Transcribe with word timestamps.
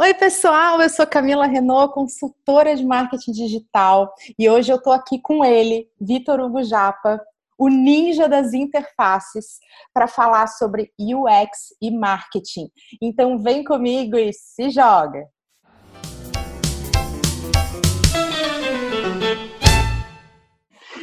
Oi, 0.00 0.14
pessoal, 0.14 0.80
eu 0.80 0.88
sou 0.88 1.04
Camila 1.04 1.44
Renault, 1.44 1.92
consultora 1.92 2.76
de 2.76 2.86
marketing 2.86 3.32
digital, 3.32 4.14
e 4.38 4.48
hoje 4.48 4.70
eu 4.70 4.76
estou 4.76 4.92
aqui 4.92 5.20
com 5.20 5.44
ele, 5.44 5.90
Vitor 6.00 6.38
Hugo 6.38 6.62
Japa, 6.62 7.20
o 7.58 7.68
ninja 7.68 8.28
das 8.28 8.54
interfaces, 8.54 9.58
para 9.92 10.06
falar 10.06 10.46
sobre 10.46 10.92
UX 10.96 11.74
e 11.82 11.90
marketing. 11.90 12.70
Então, 13.02 13.42
vem 13.42 13.64
comigo 13.64 14.16
e 14.16 14.32
se 14.32 14.70
joga! 14.70 15.28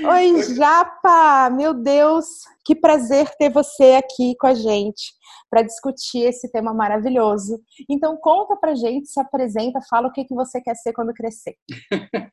Oi, 0.07 0.43
Japa! 0.55 1.49
Meu 1.49 1.73
Deus, 1.73 2.25
que 2.63 2.75
prazer 2.75 3.27
ter 3.39 3.49
você 3.49 3.93
aqui 3.93 4.35
com 4.39 4.45
a 4.45 4.53
gente 4.53 5.13
para 5.49 5.63
discutir 5.63 6.19
esse 6.19 6.51
tema 6.51 6.75
maravilhoso. 6.75 7.59
Então, 7.89 8.15
conta 8.15 8.55
pra 8.55 8.75
gente, 8.75 9.07
se 9.07 9.19
apresenta, 9.19 9.79
fala 9.89 10.07
o 10.07 10.11
que, 10.11 10.23
que 10.23 10.35
você 10.35 10.61
quer 10.61 10.75
ser 10.75 10.93
quando 10.93 11.11
crescer. 11.11 11.55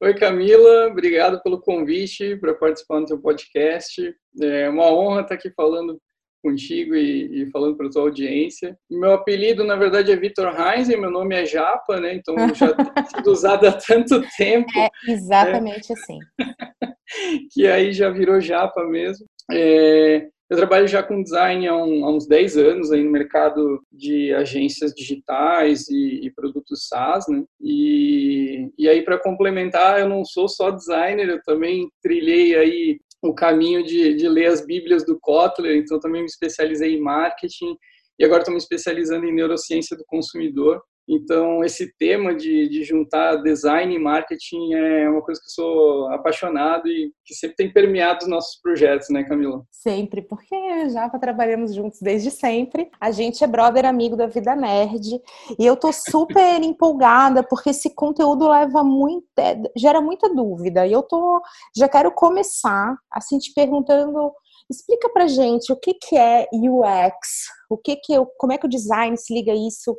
Oi, 0.00 0.14
Camila, 0.14 0.86
obrigado 0.86 1.42
pelo 1.42 1.60
convite 1.60 2.36
para 2.36 2.54
participar 2.54 3.00
do 3.00 3.06
teu 3.06 3.20
podcast. 3.20 4.14
É 4.40 4.68
uma 4.68 4.92
honra 4.92 5.22
estar 5.22 5.34
aqui 5.34 5.50
falando 5.50 5.98
contigo 6.40 6.94
e, 6.94 7.42
e 7.42 7.50
falando 7.50 7.76
para 7.76 7.90
tua 7.90 8.02
audiência. 8.02 8.78
Meu 8.88 9.12
apelido, 9.14 9.64
na 9.64 9.74
verdade, 9.74 10.12
é 10.12 10.16
Vitor 10.16 10.54
Heinz, 10.54 10.88
meu 10.88 11.10
nome 11.10 11.34
é 11.34 11.44
Japa, 11.44 11.98
né? 11.98 12.14
Então 12.14 12.36
já 12.54 12.72
tem 12.94 13.06
sido 13.06 13.32
usado 13.32 13.66
há 13.66 13.72
tanto 13.72 14.22
tempo. 14.36 14.70
É 14.78 14.88
exatamente 15.08 15.92
né? 15.92 15.96
assim. 15.98 16.18
que 17.52 17.66
aí 17.66 17.92
já 17.92 18.10
virou 18.10 18.40
Japa 18.40 18.84
mesmo. 18.84 19.26
É, 19.50 20.28
eu 20.50 20.56
trabalho 20.56 20.88
já 20.88 21.02
com 21.02 21.22
design 21.22 21.66
há, 21.66 21.76
um, 21.76 22.04
há, 22.04 22.10
uns 22.10 22.26
10 22.26 22.56
anos 22.56 22.90
aí 22.90 23.04
no 23.04 23.10
mercado 23.10 23.82
de 23.92 24.32
agências 24.32 24.92
digitais 24.94 25.88
e, 25.88 26.26
e 26.26 26.30
produtos 26.32 26.88
SaaS, 26.88 27.26
né? 27.28 27.44
E, 27.60 28.70
e 28.78 28.88
aí, 28.88 29.02
para 29.02 29.18
complementar, 29.18 30.00
eu 30.00 30.08
não 30.08 30.24
sou 30.24 30.48
só 30.48 30.70
designer, 30.70 31.28
eu 31.28 31.42
também 31.42 31.88
trilhei 32.02 32.56
aí 32.56 32.98
o 33.22 33.34
caminho 33.34 33.84
de, 33.84 34.14
de 34.14 34.28
ler 34.28 34.46
as 34.46 34.64
bíblias 34.64 35.04
do 35.04 35.18
Kotler, 35.20 35.76
então 35.76 36.00
também 36.00 36.22
me 36.22 36.28
especializei 36.28 36.94
em 36.94 37.00
marketing 37.00 37.76
e 38.18 38.24
agora 38.24 38.40
estou 38.40 38.52
me 38.52 38.58
especializando 38.58 39.26
em 39.26 39.34
neurociência 39.34 39.96
do 39.96 40.04
consumidor. 40.06 40.82
Então, 41.08 41.64
esse 41.64 41.90
tema 41.96 42.34
de, 42.34 42.68
de 42.68 42.84
juntar 42.84 43.36
design 43.36 43.94
e 43.94 43.98
marketing 43.98 44.74
é 44.74 45.08
uma 45.08 45.22
coisa 45.22 45.40
que 45.40 45.46
eu 45.46 45.52
sou 45.52 46.08
apaixonado 46.12 46.86
e 46.86 47.10
que 47.24 47.34
sempre 47.34 47.56
tem 47.56 47.72
permeado 47.72 48.24
os 48.24 48.28
nossos 48.28 48.60
projetos, 48.60 49.08
né, 49.08 49.24
Camila? 49.24 49.62
Sempre, 49.70 50.20
porque 50.20 50.88
já 50.90 51.08
trabalhamos 51.08 51.74
juntos 51.74 52.00
desde 52.02 52.30
sempre. 52.30 52.90
A 53.00 53.10
gente 53.10 53.42
é 53.42 53.46
brother 53.46 53.86
amigo 53.86 54.16
da 54.16 54.26
Vida 54.26 54.54
Nerd 54.54 55.20
e 55.58 55.64
eu 55.64 55.76
tô 55.76 55.90
super 55.92 56.38
empolgada 56.62 57.42
porque 57.42 57.70
esse 57.70 57.94
conteúdo 57.94 58.48
leva 58.48 58.84
muito, 58.84 59.26
é, 59.38 59.62
gera 59.76 60.02
muita 60.02 60.28
dúvida. 60.28 60.86
E 60.86 60.92
eu 60.92 61.02
tô, 61.02 61.40
já 61.74 61.88
quero 61.88 62.12
começar 62.12 62.96
assim 63.10 63.38
te 63.38 63.52
perguntando 63.54 64.32
Explica 64.70 65.08
pra 65.08 65.26
gente 65.26 65.72
o 65.72 65.76
que, 65.76 65.94
que 65.94 66.14
é 66.14 66.46
UX, 66.52 67.46
o 67.70 67.78
que 67.78 67.96
que 67.96 68.14
como 68.36 68.52
é 68.52 68.58
que 68.58 68.66
o 68.66 68.68
design 68.68 69.16
se 69.16 69.32
liga 69.32 69.50
a 69.50 69.56
isso 69.56 69.96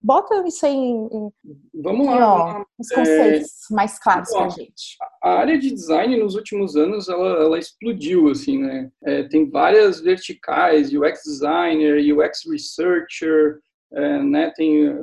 bota 0.00 0.46
isso 0.46 0.64
aí 0.66 0.74
em, 0.74 1.30
vamos 1.74 2.06
lá, 2.06 2.60
ó, 2.60 2.64
os 2.78 2.88
conceitos 2.88 3.50
é, 3.70 3.74
mais 3.74 3.98
claros 3.98 4.30
para 4.30 4.48
gente. 4.50 4.96
A 5.22 5.30
área 5.30 5.58
de 5.58 5.70
design 5.70 6.16
nos 6.16 6.34
últimos 6.34 6.76
anos 6.76 7.08
ela, 7.08 7.42
ela 7.42 7.58
explodiu 7.58 8.28
assim, 8.28 8.58
né? 8.58 8.90
É, 9.04 9.22
tem 9.24 9.48
várias 9.48 10.00
verticais, 10.00 10.92
UX 10.92 11.22
designer, 11.24 12.14
UX 12.14 12.42
researcher, 12.50 13.58
é, 13.92 14.22
né? 14.22 14.52
Tem 14.54 14.94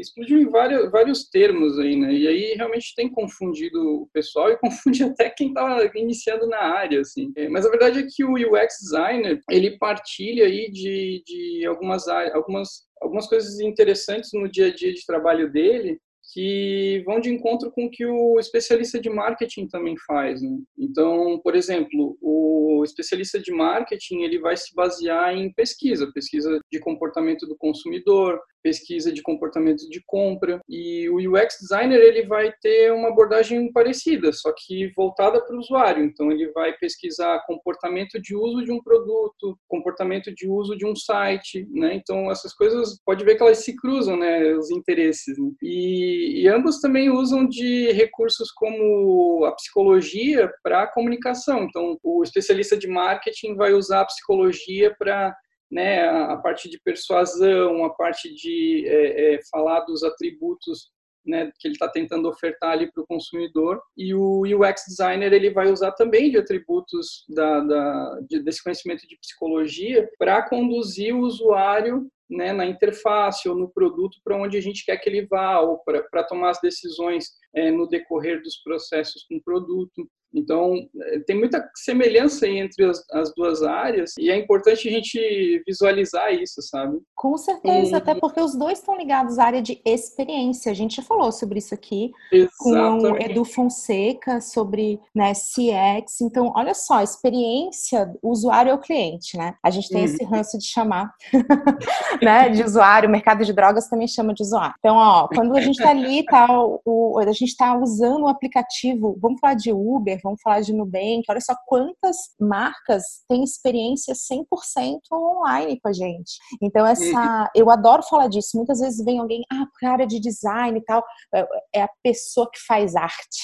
explodiu 0.00 0.40
em 0.40 0.48
vários, 0.48 0.90
vários 0.90 1.28
termos 1.28 1.78
aí, 1.78 1.96
né? 1.96 2.12
E 2.12 2.26
aí 2.26 2.54
realmente 2.54 2.94
tem 2.94 3.08
confundido 3.08 4.02
o 4.02 4.08
pessoal 4.12 4.50
e 4.50 4.58
confunde 4.58 5.04
até 5.04 5.30
quem 5.30 5.48
está 5.48 5.90
iniciando 5.94 6.46
na 6.46 6.58
área, 6.58 7.00
assim. 7.00 7.32
É, 7.36 7.48
mas 7.48 7.66
a 7.66 7.70
verdade 7.70 8.00
é 8.00 8.06
que 8.08 8.24
o 8.24 8.34
UX 8.34 8.78
designer 8.80 9.40
ele 9.50 9.78
partilha 9.78 10.46
aí 10.46 10.70
de, 10.70 11.22
de 11.26 11.66
algumas 11.66 12.08
algumas 12.08 12.88
algumas 13.00 13.26
coisas 13.26 13.60
interessantes 13.60 14.30
no 14.34 14.48
dia 14.48 14.66
a 14.66 14.74
dia 14.74 14.92
de 14.92 15.06
trabalho 15.06 15.50
dele 15.50 15.98
que 16.32 17.02
vão 17.04 17.20
de 17.20 17.30
encontro 17.30 17.70
com 17.72 17.86
o 17.86 17.90
que 17.90 18.06
o 18.06 18.38
especialista 18.38 19.00
de 19.00 19.10
marketing 19.10 19.66
também 19.66 19.96
faz. 20.06 20.40
Né? 20.40 20.58
Então, 20.78 21.40
por 21.42 21.56
exemplo, 21.56 22.16
o 22.20 22.82
especialista 22.84 23.38
de 23.38 23.52
marketing 23.52 24.22
ele 24.22 24.38
vai 24.38 24.56
se 24.56 24.74
basear 24.74 25.34
em 25.34 25.52
pesquisa, 25.52 26.10
pesquisa 26.12 26.60
de 26.70 26.78
comportamento 26.78 27.46
do 27.46 27.56
consumidor, 27.56 28.40
pesquisa 28.62 29.12
de 29.12 29.22
comportamento 29.22 29.88
de 29.88 30.02
compra 30.06 30.60
e 30.68 31.08
o 31.08 31.16
UX 31.16 31.58
designer 31.60 32.00
ele 32.00 32.26
vai 32.26 32.52
ter 32.60 32.92
uma 32.92 33.08
abordagem 33.08 33.70
parecida, 33.72 34.32
só 34.32 34.52
que 34.56 34.92
voltada 34.94 35.44
para 35.44 35.54
o 35.54 35.58
usuário. 35.58 36.04
Então 36.04 36.30
ele 36.30 36.50
vai 36.52 36.72
pesquisar 36.74 37.44
comportamento 37.46 38.20
de 38.20 38.34
uso 38.34 38.64
de 38.64 38.72
um 38.72 38.82
produto, 38.82 39.58
comportamento 39.68 40.32
de 40.34 40.48
uso 40.48 40.76
de 40.76 40.86
um 40.86 40.94
site, 40.94 41.66
né? 41.70 41.94
Então 41.94 42.30
essas 42.30 42.54
coisas 42.54 43.00
pode 43.04 43.24
ver 43.24 43.36
que 43.36 43.42
elas 43.42 43.58
se 43.58 43.74
cruzam, 43.76 44.16
né? 44.16 44.54
Os 44.54 44.70
interesses. 44.70 45.38
Né? 45.38 45.50
E, 45.62 46.42
e 46.42 46.48
ambos 46.48 46.80
também 46.80 47.10
usam 47.10 47.46
de 47.46 47.92
recursos 47.92 48.50
como 48.52 49.44
a 49.44 49.52
psicologia 49.52 50.50
para 50.62 50.82
a 50.82 50.86
comunicação. 50.86 51.64
Então 51.64 51.98
o 52.02 52.22
especialista 52.22 52.76
de 52.76 52.86
marketing 52.86 53.54
vai 53.54 53.72
usar 53.72 54.00
a 54.02 54.06
psicologia 54.06 54.94
para 54.98 55.34
né, 55.70 56.08
a, 56.08 56.36
parte 56.36 56.68
de 56.68 56.80
persuasão, 56.80 57.84
a 57.84 57.90
parte 57.90 58.34
de 58.34 58.84
é, 58.86 59.34
é, 59.34 59.40
falar 59.50 59.80
dos 59.80 60.02
atributos 60.02 60.90
né, 61.24 61.52
que 61.58 61.68
ele 61.68 61.74
está 61.74 61.88
tentando 61.88 62.28
ofertar 62.28 62.72
ali 62.72 62.90
para 62.90 63.02
o 63.02 63.06
consumidor. 63.06 63.80
E 63.96 64.14
o 64.14 64.42
UX 64.42 64.84
designer 64.88 65.32
ele 65.32 65.50
vai 65.50 65.70
usar 65.70 65.92
também 65.92 66.30
de 66.30 66.38
atributos 66.38 67.24
da, 67.28 67.60
da 67.60 68.20
de, 68.28 68.42
desse 68.42 68.62
conhecimento 68.62 69.06
de 69.06 69.18
psicologia 69.18 70.08
para 70.18 70.42
conduzir 70.48 71.14
o 71.14 71.20
usuário 71.20 72.10
né, 72.28 72.52
na 72.52 72.64
interface 72.64 73.48
ou 73.48 73.56
no 73.56 73.68
produto 73.68 74.18
para 74.22 74.36
onde 74.36 74.56
a 74.56 74.60
gente 74.60 74.84
quer 74.84 74.96
que 74.96 75.08
ele 75.08 75.26
vá, 75.26 75.60
ou 75.60 75.78
para 75.84 76.24
tomar 76.24 76.50
as 76.50 76.60
decisões 76.60 77.30
é, 77.54 77.70
no 77.70 77.88
decorrer 77.88 78.40
dos 78.42 78.56
processos 78.58 79.24
com 79.28 79.36
o 79.36 79.42
produto. 79.42 80.08
Então, 80.34 80.74
é, 81.02 81.18
tem 81.20 81.38
muita 81.38 81.68
semelhança 81.74 82.46
entre 82.46 82.84
as, 82.84 83.04
as, 83.10 83.32
duas 83.34 83.62
áreas 83.62 84.12
e 84.18 84.30
é 84.30 84.36
importante 84.36 84.88
a 84.88 84.90
gente 84.90 85.62
visualizar 85.66 86.32
isso, 86.32 86.62
sabe? 86.62 86.98
Com 87.14 87.36
certeza, 87.36 87.92
e... 87.92 87.94
até 87.94 88.14
porque 88.14 88.40
os 88.40 88.56
dois 88.56 88.78
estão 88.78 88.96
ligados 88.96 89.38
à 89.38 89.44
área 89.44 89.62
de 89.62 89.80
experiência. 89.84 90.70
A 90.70 90.74
gente 90.74 90.96
já 90.96 91.02
falou 91.02 91.32
sobre 91.32 91.58
isso 91.58 91.74
aqui 91.74 92.10
Exatamente. 92.32 92.56
com 92.58 93.12
o 93.12 93.16
Edu 93.22 93.44
Fonseca, 93.44 94.40
sobre 94.40 95.00
né, 95.14 95.32
CX. 95.32 96.20
Então, 96.20 96.52
olha 96.54 96.74
só, 96.74 97.02
experiência, 97.02 98.12
o 98.22 98.30
usuário 98.30 98.70
é 98.70 98.74
o 98.74 98.78
cliente, 98.78 99.36
né? 99.36 99.54
A 99.62 99.70
gente 99.70 99.88
tem 99.88 99.98
uhum. 99.98 100.04
esse 100.04 100.24
ranço 100.24 100.58
de 100.58 100.66
chamar 100.66 101.12
né, 102.22 102.48
de 102.50 102.62
usuário, 102.62 103.08
o 103.08 103.12
mercado 103.12 103.44
de 103.44 103.52
drogas 103.52 103.88
também 103.88 104.06
chama 104.06 104.32
de 104.32 104.42
usuário. 104.42 104.74
Então, 104.78 104.96
ó, 104.96 105.28
quando 105.28 105.56
a 105.56 105.60
gente 105.60 105.78
está 105.78 105.90
ali, 105.90 106.24
tá, 106.24 106.46
o, 106.84 107.18
a 107.18 107.32
gente 107.32 107.44
está 107.44 107.76
usando 107.76 108.24
o 108.24 108.28
aplicativo, 108.28 109.18
vamos 109.20 109.40
falar 109.40 109.54
de 109.54 109.72
Uber, 109.72 110.19
vamos 110.22 110.40
falar 110.42 110.60
de 110.60 110.72
Nubank, 110.72 111.22
olha 111.28 111.40
só 111.40 111.54
quantas 111.66 112.16
marcas 112.40 113.02
têm 113.28 113.42
experiência 113.42 114.14
100% 114.14 114.98
online 115.12 115.80
com 115.80 115.88
a 115.88 115.92
gente. 115.92 116.38
Então, 116.62 116.86
essa, 116.86 117.04
uhum. 117.04 117.46
eu 117.54 117.70
adoro 117.70 118.02
falar 118.02 118.28
disso. 118.28 118.56
Muitas 118.56 118.80
vezes 118.80 119.04
vem 119.04 119.18
alguém, 119.18 119.42
ah, 119.52 119.64
por 119.78 119.88
área 119.88 120.06
de 120.06 120.20
design 120.20 120.78
e 120.78 120.84
tal, 120.84 121.02
é, 121.34 121.46
é 121.76 121.82
a 121.82 121.90
pessoa 122.02 122.48
que 122.50 122.58
faz 122.66 122.94
arte. 122.96 123.40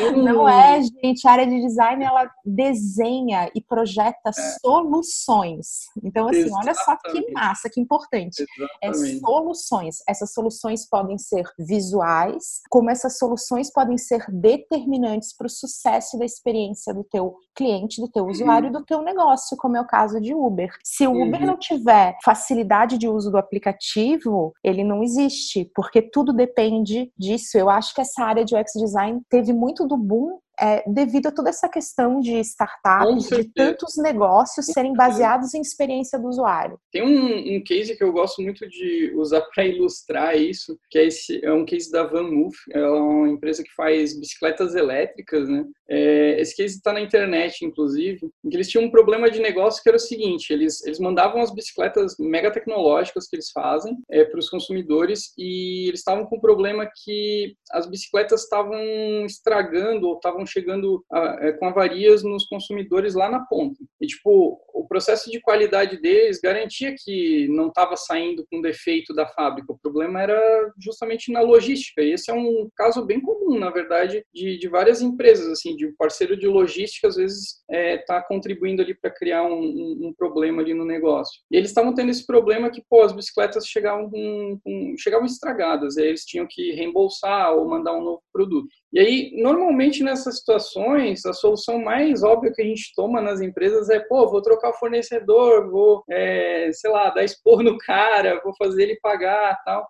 Uhum. 0.00 0.22
Não 0.24 0.48
é, 0.48 0.80
gente, 0.82 1.26
a 1.26 1.32
área 1.32 1.46
de 1.46 1.60
design, 1.60 2.04
ela 2.04 2.30
desenha 2.44 3.50
e 3.54 3.60
projeta 3.60 4.30
é. 4.30 4.32
soluções. 4.60 5.66
Então, 6.02 6.28
assim, 6.28 6.40
Exatamente. 6.40 6.68
olha 6.68 6.74
só 6.74 6.96
que 6.96 7.32
massa, 7.32 7.70
que 7.70 7.80
importante. 7.80 8.44
É 8.82 8.88
Exatamente. 8.88 9.16
É 9.16 9.20
soluções. 9.20 9.96
Essas 10.08 10.32
soluções 10.32 10.88
podem 10.88 11.18
ser 11.18 11.44
visuais, 11.58 12.60
como 12.70 12.90
essas 12.90 13.18
soluções 13.18 13.72
podem 13.72 13.98
ser 13.98 14.24
determinantes 14.30 15.34
para 15.36 15.46
o 15.46 15.50
sucesso 15.68 16.18
da 16.18 16.24
experiência 16.24 16.92
do 16.92 17.04
teu 17.04 17.34
cliente, 17.54 18.00
do 18.00 18.08
teu 18.08 18.26
usuário, 18.26 18.66
uhum. 18.66 18.72
do 18.72 18.84
teu 18.84 19.02
negócio, 19.02 19.56
como 19.56 19.76
é 19.76 19.80
o 19.80 19.86
caso 19.86 20.20
de 20.20 20.34
Uber. 20.34 20.70
Se 20.84 21.06
o 21.06 21.12
Uber 21.12 21.40
uhum. 21.40 21.46
não 21.46 21.58
tiver 21.58 22.16
facilidade 22.24 22.98
de 22.98 23.08
uso 23.08 23.30
do 23.30 23.38
aplicativo, 23.38 24.52
ele 24.62 24.82
não 24.84 25.02
existe, 25.02 25.70
porque 25.74 26.02
tudo 26.02 26.32
depende 26.32 27.12
disso. 27.16 27.56
Eu 27.56 27.70
acho 27.70 27.94
que 27.94 28.00
essa 28.00 28.24
área 28.24 28.44
de 28.44 28.56
UX 28.56 28.72
design 28.76 29.20
teve 29.28 29.52
muito 29.52 29.86
do 29.86 29.96
boom 29.96 30.38
é, 30.60 30.82
devido 30.86 31.26
a 31.26 31.32
toda 31.32 31.50
essa 31.50 31.68
questão 31.68 32.20
de 32.20 32.38
startup, 32.40 33.06
de 33.16 33.44
tantos 33.52 33.96
negócios 33.96 34.66
serem 34.66 34.94
baseados 34.94 35.54
em 35.54 35.60
experiência 35.60 36.18
do 36.18 36.28
usuário. 36.28 36.78
Tem 36.92 37.02
um, 37.02 37.56
um 37.56 37.62
case 37.64 37.96
que 37.96 38.04
eu 38.04 38.12
gosto 38.12 38.42
muito 38.42 38.68
de 38.68 39.12
usar 39.16 39.42
para 39.54 39.64
ilustrar 39.64 40.36
isso, 40.36 40.78
que 40.90 40.98
é, 40.98 41.06
esse, 41.06 41.44
é 41.44 41.52
um 41.52 41.64
case 41.64 41.90
da 41.90 42.04
Van 42.04 42.30
Move, 42.30 42.56
é 42.72 42.86
uma 42.86 43.28
empresa 43.28 43.62
que 43.62 43.74
faz 43.74 44.18
bicicletas 44.18 44.74
elétricas, 44.74 45.48
né? 45.48 45.64
É, 45.88 46.40
esse 46.40 46.56
case 46.56 46.76
está 46.76 46.92
na 46.92 47.00
internet, 47.00 47.64
inclusive, 47.64 48.30
em 48.44 48.48
que 48.48 48.56
eles 48.56 48.68
tinham 48.68 48.84
um 48.84 48.90
problema 48.90 49.30
de 49.30 49.40
negócio 49.40 49.82
que 49.82 49.88
era 49.88 49.96
o 49.96 50.00
seguinte, 50.00 50.52
eles, 50.52 50.84
eles 50.84 50.98
mandavam 50.98 51.42
as 51.42 51.52
bicicletas 51.52 52.14
mega 52.18 52.50
tecnológicas 52.50 53.28
que 53.28 53.36
eles 53.36 53.50
fazem 53.50 53.96
é, 54.10 54.24
para 54.24 54.38
os 54.38 54.48
consumidores 54.48 55.32
e 55.36 55.88
eles 55.88 56.00
estavam 56.00 56.24
com 56.26 56.36
um 56.36 56.40
problema 56.40 56.88
que 57.04 57.54
as 57.70 57.86
bicicletas 57.86 58.42
estavam 58.42 58.80
estragando 59.26 60.08
ou 60.08 60.14
estavam 60.14 60.43
chegando 60.46 61.04
a, 61.12 61.38
é, 61.40 61.52
com 61.52 61.66
avarias 61.66 62.22
nos 62.22 62.46
consumidores 62.46 63.14
lá 63.14 63.28
na 63.28 63.40
ponta. 63.40 63.82
E, 64.00 64.06
tipo, 64.06 64.60
o 64.72 64.86
processo 64.86 65.30
de 65.30 65.40
qualidade 65.40 66.00
deles 66.00 66.40
garantia 66.40 66.94
que 66.96 67.48
não 67.48 67.68
estava 67.68 67.96
saindo 67.96 68.46
com 68.50 68.60
defeito 68.60 69.14
da 69.14 69.26
fábrica. 69.26 69.72
O 69.72 69.78
problema 69.78 70.20
era 70.20 70.72
justamente 70.78 71.32
na 71.32 71.40
logística. 71.40 72.02
E 72.02 72.12
esse 72.12 72.30
é 72.30 72.34
um 72.34 72.68
caso 72.76 73.04
bem 73.04 73.20
comum, 73.20 73.58
na 73.58 73.70
verdade, 73.70 74.24
de, 74.34 74.58
de 74.58 74.68
várias 74.68 75.00
empresas, 75.00 75.48
assim, 75.48 75.76
de 75.76 75.86
um 75.86 75.94
parceiro 75.96 76.36
de 76.36 76.46
logística, 76.46 77.08
às 77.08 77.16
vezes, 77.16 77.62
está 77.70 77.76
é, 77.76 77.98
tá 77.98 78.22
contribuindo 78.22 78.82
ali 78.82 78.94
para 78.94 79.10
criar 79.10 79.44
um, 79.44 79.60
um, 79.60 80.08
um, 80.08 80.14
problema 80.16 80.60
ali 80.60 80.74
no 80.74 80.84
negócio. 80.84 81.40
E 81.50 81.56
eles 81.56 81.70
estavam 81.70 81.94
tendo 81.94 82.10
esse 82.10 82.26
problema 82.26 82.70
que, 82.70 82.82
pô, 82.88 83.02
as 83.02 83.12
bicicletas 83.12 83.66
chegavam, 83.66 84.10
com, 84.10 84.58
com, 84.62 84.94
chegavam 84.98 85.26
estragadas, 85.26 85.96
aí 85.96 86.08
eles 86.08 86.24
tinham 86.24 86.46
que 86.48 86.72
reembolsar 86.72 87.52
ou 87.52 87.68
mandar 87.68 87.94
um 87.94 88.02
novo 88.02 88.22
produto. 88.32 88.68
E 88.94 89.00
aí, 89.00 89.32
normalmente 89.34 90.04
nessas 90.04 90.38
situações, 90.38 91.26
a 91.26 91.32
solução 91.32 91.82
mais 91.82 92.22
óbvia 92.22 92.52
que 92.54 92.62
a 92.62 92.64
gente 92.64 92.92
toma 92.94 93.20
nas 93.20 93.40
empresas 93.40 93.90
é, 93.90 93.98
pô, 93.98 94.30
vou 94.30 94.40
trocar 94.40 94.70
o 94.70 94.74
fornecedor, 94.74 95.68
vou, 95.68 96.04
é, 96.08 96.70
sei 96.72 96.92
lá, 96.92 97.10
dar 97.10 97.24
expor 97.24 97.60
no 97.64 97.76
cara, 97.76 98.40
vou 98.44 98.54
fazer 98.56 98.84
ele 98.84 98.98
pagar 99.02 99.60
tal. 99.64 99.84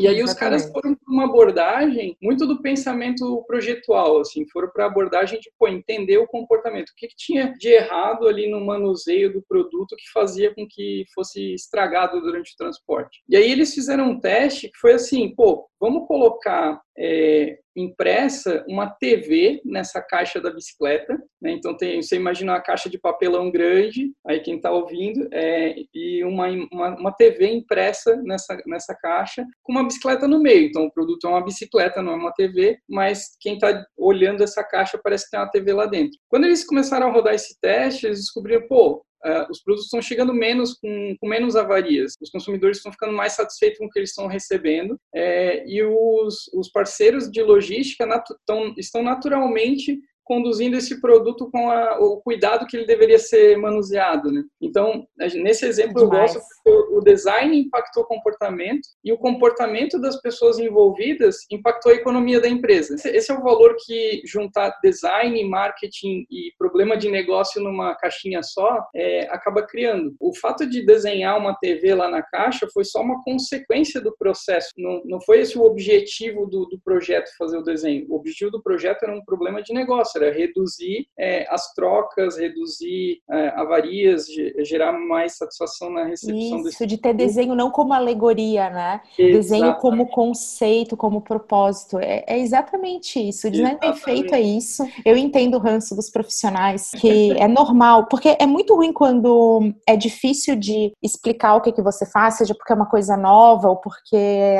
E 0.00 0.08
aí 0.08 0.24
os 0.24 0.34
caras 0.34 0.68
foram 0.72 0.96
para 0.96 1.12
uma 1.12 1.26
abordagem 1.26 2.16
muito 2.20 2.48
do 2.48 2.60
pensamento 2.60 3.44
projetual, 3.46 4.20
assim, 4.20 4.44
foram 4.48 4.70
para 4.70 4.86
a 4.86 4.88
abordagem 4.88 5.38
de, 5.38 5.48
pô, 5.56 5.68
entender 5.68 6.18
o 6.18 6.26
comportamento. 6.26 6.88
O 6.88 6.94
que, 6.96 7.06
que 7.06 7.16
tinha 7.16 7.54
de 7.56 7.68
errado 7.68 8.26
ali 8.26 8.50
no 8.50 8.60
manuseio 8.64 9.32
do 9.32 9.44
produto 9.48 9.94
que 9.96 10.10
fazia 10.12 10.52
com 10.52 10.66
que 10.68 11.04
fosse 11.14 11.54
estragado 11.54 12.20
durante 12.20 12.54
o 12.54 12.56
transporte. 12.56 13.22
E 13.28 13.36
aí 13.36 13.52
eles 13.52 13.72
fizeram 13.72 14.10
um 14.10 14.18
teste 14.18 14.68
que 14.68 14.78
foi 14.78 14.94
assim, 14.94 15.32
pô, 15.32 15.68
vamos 15.80 16.06
colocar 16.06 16.80
é, 16.98 17.58
impressa 17.76 18.64
uma 18.66 18.88
TV 18.88 19.60
nessa 19.64 20.00
caixa 20.00 20.40
da 20.40 20.50
bicicleta. 20.50 21.18
Né? 21.40 21.52
Então, 21.52 21.76
tem, 21.76 22.00
você 22.00 22.16
imagina 22.16 22.54
uma 22.54 22.60
caixa 22.60 22.88
de 22.88 22.98
papelão 22.98 23.50
grande, 23.50 24.12
aí 24.26 24.40
quem 24.40 24.56
está 24.56 24.70
ouvindo, 24.70 25.28
é, 25.32 25.74
e 25.94 26.24
uma, 26.24 26.48
uma, 26.72 26.88
uma, 26.98 27.12
TV 27.12 27.48
impressa 27.48 28.16
nessa, 28.24 28.56
nessa 28.66 28.94
caixa 28.94 29.44
com 29.62 29.72
uma 29.72 29.84
bicicleta 29.84 30.26
no 30.26 30.40
meio. 30.40 30.68
Então, 30.68 30.84
o 30.86 30.92
produto 30.92 31.26
é 31.26 31.30
uma 31.30 31.44
bicicleta, 31.44 32.02
não 32.02 32.12
é 32.12 32.16
uma 32.16 32.32
TV, 32.32 32.78
mas 32.88 33.36
quem 33.40 33.54
está 33.54 33.84
olhando 33.96 34.42
essa 34.42 34.64
caixa 34.64 34.98
parece 35.02 35.24
que 35.24 35.32
tem 35.32 35.40
uma 35.40 35.50
TV 35.50 35.72
lá 35.72 35.86
dentro. 35.86 36.18
Quando 36.28 36.44
eles 36.44 36.64
começaram 36.64 37.08
a 37.08 37.12
rodar 37.12 37.34
esse 37.34 37.58
teste, 37.60 38.06
eles 38.06 38.20
descobriram, 38.20 38.66
pô, 38.66 39.04
uh, 39.24 39.50
os 39.50 39.62
produtos 39.62 39.86
estão 39.86 40.02
chegando 40.02 40.32
menos 40.32 40.74
com, 40.74 41.16
com, 41.20 41.28
menos 41.28 41.56
avarias, 41.56 42.14
os 42.20 42.30
consumidores 42.30 42.78
estão 42.78 42.92
ficando 42.92 43.12
mais 43.12 43.32
satisfeitos 43.32 43.78
com 43.78 43.86
o 43.86 43.90
que 43.90 43.98
eles 43.98 44.10
estão 44.10 44.26
recebendo. 44.26 44.98
É, 45.14 45.66
e 45.66 45.82
os, 45.82 46.48
os 46.54 46.70
parceiros 46.70 47.30
de 47.30 47.42
logística 47.42 48.06
natu 48.06 48.36
tão, 48.46 48.74
estão 48.76 49.02
naturalmente 49.02 49.98
conduzindo 50.26 50.76
esse 50.76 51.00
produto 51.00 51.48
com 51.50 51.70
a, 51.70 51.98
o 52.00 52.20
cuidado 52.20 52.66
que 52.66 52.76
ele 52.76 52.84
deveria 52.84 53.18
ser 53.18 53.56
manuseado. 53.56 54.30
Né? 54.32 54.42
Então, 54.60 55.06
nesse 55.16 55.64
exemplo, 55.64 56.02
eu 56.02 56.08
gosto 56.10 56.40
porque 56.40 56.94
o 56.96 57.00
design 57.00 57.56
impactou 57.56 58.02
o 58.02 58.06
comportamento 58.06 58.88
e 59.04 59.12
o 59.12 59.18
comportamento 59.18 60.00
das 60.00 60.20
pessoas 60.20 60.58
envolvidas 60.58 61.36
impactou 61.50 61.92
a 61.92 61.94
economia 61.94 62.40
da 62.40 62.48
empresa. 62.48 62.96
Esse 63.08 63.30
é 63.30 63.34
o 63.34 63.42
valor 63.42 63.76
que 63.78 64.20
juntar 64.26 64.76
design, 64.82 65.42
marketing 65.44 66.26
e 66.28 66.52
problema 66.58 66.96
de 66.96 67.08
negócio 67.08 67.62
numa 67.62 67.94
caixinha 67.94 68.42
só 68.42 68.84
é, 68.94 69.28
acaba 69.30 69.62
criando. 69.62 70.14
O 70.18 70.34
fato 70.34 70.66
de 70.66 70.84
desenhar 70.84 71.38
uma 71.38 71.54
TV 71.54 71.94
lá 71.94 72.08
na 72.08 72.22
caixa 72.22 72.66
foi 72.72 72.84
só 72.84 73.00
uma 73.00 73.22
consequência 73.22 74.00
do 74.00 74.14
processo, 74.16 74.70
não, 74.76 75.02
não 75.04 75.20
foi 75.20 75.40
esse 75.40 75.56
o 75.56 75.62
objetivo 75.62 76.46
do, 76.46 76.66
do 76.66 76.80
projeto 76.84 77.30
fazer 77.38 77.58
o 77.58 77.62
desenho. 77.62 78.06
O 78.08 78.16
objetivo 78.16 78.50
do 78.50 78.62
projeto 78.62 79.04
era 79.04 79.14
um 79.14 79.24
problema 79.24 79.62
de 79.62 79.72
negócio 79.72 80.15
era 80.16 80.32
reduzir 80.32 81.06
é, 81.18 81.46
as 81.48 81.72
trocas, 81.72 82.36
reduzir 82.36 83.20
é, 83.30 83.48
avarias, 83.48 84.26
gerar 84.60 84.92
mais 84.92 85.36
satisfação 85.36 85.90
na 85.90 86.04
recepção. 86.04 86.38
Isso, 86.38 86.62
desse 86.64 86.86
de 86.86 86.98
ter 86.98 87.14
desenho 87.14 87.54
não 87.54 87.70
como 87.70 87.92
alegoria, 87.92 88.70
né? 88.70 89.00
Exatamente. 89.18 89.32
Desenho 89.32 89.74
como 89.76 90.06
conceito, 90.08 90.96
como 90.96 91.20
propósito. 91.20 91.98
É, 91.98 92.24
é 92.26 92.38
exatamente 92.38 93.20
isso. 93.20 93.48
O 93.48 93.50
design 93.50 93.78
bem 93.80 93.94
feito 93.94 94.34
é 94.34 94.40
isso. 94.40 94.86
Eu 95.04 95.16
entendo 95.16 95.56
o 95.56 95.60
ranço 95.60 95.94
dos 95.94 96.10
profissionais, 96.10 96.90
que 96.92 97.32
é 97.38 97.48
normal, 97.48 98.06
porque 98.08 98.36
é 98.38 98.46
muito 98.46 98.74
ruim 98.74 98.92
quando 98.92 99.72
é 99.86 99.96
difícil 99.96 100.56
de 100.56 100.92
explicar 101.02 101.56
o 101.56 101.60
que, 101.60 101.72
que 101.72 101.82
você 101.82 102.06
faz, 102.06 102.34
seja 102.34 102.54
porque 102.54 102.72
é 102.72 102.76
uma 102.76 102.88
coisa 102.88 103.16
nova 103.16 103.68
ou 103.68 103.76
porque 103.76 104.16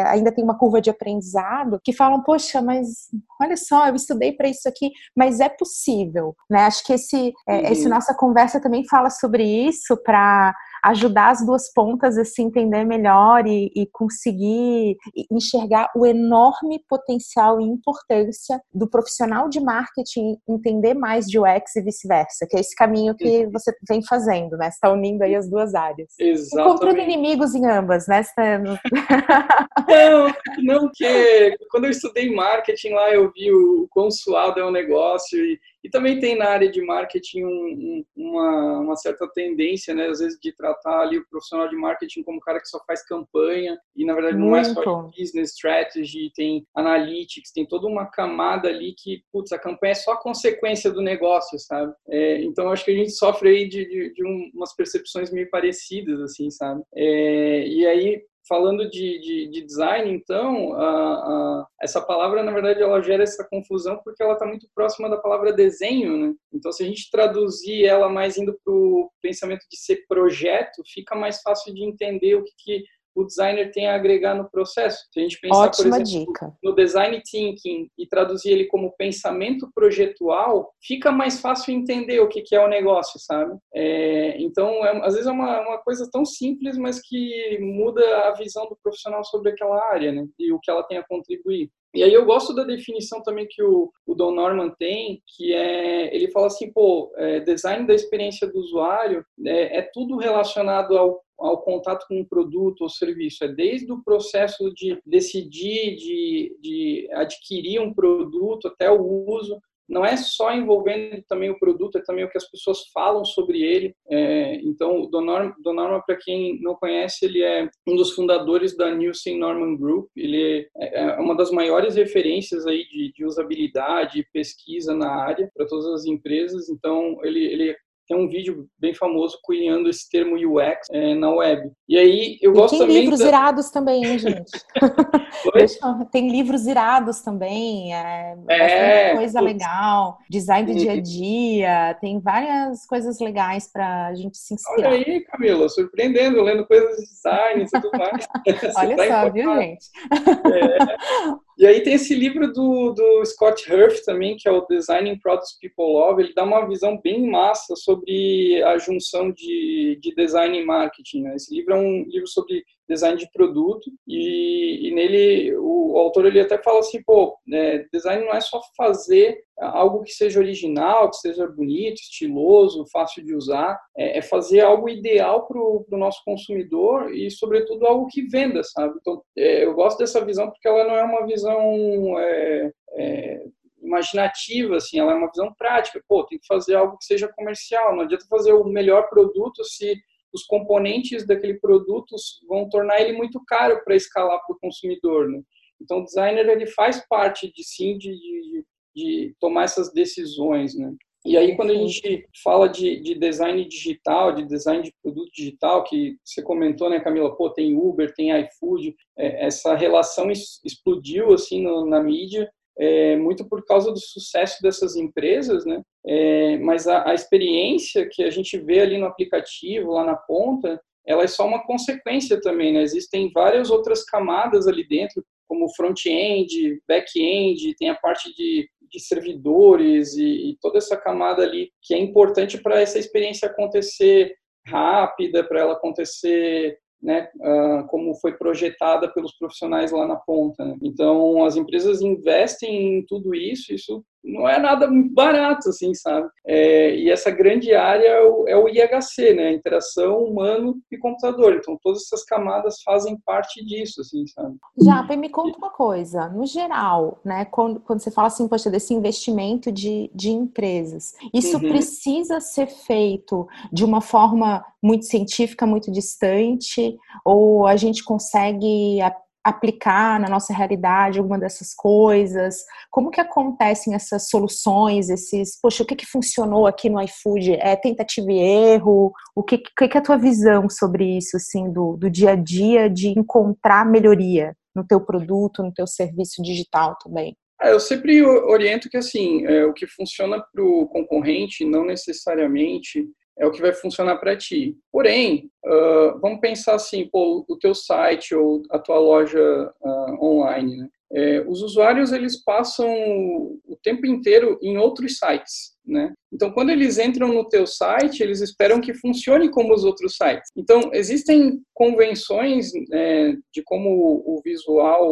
ainda 0.07 0.33
tem 0.33 0.45
uma 0.45 0.59
curva 0.59 0.81
de 0.81 0.91
aprendizado, 0.91 1.81
que 1.83 1.93
falam, 1.93 2.23
poxa, 2.23 2.61
mas 2.61 3.09
olha 3.41 3.57
só, 3.57 3.89
eu 3.89 3.95
estudei 3.95 4.33
para 4.33 4.49
isso 4.49 4.69
aqui, 4.69 4.91
mas 5.17 5.41
é 5.41 5.46
é 5.47 5.49
possível, 5.49 6.35
né? 6.51 6.65
Acho 6.67 6.85
que 6.85 6.93
esse, 6.93 7.33
é, 7.49 7.57
uhum. 7.57 7.73
esse 7.73 7.89
nossa 7.89 8.15
conversa 8.15 8.61
também 8.61 8.87
fala 8.89 9.11
sobre 9.11 9.45
isso 9.45 9.97
para 10.03 10.55
ajudar 10.87 11.31
as 11.31 11.45
duas 11.45 11.73
pontas 11.73 12.17
a 12.17 12.25
se 12.25 12.41
entender 12.41 12.85
melhor 12.85 13.47
e, 13.47 13.73
e, 13.75 13.89
conseguir 13.93 14.97
enxergar 15.31 15.91
o 15.97 16.07
enorme 16.07 16.81
potencial 16.89 17.61
e 17.61 17.65
importância 17.65 18.61
do 18.73 18.89
profissional 18.89 19.49
de 19.49 19.61
marketing 19.61 20.37
entender 20.49 20.95
mais 20.95 21.27
de 21.27 21.39
UX 21.39 21.75
e 21.77 21.83
vice-versa, 21.83 22.47
que 22.49 22.57
é 22.57 22.61
esse 22.61 22.75
caminho 22.75 23.17
que 23.17 23.47
você 23.49 23.73
vem 23.89 24.01
fazendo, 24.05 24.57
né? 24.57 24.71
Você 24.71 24.77
está 24.77 24.93
unindo 24.93 25.25
aí 25.25 25.35
as 25.35 25.51
duas 25.51 25.75
áreas. 25.75 26.09
Exatamente. 26.19 26.55
Encontrando 26.55 27.01
inimigos 27.01 27.55
em 27.55 27.67
ambas, 27.67 28.07
né? 28.07 28.23
Tá 28.37 28.59
não, 29.89 30.35
não 30.63 30.91
que 30.95 31.57
quando 31.71 31.85
eu 31.85 31.91
estudei 31.91 32.33
marketing 32.33 32.91
lá 32.91 33.11
eu 33.11 33.31
vi 33.33 33.51
o 33.53 33.89
quão 33.91 34.11
suado 34.11 34.61
é 34.61 34.65
o 34.65 34.71
negócio 34.71 35.39
e 35.39 35.59
e 35.87 35.89
também 35.89 36.19
tem 36.19 36.37
na 36.37 36.49
área 36.49 36.69
de 36.69 36.83
marketing 36.83 37.45
um, 37.45 37.49
um, 37.49 38.05
uma, 38.17 38.81
uma, 38.81 38.97
certa 38.97 39.25
tendência, 39.29 39.95
né, 39.95 40.09
às 40.09 40.19
vezes, 40.19 40.37
de 40.41 40.51
tratar 40.51 41.03
ali 41.03 41.17
o 41.17 41.29
profissional 41.29 41.69
de 41.69 41.77
marketing 41.77 42.25
como 42.25 42.39
um 42.39 42.41
cara 42.41 42.61
que 42.61 42.67
só 42.67 42.83
faz 42.85 43.07
campanha 43.07 43.79
e, 43.95 44.05
na 44.05 44.13
verdade, 44.13 44.37
Muito. 44.37 44.51
não 44.51 44.57
é 44.57 44.65
só 44.65 45.03
business 45.17 45.53
strategy, 45.53 46.33
tem 46.35 46.67
analytics, 46.75 47.53
tem 47.53 47.65
toda 47.65 47.87
uma 47.87 48.05
camada 48.05 48.69
ali 48.69 48.97
que, 48.99 49.23
putz, 49.33 49.53
a 49.53 49.61
campanha 49.61 49.93
é 49.93 49.95
só 49.95 50.15
a 50.15 50.21
consequência 50.21 50.91
do 50.91 51.01
negócio, 51.01 51.57
sabe? 51.61 51.95
É, 52.09 52.43
então, 52.43 52.69
acho 52.71 52.85
que 52.85 52.91
a 52.91 52.97
gente 52.97 53.13
sofre 53.13 53.51
aí 53.51 53.69
de, 53.69 53.89
de, 53.89 54.13
de 54.13 54.25
umas 54.53 54.75
percepções 54.75 55.31
meio 55.31 55.49
parecidas, 55.49 56.21
assim, 56.21 56.51
sabe? 56.51 56.83
É, 56.97 57.65
e 57.69 57.87
aí, 57.87 58.25
falando 58.49 58.89
de, 58.89 59.21
de, 59.21 59.49
de 59.49 59.63
design, 59.63 60.11
então, 60.11 60.75
a, 60.75 60.89
a, 60.89 61.67
essa 61.83 62.01
palavra, 62.01 62.43
na 62.43 62.53
verdade, 62.53 62.83
ela 62.83 63.03
gera 63.03 63.23
essa 63.23 63.47
confusão 63.49 64.01
porque 64.05 64.23
ela 64.23 64.35
está 64.35 64.47
muito 64.47 64.69
próxima 64.75 65.09
da 65.09 65.17
palavra 65.17 65.53
desenho, 65.53 66.17
né? 66.17 66.35
Então, 66.53 66.73
se 66.73 66.83
a 66.83 66.87
gente 66.87 67.11
traduzir 67.11 67.85
ela 67.85 68.09
mais 68.09 68.37
indo 68.37 68.59
para 68.65 68.73
o 68.73 69.11
pensamento 69.21 69.67
de 69.71 69.79
ser 69.79 70.05
projeto, 70.09 70.83
fica 70.87 71.15
mais 71.15 71.41
fácil 71.43 71.75
de 71.75 71.85
entender 71.85 72.35
o 72.35 72.45
que, 72.45 72.53
que 72.59 72.85
o 73.17 73.25
designer 73.25 73.73
tem 73.73 73.89
a 73.89 73.95
agregar 73.95 74.35
no 74.35 74.49
processo. 74.51 75.07
Se 75.11 75.19
a 75.19 75.23
gente 75.23 75.41
pensar, 75.41 75.63
Ótima 75.63 75.97
por 75.97 76.03
exemplo, 76.03 76.33
dica. 76.33 76.53
no 76.63 76.75
design 76.75 77.23
thinking 77.29 77.89
e 77.99 78.07
traduzir 78.07 78.51
ele 78.51 78.67
como 78.67 78.95
pensamento 78.97 79.71
projetual, 79.75 80.71
fica 80.83 81.11
mais 81.11 81.41
fácil 81.41 81.73
entender 81.75 82.21
o 82.21 82.29
que, 82.29 82.43
que 82.43 82.55
é 82.55 82.63
o 82.63 82.69
negócio, 82.69 83.19
sabe? 83.19 83.57
É, 83.75 84.41
então, 84.41 84.85
é, 84.85 85.05
às 85.05 85.15
vezes 85.15 85.27
é 85.27 85.33
uma, 85.33 85.61
uma 85.61 85.79
coisa 85.79 86.09
tão 86.13 86.25
simples, 86.25 86.77
mas 86.77 87.01
que 87.01 87.59
muda 87.61 88.03
a 88.29 88.35
visão 88.35 88.69
do 88.69 88.77
profissional 88.83 89.25
sobre 89.25 89.51
aquela 89.51 89.83
área, 89.91 90.13
né? 90.13 90.27
E 90.39 90.53
o 90.53 90.61
que 90.61 90.71
ela 90.71 90.83
tem 90.83 90.99
a 90.99 91.07
contribuir. 91.07 91.71
E 91.97 92.03
aí 92.03 92.13
eu 92.13 92.27
gosto 92.27 92.55
da 92.55 92.63
definição 92.63 93.23
também 93.23 93.47
que 93.49 93.63
o, 93.63 93.91
o 94.07 94.15
Don 94.15 94.33
Norman 94.33 94.69
tem, 94.79 95.23
que 95.35 95.55
é, 95.55 96.15
ele 96.15 96.31
fala 96.31 96.49
assim, 96.49 96.71
pô, 96.71 97.11
é, 97.17 97.41
design 97.41 97.87
da 97.87 97.95
experiência 97.95 98.47
do 98.47 98.59
usuário 98.59 99.25
é, 99.47 99.79
é 99.79 99.91
tudo 99.95 100.19
relacionado 100.19 100.99
ao 100.99 101.23
ao 101.39 101.63
contato 101.63 102.07
com 102.09 102.21
um 102.21 102.25
produto 102.25 102.83
ou 102.83 102.89
serviço. 102.89 103.45
É 103.45 103.49
desde 103.49 103.91
o 103.93 104.03
processo 104.03 104.73
de 104.75 104.99
decidir, 105.05 105.97
de, 105.97 106.59
de 106.61 107.09
adquirir 107.13 107.81
um 107.81 107.93
produto 107.93 108.69
até 108.69 108.91
o 108.91 109.03
uso, 109.29 109.61
não 109.89 110.05
é 110.05 110.17
só 110.17 110.53
envolvendo 110.53 111.23
também 111.29 111.49
o 111.49 111.59
produto, 111.59 111.97
é 111.97 112.03
também 112.03 112.25
o 112.25 112.31
que 112.31 112.37
as 112.37 112.51
pessoas 112.51 112.89
falam 112.93 113.25
sobre 113.25 113.63
ele. 113.63 113.95
É, 114.11 114.57
então, 114.57 115.03
o 115.03 115.07
Don 115.07 115.23
Norman, 115.23 116.03
para 116.05 116.17
quem 116.17 116.61
não 116.61 116.75
conhece, 116.75 117.25
ele 117.25 117.43
é 117.43 117.69
um 117.87 117.95
dos 117.95 118.13
fundadores 118.13 118.77
da 118.77 118.93
Nielsen 118.93 119.39
Norman 119.39 119.77
Group. 119.77 120.09
Ele 120.17 120.69
é, 120.77 121.03
é 121.03 121.17
uma 121.21 121.37
das 121.37 121.53
maiores 121.53 121.95
referências 121.95 122.67
aí 122.67 122.85
de, 122.89 123.13
de 123.13 123.25
usabilidade 123.25 124.19
e 124.19 124.27
pesquisa 124.33 124.93
na 124.93 125.09
área 125.09 125.49
para 125.55 125.67
todas 125.67 125.87
as 125.87 126.05
empresas. 126.05 126.69
Então, 126.69 127.19
ele, 127.23 127.45
ele 127.45 127.77
tem 128.07 128.17
um 128.17 128.29
vídeo 128.29 128.69
bem 128.79 128.95
famoso 128.95 129.39
cunhando 129.43 129.89
esse 129.89 130.09
termo 130.09 130.37
UX 130.37 130.89
é, 130.91 131.15
na 131.15 131.31
web. 131.31 131.71
E 131.89 131.99
aí 131.99 132.39
eu 132.41 132.53
e 132.53 132.55
gosto 132.55 132.71
tem 132.71 132.81
também. 132.81 132.95
Tem 132.95 133.03
livros 133.03 133.21
da... 133.21 133.29
irados 133.29 133.71
também, 133.71 134.05
hein, 134.05 134.19
gente? 134.19 134.51
tem 136.13 136.31
livros 136.31 136.67
irados 136.67 137.21
também, 137.21 137.95
é, 137.95 138.37
é 138.49 139.15
coisa 139.17 139.41
legal, 139.41 140.19
design 140.31 140.73
do 140.73 140.79
dia 140.79 140.93
a 140.93 141.01
dia, 141.01 141.97
tem 142.01 142.21
várias 142.21 142.87
coisas 142.87 143.19
legais 143.21 143.71
para 143.71 144.09
a 144.09 144.15
gente 144.15 144.39
se 144.39 144.55
inspirar. 144.55 144.91
Olha 144.91 144.99
aí, 144.99 145.21
Camila, 145.25 145.69
surpreendendo, 145.69 146.43
lendo 146.43 146.67
coisas 146.67 146.97
de 146.97 147.07
design 147.07 147.65
e 147.65 147.67
tudo 147.67 147.91
mais. 147.97 148.27
Olha 148.77 148.97
tá 148.97 149.23
só, 149.23 149.31
viu, 149.31 149.55
gente? 149.57 149.87
É. 150.13 151.46
E 151.59 151.67
aí 151.67 151.83
tem 151.83 151.95
esse 151.95 152.15
livro 152.15 152.53
do, 152.53 152.93
do 152.93 153.25
Scott 153.25 153.73
Hurf 153.73 154.05
também, 154.05 154.37
que 154.37 154.47
é 154.47 154.53
o 154.53 154.67
Designing 154.67 155.19
Products 155.19 155.59
People 155.59 155.87
Love. 155.87 156.23
Ele 156.23 156.35
dá 156.35 156.45
uma 156.45 156.69
visão 156.69 157.01
bem 157.01 157.31
massa 157.31 157.75
sobre 157.75 158.63
a 158.63 158.77
junção 158.77 159.33
de, 159.33 159.99
de 160.03 160.15
design 160.15 160.59
e 160.59 160.65
marketing. 160.65 161.23
Né? 161.23 161.35
Esse 161.35 161.55
livro 161.55 161.73
é 161.73 161.79
um 161.79 162.05
livro 162.09 162.29
sobre 162.29 162.63
design 162.89 163.19
de 163.19 163.31
produto 163.33 163.91
e, 164.07 164.89
e 164.89 164.95
nele 164.95 165.57
o, 165.57 165.93
o, 165.93 165.99
autor 165.99 166.27
ele 166.27 166.41
até 166.41 166.59
fala 166.59 166.81
assim, 166.81 167.03
pô, 167.03 167.37
né, 167.47 167.85
design 167.93 168.25
não 168.25 168.33
é 168.33 168.41
só 168.41 168.61
fazer 168.77 169.45
algo 169.59 170.03
que 170.03 170.13
seja 170.13 170.39
original, 170.39 171.11
que 171.11 171.17
seja 171.17 171.47
bonito, 171.47 171.97
estiloso, 171.97 172.87
fácil 172.93 173.25
de 173.25 173.35
usar, 173.35 173.81
é, 173.97 174.19
é 174.19 174.23
fazer 174.23 174.61
algo 174.61 174.89
ideal 174.89 175.47
para 175.47 175.59
o 175.59 175.87
nosso 175.93 176.23
consumidor 176.25 177.13
e, 177.15 177.31
sobretudo, 177.31 177.87
algo 177.87 178.07
que 178.07 178.23
venda, 178.29 178.63
sabe? 178.63 178.95
Então, 179.01 179.23
é, 179.37 179.65
eu 179.65 179.75
gosto 179.75 179.99
dessa 179.99 180.25
visão 180.25 180.51
porque 180.51 180.69
ela 180.69 180.85
não 180.85 180.95
é 180.95 181.03
uma 181.03 181.27
visão 181.27 182.19
é, 182.19 182.73
é 182.93 183.47
imaginativa, 183.83 184.77
assim, 184.77 184.99
ela 184.99 185.13
é 185.13 185.15
uma 185.15 185.31
visão 185.31 185.53
prática. 185.57 186.03
Pô, 186.09 186.25
tem 186.25 186.39
que 186.39 186.47
fazer 186.47 186.75
algo 186.75 186.99
que 186.99 187.05
seja 187.05 187.33
comercial. 187.35 187.95
Não 187.95 188.03
adianta 188.03 188.27
fazer 188.29 188.53
o 188.53 188.65
melhor 188.65 189.09
produto 189.09 189.65
se 189.65 189.97
os 190.37 190.45
componentes 190.45 191.27
daquele 191.27 191.55
produto 191.55 192.15
vão 192.47 192.69
tornar 192.69 193.01
ele 193.01 193.17
muito 193.17 193.43
caro 193.47 193.83
para 193.83 193.97
escalar 193.97 194.39
para 194.47 194.55
o 194.55 194.59
consumidor, 194.61 195.29
né? 195.29 195.41
Então, 195.81 195.99
o 195.99 196.05
designer 196.05 196.49
ele 196.49 196.67
faz 196.67 197.07
parte 197.09 197.53
de 197.53 197.65
sim 197.65 197.99
de, 197.99 198.11
de, 198.11 198.65
de, 198.95 199.35
tomar 199.41 199.65
essas 199.65 199.93
decisões, 199.93 200.77
né? 200.77 200.93
E 201.25 201.37
aí, 201.37 201.57
quando 201.57 201.71
a 201.71 201.75
gente 201.75 202.25
fala 202.43 202.69
de, 202.69 203.01
de, 203.01 203.15
design 203.15 203.67
digital, 203.67 204.33
de 204.33 204.47
design 204.47 204.83
de 204.83 204.95
produto 205.03 205.31
digital, 205.35 205.83
que 205.83 206.17
você 206.25 206.41
comentou, 206.41 206.89
né, 206.89 207.01
Camila? 207.01 207.37
Pô, 207.37 207.51
tem 207.51 207.77
Uber, 207.77 208.15
tem 208.15 208.31
iFood, 208.43 208.95
é, 209.19 209.47
essa 209.47 209.75
relação 209.75 210.31
explodiu 210.31 211.33
assim 211.33 211.63
no, 211.63 211.85
na 211.85 212.01
mídia 212.01 212.49
é, 212.79 213.17
muito 213.17 213.49
por 213.49 213.65
causa 213.65 213.91
do 213.91 213.99
sucesso 213.99 214.63
dessas 214.63 214.97
empresas, 214.97 215.65
né? 215.65 215.83
É, 216.07 216.59
mas 216.59 216.87
a, 216.87 217.09
a, 217.09 217.15
experiência 217.15 218.09
que 218.11 218.23
a 218.23 218.31
gente 218.31 218.59
vê 218.59 218.81
ali 218.81 218.99
no 218.99 219.07
aplicativo, 219.07 219.93
lá 219.93 220.05
na 220.05 220.17
ponta, 220.17 220.81
ela 221.07 221.23
é 221.23 221.27
só 221.27 221.47
uma 221.47 221.65
consequência 221.65 222.41
também, 222.41 222.73
né? 222.73 222.83
Existem 222.83 223.31
várias 223.33 223.71
outras 223.71 224.05
camadas 224.05 224.67
ali 224.67 224.87
dentro, 224.87 225.25
como 225.49 225.73
front-end, 225.75 226.81
back-end, 226.87 227.75
tem 227.77 227.89
a 227.89 227.95
parte 227.95 228.35
de, 228.35 228.69
de 228.91 229.01
servidores 229.01 230.15
e, 230.15 230.51
e 230.51 230.57
toda 230.61 230.79
essa 230.79 230.97
camada 230.97 231.43
ali 231.43 231.71
que 231.83 231.95
é 231.95 231.99
importante 231.99 232.59
para 232.59 232.81
essa 232.81 232.99
experiência 232.99 233.49
acontecer 233.49 234.35
rápida, 234.67 235.45
para 235.45 235.61
ela 235.61 235.73
acontecer 235.75 236.77
né, 237.03 237.29
uh, 237.37 237.87
como 237.89 238.15
foi 238.17 238.33
projetada 238.37 239.13
pelos 239.13 239.37
profissionais 239.37 239.93
lá 239.93 240.07
na 240.07 240.17
ponta. 240.17 240.65
Né? 240.65 240.77
Então, 240.83 241.45
as 241.45 241.57
empresas 241.57 242.01
investem 242.01 242.99
em 242.99 243.07
tudo 243.07 243.35
isso, 243.35 243.73
isso 243.73 244.05
não 244.27 244.49
é 244.49 244.59
nada 244.59 244.89
muito 244.89 245.15
barato, 245.15 245.69
assim, 245.69 245.95
sabe? 245.95 246.29
É, 246.45 246.95
e 246.97 247.11
essa 247.11 247.31
grande 247.31 247.75
área 247.75 248.09
é 248.09 248.23
o, 248.23 248.49
é 248.49 248.57
o 248.57 248.69
IHC, 248.69 249.35
né? 249.35 249.53
Interação 249.53 250.25
humano 250.25 250.77
e 250.91 250.99
computador. 250.99 251.55
Então, 251.55 251.79
todas 251.81 252.03
essas 252.03 252.25
camadas 252.25 252.83
fazem 252.83 253.17
parte 253.25 253.65
disso, 253.65 254.01
assim, 254.01 254.27
sabe? 254.27 254.57
Já, 254.83 255.03
me 255.17 255.29
conta 255.29 255.57
uma 255.57 255.71
coisa. 255.71 256.29
No 256.29 256.45
geral, 256.45 257.21
né? 257.25 257.45
Quando, 257.45 257.79
quando 257.81 258.01
você 258.01 258.11
fala 258.11 258.27
assim, 258.27 258.49
poxa, 258.49 258.69
desse 258.69 258.93
investimento 258.93 259.71
de, 259.71 260.11
de 260.13 260.31
empresas, 260.31 261.15
isso 261.33 261.57
uhum. 261.57 261.69
precisa 261.69 262.41
ser 262.41 262.67
feito 262.67 263.47
de 263.73 263.85
uma 263.85 264.01
forma 264.01 264.65
muito 264.83 265.05
científica, 265.07 265.67
muito 265.67 265.91
distante, 265.91 266.97
ou 267.25 267.67
a 267.67 267.77
gente 267.77 268.05
consegue 268.05 269.01
aplicar 269.49 270.19
na 270.19 270.29
nossa 270.29 270.53
realidade 270.53 271.19
alguma 271.19 271.39
dessas 271.39 271.73
coisas? 271.73 272.57
Como 272.91 273.11
que 273.11 273.21
acontecem 273.21 273.95
essas 273.95 274.29
soluções, 274.29 275.09
esses, 275.09 275.59
poxa, 275.61 275.83
o 275.83 275.87
que 275.87 275.95
que 275.95 276.07
funcionou 276.07 276.67
aqui 276.67 276.91
no 276.91 277.01
iFood? 277.03 277.53
É 277.55 277.77
tentativa 277.77 278.31
e 278.33 278.39
erro? 278.39 279.13
O 279.35 279.43
que, 279.43 279.59
que, 279.59 279.89
que 279.89 279.97
é 279.97 280.01
a 280.01 280.05
tua 280.05 280.17
visão 280.17 280.69
sobre 280.69 281.17
isso, 281.17 281.37
assim, 281.37 281.71
do, 281.71 281.97
do 281.97 282.11
dia 282.11 282.33
a 282.33 282.37
dia 282.37 282.91
de 282.91 283.09
encontrar 283.09 283.87
melhoria 283.87 284.57
no 284.75 284.85
teu 284.85 285.01
produto, 285.01 285.63
no 285.63 285.73
teu 285.73 285.87
serviço 285.87 286.43
digital 286.43 286.97
também? 287.03 287.37
É, 287.63 287.73
eu 287.73 287.81
sempre 287.81 288.23
oriento 288.23 288.91
que, 288.91 288.97
assim, 288.97 289.47
é, 289.47 289.65
o 289.65 289.73
que 289.73 289.87
funciona 289.87 290.43
para 290.53 290.63
o 290.63 290.87
concorrente 290.87 291.65
não 291.65 291.85
necessariamente 291.85 293.09
é 293.39 293.47
o 293.47 293.51
que 293.51 293.61
vai 293.61 293.73
funcionar 293.73 294.17
para 294.17 294.37
ti. 294.37 294.77
Porém, 294.91 295.51
uh, 295.65 296.19
vamos 296.21 296.41
pensar 296.41 296.75
assim, 296.75 297.09
pô, 297.09 297.45
o 297.49 297.57
teu 297.59 297.75
site 297.75 298.35
ou 298.35 298.63
a 298.71 298.79
tua 298.79 298.99
loja 298.99 299.73
uh, 299.81 300.25
online, 300.25 300.77
né? 300.77 300.89
É, 301.13 301.41
os 301.47 301.63
usuários 301.63 302.13
eles 302.13 302.43
passam 302.43 302.89
o 302.89 303.79
tempo 303.81 304.05
inteiro 304.07 304.59
em 304.61 304.77
outros 304.77 305.19
sites, 305.19 305.77
né? 305.87 306.13
Então, 306.33 306.51
quando 306.51 306.71
eles 306.71 306.99
entram 306.99 307.33
no 307.33 307.49
teu 307.49 307.65
site, 307.65 308.23
eles 308.23 308.41
esperam 308.41 308.81
que 308.81 308.93
funcione 308.93 309.49
como 309.49 309.73
os 309.73 309.85
outros 309.85 310.17
sites. 310.17 310.51
Então, 310.57 310.91
existem 310.93 311.61
convenções 311.73 312.73
é, 312.93 313.35
de 313.55 313.63
como 313.65 313.89
o 314.27 314.41
visual 314.45 315.07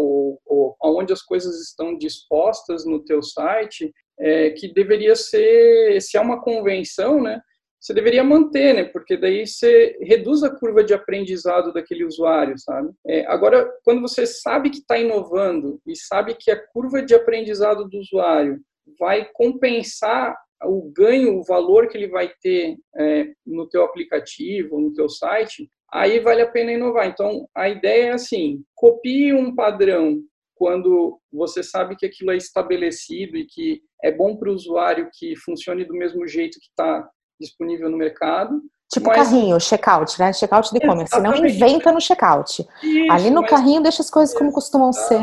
ou 0.45 0.77
aonde 0.83 1.13
as 1.13 1.23
coisas 1.23 1.61
estão 1.61 1.97
dispostas 1.97 2.85
no 2.85 2.99
teu 3.05 3.23
site, 3.23 3.93
é, 4.19 4.51
que 4.51 4.73
deveria 4.75 5.15
ser, 5.15 6.01
se 6.03 6.17
é 6.17 6.21
uma 6.21 6.43
convenção, 6.43 7.23
né? 7.23 7.41
Você 7.85 7.93
deveria 7.93 8.25
manter, 8.25 8.73
né? 8.75 8.85
Porque 8.85 9.15
daí 9.15 9.47
você 9.47 9.99
reduz 10.01 10.43
a 10.43 10.49
curva 10.49 10.83
de 10.83 10.95
aprendizado 10.95 11.71
daquele 11.71 12.03
usuário, 12.03 12.59
sabe? 12.59 12.91
É, 13.07 13.27
agora, 13.27 13.71
quando 13.85 14.01
você 14.01 14.27
sabe 14.27 14.71
que 14.71 14.79
está 14.79 14.97
inovando 14.97 15.79
e 15.87 15.95
sabe 15.95 16.35
que 16.35 16.51
a 16.51 16.67
curva 16.69 17.03
de 17.03 17.15
aprendizado 17.15 17.87
do 17.87 17.99
usuário 17.99 18.59
vai 18.99 19.29
compensar 19.35 20.35
o 20.63 20.91
ganho, 20.97 21.39
o 21.39 21.45
valor 21.45 21.87
que 21.89 21.99
ele 21.99 22.09
vai 22.09 22.33
ter 22.41 22.75
é, 22.97 23.31
no 23.47 23.69
teu 23.69 23.85
aplicativo, 23.85 24.81
no 24.81 24.95
teu 24.95 25.11
site, 25.11 25.71
aí 25.93 26.21
vale 26.21 26.41
a 26.41 26.51
pena 26.51 26.73
inovar. 26.73 27.07
Então, 27.07 27.47
a 27.55 27.69
ideia 27.69 28.07
é 28.07 28.13
assim: 28.13 28.65
copie 28.75 29.35
um 29.35 29.55
padrão 29.55 30.23
quando 30.55 31.21
você 31.31 31.63
sabe 31.63 31.97
que 31.97 32.07
aquilo 32.07 32.31
é 32.31 32.37
estabelecido 32.39 33.37
e 33.37 33.45
que 33.45 33.83
é 34.03 34.11
bom 34.11 34.37
para 34.39 34.49
o 34.49 34.55
usuário 34.55 35.11
que 35.13 35.37
funcione 35.37 35.85
do 35.85 35.93
mesmo 35.93 36.27
jeito 36.27 36.59
que 36.59 36.69
está 36.69 37.07
disponível 37.41 37.91
no 37.91 37.97
mercado. 37.97 38.61
Tipo 38.93 39.09
mas... 39.09 39.17
carrinho, 39.17 39.61
checkout, 39.61 40.19
né? 40.19 40.33
Checkout 40.33 40.71
de 40.71 40.79
e-commerce. 40.79 41.21
Não 41.21 41.35
inventa 41.35 41.91
no 41.91 42.01
checkout. 42.01 42.67
Isso, 42.83 43.13
Ali 43.13 43.31
no 43.31 43.43
mas... 43.43 43.51
carrinho 43.51 43.83
deixa 43.83 44.03
as 44.03 44.11
coisas 44.11 44.37
como 44.37 44.53
costumam 44.53 44.93
ser. 44.93 45.21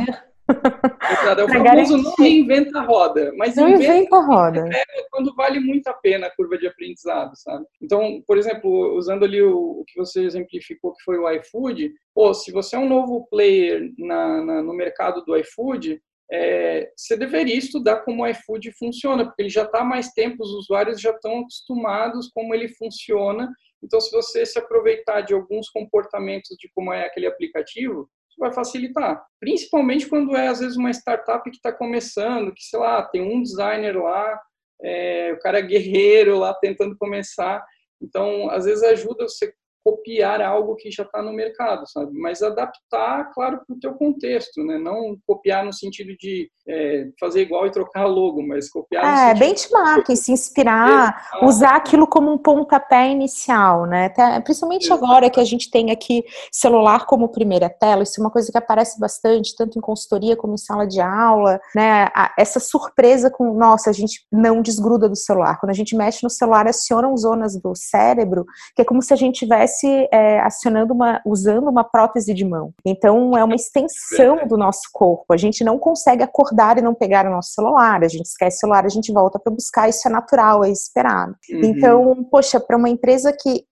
É 0.48 1.44
o 1.44 1.48
famoso 1.48 1.98
não 1.98 2.14
reinventa 2.18 2.80
a 2.80 2.84
roda, 2.84 3.32
mas 3.38 3.56
não 3.56 3.70
inventa, 3.70 3.84
inventa 3.84 4.18
a 4.18 4.22
roda. 4.22 4.70
quando 5.10 5.34
vale 5.36 5.60
muito 5.60 5.88
a 5.88 5.94
pena 5.94 6.28
a 6.28 6.36
curva 6.36 6.58
de 6.58 6.68
aprendizado, 6.68 7.32
sabe? 7.36 7.66
Então, 7.82 8.22
por 8.28 8.38
exemplo, 8.38 8.96
usando 8.98 9.24
ali 9.24 9.42
o, 9.42 9.80
o 9.80 9.84
que 9.88 9.98
você 9.98 10.24
exemplificou, 10.24 10.94
que 10.94 11.04
foi 11.04 11.18
o 11.18 11.30
iFood, 11.32 11.94
pô, 12.14 12.34
se 12.34 12.52
você 12.52 12.76
é 12.76 12.80
um 12.80 12.90
novo 12.90 13.28
player 13.30 13.92
na, 13.98 14.44
na, 14.44 14.62
no 14.62 14.74
mercado 14.74 15.24
do 15.24 15.38
iFood, 15.38 16.02
é, 16.32 16.90
você 16.96 17.18
deveria 17.18 17.58
estudar 17.58 18.02
como 18.02 18.24
o 18.24 18.28
iFood 18.28 18.72
funciona, 18.80 19.26
porque 19.26 19.42
ele 19.42 19.50
já 19.50 19.64
está 19.64 19.82
há 19.82 19.84
mais 19.84 20.10
tempo, 20.12 20.42
os 20.42 20.52
usuários 20.52 21.02
já 21.02 21.12
estão 21.12 21.40
acostumados 21.40 22.30
como 22.34 22.56
ele 22.56 22.70
funciona. 22.70 23.52
Então, 23.84 24.00
se 24.00 24.12
você 24.12 24.46
se 24.46 24.58
aproveitar 24.58 25.22
de 25.22 25.34
alguns 25.34 25.70
comportamentos 25.70 26.56
de 26.58 26.70
como 26.74 26.94
é 26.94 27.06
aquele 27.06 27.28
aplicativo, 27.28 28.10
isso 28.30 28.40
vai 28.40 28.54
facilitar. 28.54 29.22
Principalmente 29.40 30.08
quando 30.08 30.36
é, 30.36 30.48
às 30.48 30.60
vezes, 30.60 30.78
uma 30.78 30.92
startup 30.92 31.44
que 31.50 31.58
está 31.58 31.74
começando, 31.74 32.54
que, 32.54 32.64
sei 32.64 32.80
lá, 32.80 33.04
tem 33.04 33.22
um 33.22 33.42
designer 33.42 34.02
lá, 34.02 34.40
é, 34.82 35.34
o 35.34 35.40
cara 35.40 35.60
é 35.60 35.64
guerreiro 35.64 36.40
lá 36.40 36.54
tentando 36.54 36.96
começar. 36.98 37.64
Então, 38.02 38.50
às 38.50 38.66
vezes 38.66 38.84
ajuda 38.84 39.28
você 39.28 39.54
copiar 39.84 40.42
algo 40.42 40.76
que 40.76 40.92
já 40.92 41.04
está 41.04 41.22
no 41.22 41.34
mercado, 41.34 41.88
sabe? 41.88 42.12
Mas 42.18 42.42
adaptar, 42.42 43.32
claro, 43.34 43.62
para 43.66 43.76
o 43.76 43.80
teu 43.80 43.94
contexto, 43.94 44.64
né? 44.64 44.78
Não 44.78 45.18
copiar 45.26 45.66
no 45.66 45.74
sentido 45.74 46.16
de 46.18 46.50
é, 46.68 47.08
fazer 47.20 47.42
igual 47.42 47.66
e 47.66 47.72
trocar 47.72 48.06
logo, 48.08 48.46
mas 48.46 48.70
copiar. 48.70 49.32
É, 49.32 49.34
benchmarking, 49.34 50.16
se 50.16 50.32
inspirar, 50.32 51.22
Exato. 51.32 51.46
usar 51.46 51.76
aquilo 51.76 52.08
como 52.08 52.32
um 52.32 52.38
pontapé 52.38 53.10
inicial, 53.10 53.86
né? 53.86 54.06
Até, 54.06 54.40
principalmente 54.42 54.86
Exato. 54.86 55.04
agora 55.04 55.30
que 55.30 55.40
a 55.40 55.44
gente 55.44 55.70
tem 55.70 55.92
aqui 55.92 56.24
celular 56.52 57.06
como 57.06 57.30
primeira 57.30 57.70
tela, 57.70 58.04
isso 58.04 58.20
é 58.20 58.24
uma 58.24 58.32
coisa 58.32 58.52
que 58.52 58.58
aparece 58.58 59.00
bastante, 59.00 59.56
tanto 59.56 59.78
em 59.78 59.82
consultoria 59.82 60.36
como 60.36 60.54
em 60.54 60.58
sala 60.58 60.88
de 60.88 61.02
aula, 61.02 61.60
né? 61.76 62.08
Essa 62.38 62.60
surpresa 62.60 63.30
com, 63.32 63.54
nossa, 63.54 63.90
a 63.90 63.94
gente 63.94 64.26
não 64.32 64.62
desgruda 64.62 65.10
do 65.10 65.16
celular. 65.16 65.60
Quando 65.60 65.72
a 65.72 65.76
gente 65.76 65.96
mexe 65.96 66.24
no 66.24 66.30
celular, 66.30 66.68
acionam 66.68 67.16
zonas 67.18 67.60
do 67.60 67.74
cérebro, 67.76 68.46
que 68.76 68.82
é 68.82 68.86
como 68.86 69.02
se 69.02 69.14
a 69.14 69.18
gente 69.18 69.46
estivesse 69.72 70.08
é, 70.12 70.40
acionando 70.40 70.94
uma, 70.94 71.22
usando 71.26 71.70
uma 71.70 71.84
prótese 71.84 72.34
de 72.34 72.46
mão. 72.46 72.74
Então, 72.86 73.38
é 73.38 73.44
uma 73.44 73.56
extensão 73.56 74.48
do 74.48 74.58
nosso 74.58 74.90
corpo. 74.92 75.34
A 75.34 75.38
gente 75.38 75.64
não 75.64 75.80
consegue 75.80 76.24
acordar 76.24 76.78
e 76.78 76.82
não 76.82 76.94
pegar 76.94 77.26
o 77.26 77.32
nosso 77.32 77.54
celular. 77.54 78.04
A 78.04 78.08
gente 78.08 78.26
esquece 78.26 78.58
o 78.58 78.60
celular, 78.62 78.86
a 78.86 78.90
gente 78.90 79.12
volta 79.12 79.40
para 79.40 79.54
buscar. 79.54 79.90
Isso 79.90 80.08
é 80.08 80.12
natural, 80.12 80.64
é 80.64 80.70
esperado. 80.70 81.36
Uhum. 81.50 81.62
Então, 81.64 82.24
poxa, 82.30 82.60
para 82.60 82.78
uma 82.78 82.90
empresa 82.90 83.34
que 83.34 83.66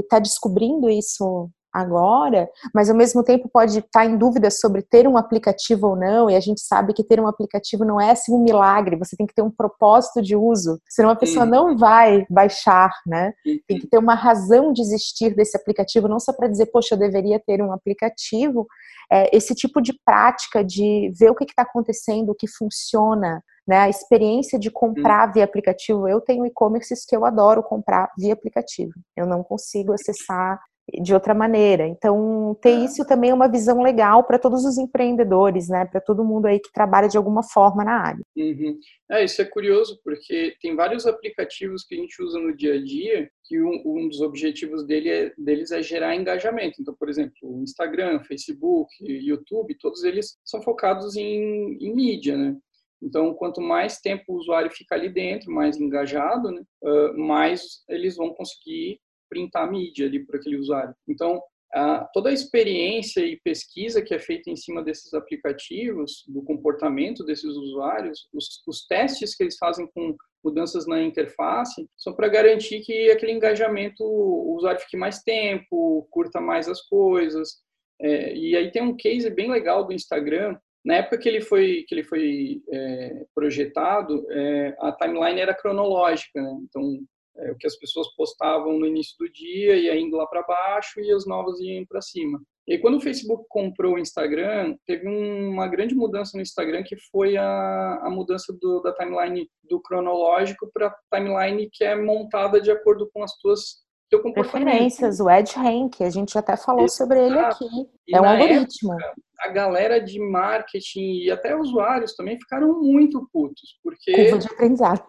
está 0.00 0.18
descobrindo 0.18 0.88
isso 0.88 1.50
agora, 1.72 2.48
mas 2.74 2.90
ao 2.90 2.96
mesmo 2.96 3.22
tempo 3.22 3.48
pode 3.52 3.78
estar 3.78 4.04
em 4.04 4.16
dúvida 4.16 4.50
sobre 4.50 4.82
ter 4.82 5.06
um 5.06 5.16
aplicativo 5.16 5.88
ou 5.88 5.96
não, 5.96 6.28
e 6.28 6.36
a 6.36 6.40
gente 6.40 6.60
sabe 6.60 6.92
que 6.92 7.04
ter 7.04 7.20
um 7.20 7.26
aplicativo 7.26 7.84
não 7.84 8.00
é 8.00 8.10
assim 8.10 8.34
um 8.34 8.42
milagre, 8.42 8.96
você 8.96 9.16
tem 9.16 9.26
que 9.26 9.34
ter 9.34 9.42
um 9.42 9.50
propósito 9.50 10.20
de 10.20 10.34
uso, 10.36 10.80
senão 10.88 11.10
a 11.10 11.16
pessoa 11.16 11.46
não 11.46 11.76
vai 11.76 12.26
baixar, 12.28 12.90
né? 13.06 13.32
Tem 13.66 13.78
que 13.78 13.86
ter 13.86 13.98
uma 13.98 14.14
razão 14.14 14.72
de 14.72 14.82
existir 14.82 15.34
desse 15.34 15.56
aplicativo, 15.56 16.08
não 16.08 16.18
só 16.18 16.32
para 16.32 16.48
dizer, 16.48 16.66
poxa, 16.66 16.94
eu 16.94 16.98
deveria 16.98 17.40
ter 17.40 17.62
um 17.62 17.72
aplicativo, 17.72 18.66
é, 19.12 19.34
esse 19.36 19.54
tipo 19.54 19.80
de 19.80 19.92
prática 20.04 20.64
de 20.64 21.10
ver 21.18 21.30
o 21.30 21.34
que 21.34 21.44
está 21.44 21.62
acontecendo, 21.62 22.30
o 22.30 22.34
que 22.34 22.46
funciona, 22.48 23.42
né, 23.66 23.78
a 23.78 23.88
experiência 23.88 24.58
de 24.58 24.70
comprar 24.70 25.32
via 25.32 25.44
aplicativo. 25.44 26.08
Eu 26.08 26.20
tenho 26.20 26.46
e-commerces 26.46 27.04
que 27.04 27.14
eu 27.14 27.24
adoro 27.24 27.62
comprar 27.62 28.10
via 28.18 28.32
aplicativo. 28.32 28.92
Eu 29.16 29.26
não 29.26 29.42
consigo 29.42 29.92
acessar 29.92 30.60
de 31.02 31.14
outra 31.14 31.34
maneira. 31.34 31.86
Então, 31.86 32.56
ter 32.60 32.70
é. 32.70 32.84
isso 32.84 33.04
também 33.06 33.30
é 33.30 33.34
uma 33.34 33.50
visão 33.50 33.82
legal 33.82 34.24
para 34.24 34.38
todos 34.38 34.64
os 34.64 34.78
empreendedores, 34.78 35.68
né? 35.68 35.84
Para 35.84 36.00
todo 36.00 36.24
mundo 36.24 36.46
aí 36.46 36.58
que 36.58 36.72
trabalha 36.72 37.08
de 37.08 37.16
alguma 37.16 37.42
forma 37.42 37.84
na 37.84 38.00
área. 38.00 38.24
Uhum. 38.36 38.78
É, 39.10 39.24
isso 39.24 39.40
é 39.42 39.44
curioso, 39.44 40.00
porque 40.04 40.54
tem 40.60 40.74
vários 40.74 41.06
aplicativos 41.06 41.84
que 41.84 41.94
a 41.94 41.98
gente 41.98 42.22
usa 42.22 42.38
no 42.38 42.56
dia 42.56 42.74
a 42.74 42.82
dia 42.82 43.30
que 43.44 43.60
um, 43.60 43.82
um 43.84 44.08
dos 44.08 44.20
objetivos 44.20 44.86
dele 44.86 45.08
é, 45.10 45.32
deles 45.36 45.72
é 45.72 45.82
gerar 45.82 46.14
engajamento. 46.14 46.80
Então, 46.80 46.94
por 46.94 47.08
exemplo, 47.08 47.34
o 47.42 47.64
Instagram, 47.64 48.20
Facebook, 48.20 48.88
YouTube, 49.00 49.76
todos 49.80 50.04
eles 50.04 50.38
são 50.44 50.62
focados 50.62 51.16
em, 51.16 51.76
em 51.80 51.92
mídia, 51.92 52.36
né? 52.36 52.56
Então, 53.02 53.34
quanto 53.34 53.60
mais 53.60 53.98
tempo 53.98 54.24
o 54.28 54.36
usuário 54.36 54.70
fica 54.70 54.94
ali 54.94 55.08
dentro, 55.08 55.50
mais 55.50 55.76
engajado, 55.78 56.50
né, 56.50 56.62
uh, 56.82 57.18
mais 57.18 57.82
eles 57.88 58.16
vão 58.16 58.34
conseguir 58.34 59.00
printar 59.30 59.66
a 59.66 59.70
mídia 59.70 60.06
ali 60.06 60.26
para 60.26 60.38
aquele 60.38 60.56
usuário. 60.56 60.94
Então, 61.08 61.40
a, 61.72 62.04
toda 62.12 62.30
a 62.30 62.32
experiência 62.32 63.24
e 63.24 63.40
pesquisa 63.40 64.02
que 64.02 64.12
é 64.12 64.18
feita 64.18 64.50
em 64.50 64.56
cima 64.56 64.82
desses 64.82 65.14
aplicativos, 65.14 66.24
do 66.26 66.42
comportamento 66.42 67.24
desses 67.24 67.54
usuários, 67.56 68.28
os, 68.34 68.60
os 68.66 68.86
testes 68.86 69.36
que 69.36 69.44
eles 69.44 69.56
fazem 69.56 69.88
com 69.94 70.16
mudanças 70.42 70.86
na 70.86 71.00
interface, 71.02 71.88
são 71.96 72.14
para 72.14 72.28
garantir 72.28 72.80
que 72.80 73.10
aquele 73.10 73.32
engajamento, 73.32 74.02
o 74.02 74.56
usuário 74.56 74.80
fique 74.80 74.96
mais 74.96 75.22
tempo, 75.22 76.08
curta 76.10 76.40
mais 76.40 76.68
as 76.68 76.80
coisas. 76.82 77.58
É, 78.00 78.34
e 78.34 78.56
aí 78.56 78.70
tem 78.72 78.82
um 78.82 78.96
case 78.96 79.30
bem 79.30 79.50
legal 79.50 79.84
do 79.86 79.92
Instagram. 79.92 80.58
Na 80.84 80.94
época 80.96 81.18
que 81.18 81.28
ele 81.28 81.42
foi, 81.42 81.84
que 81.86 81.94
ele 81.94 82.02
foi 82.02 82.62
é, 82.72 83.26
projetado, 83.34 84.26
é, 84.30 84.74
a 84.80 84.92
timeline 84.92 85.40
era 85.40 85.54
cronológica. 85.54 86.40
Né? 86.40 86.58
Então, 86.64 87.00
é, 87.36 87.52
o 87.52 87.56
que 87.56 87.66
as 87.66 87.76
pessoas 87.76 88.08
postavam 88.16 88.78
no 88.78 88.86
início 88.86 89.16
do 89.18 89.30
dia 89.30 89.76
ia 89.76 89.98
indo 89.98 90.16
lá 90.16 90.26
para 90.26 90.42
baixo 90.42 91.00
e 91.00 91.12
as 91.12 91.26
novas 91.26 91.60
iam 91.60 91.84
para 91.86 92.02
cima. 92.02 92.40
E 92.66 92.78
quando 92.78 92.98
o 92.98 93.00
Facebook 93.00 93.44
comprou 93.48 93.94
o 93.94 93.98
Instagram, 93.98 94.76
teve 94.86 95.08
uma 95.08 95.66
grande 95.66 95.94
mudança 95.94 96.36
no 96.36 96.42
Instagram 96.42 96.84
que 96.84 96.96
foi 97.10 97.36
a, 97.36 98.00
a 98.02 98.10
mudança 98.10 98.56
do, 98.60 98.80
da 98.80 98.92
timeline 98.94 99.48
do 99.64 99.80
cronológico 99.80 100.70
para 100.72 100.94
timeline 101.12 101.68
que 101.72 101.82
é 101.82 101.96
montada 101.96 102.60
de 102.60 102.70
acordo 102.70 103.10
com 103.12 103.22
as 103.22 103.36
tuas 103.38 103.82
teu 104.10 104.20
comportamento. 104.20 104.64
Preferências, 104.64 105.20
o 105.20 105.30
Ed 105.30 105.52
Rank, 105.54 106.00
a 106.00 106.10
gente 106.10 106.36
até 106.36 106.56
falou 106.56 106.84
Exato. 106.84 106.98
sobre 106.98 107.24
ele 107.24 107.38
aqui. 107.38 107.66
E 108.08 108.16
é 108.16 108.20
um 108.20 108.28
algoritmo. 108.28 108.92
Época, 108.92 109.14
a 109.40 109.48
galera 109.48 109.98
de 109.98 110.20
marketing 110.20 111.22
e 111.22 111.30
até 111.30 111.56
usuários 111.56 112.14
também 112.14 112.38
ficaram 112.38 112.78
muito 112.80 113.26
putos, 113.32 113.78
porque... 113.82 114.12
Curva 114.12 114.38
de 114.38 114.48
aprendizado. 114.48 115.02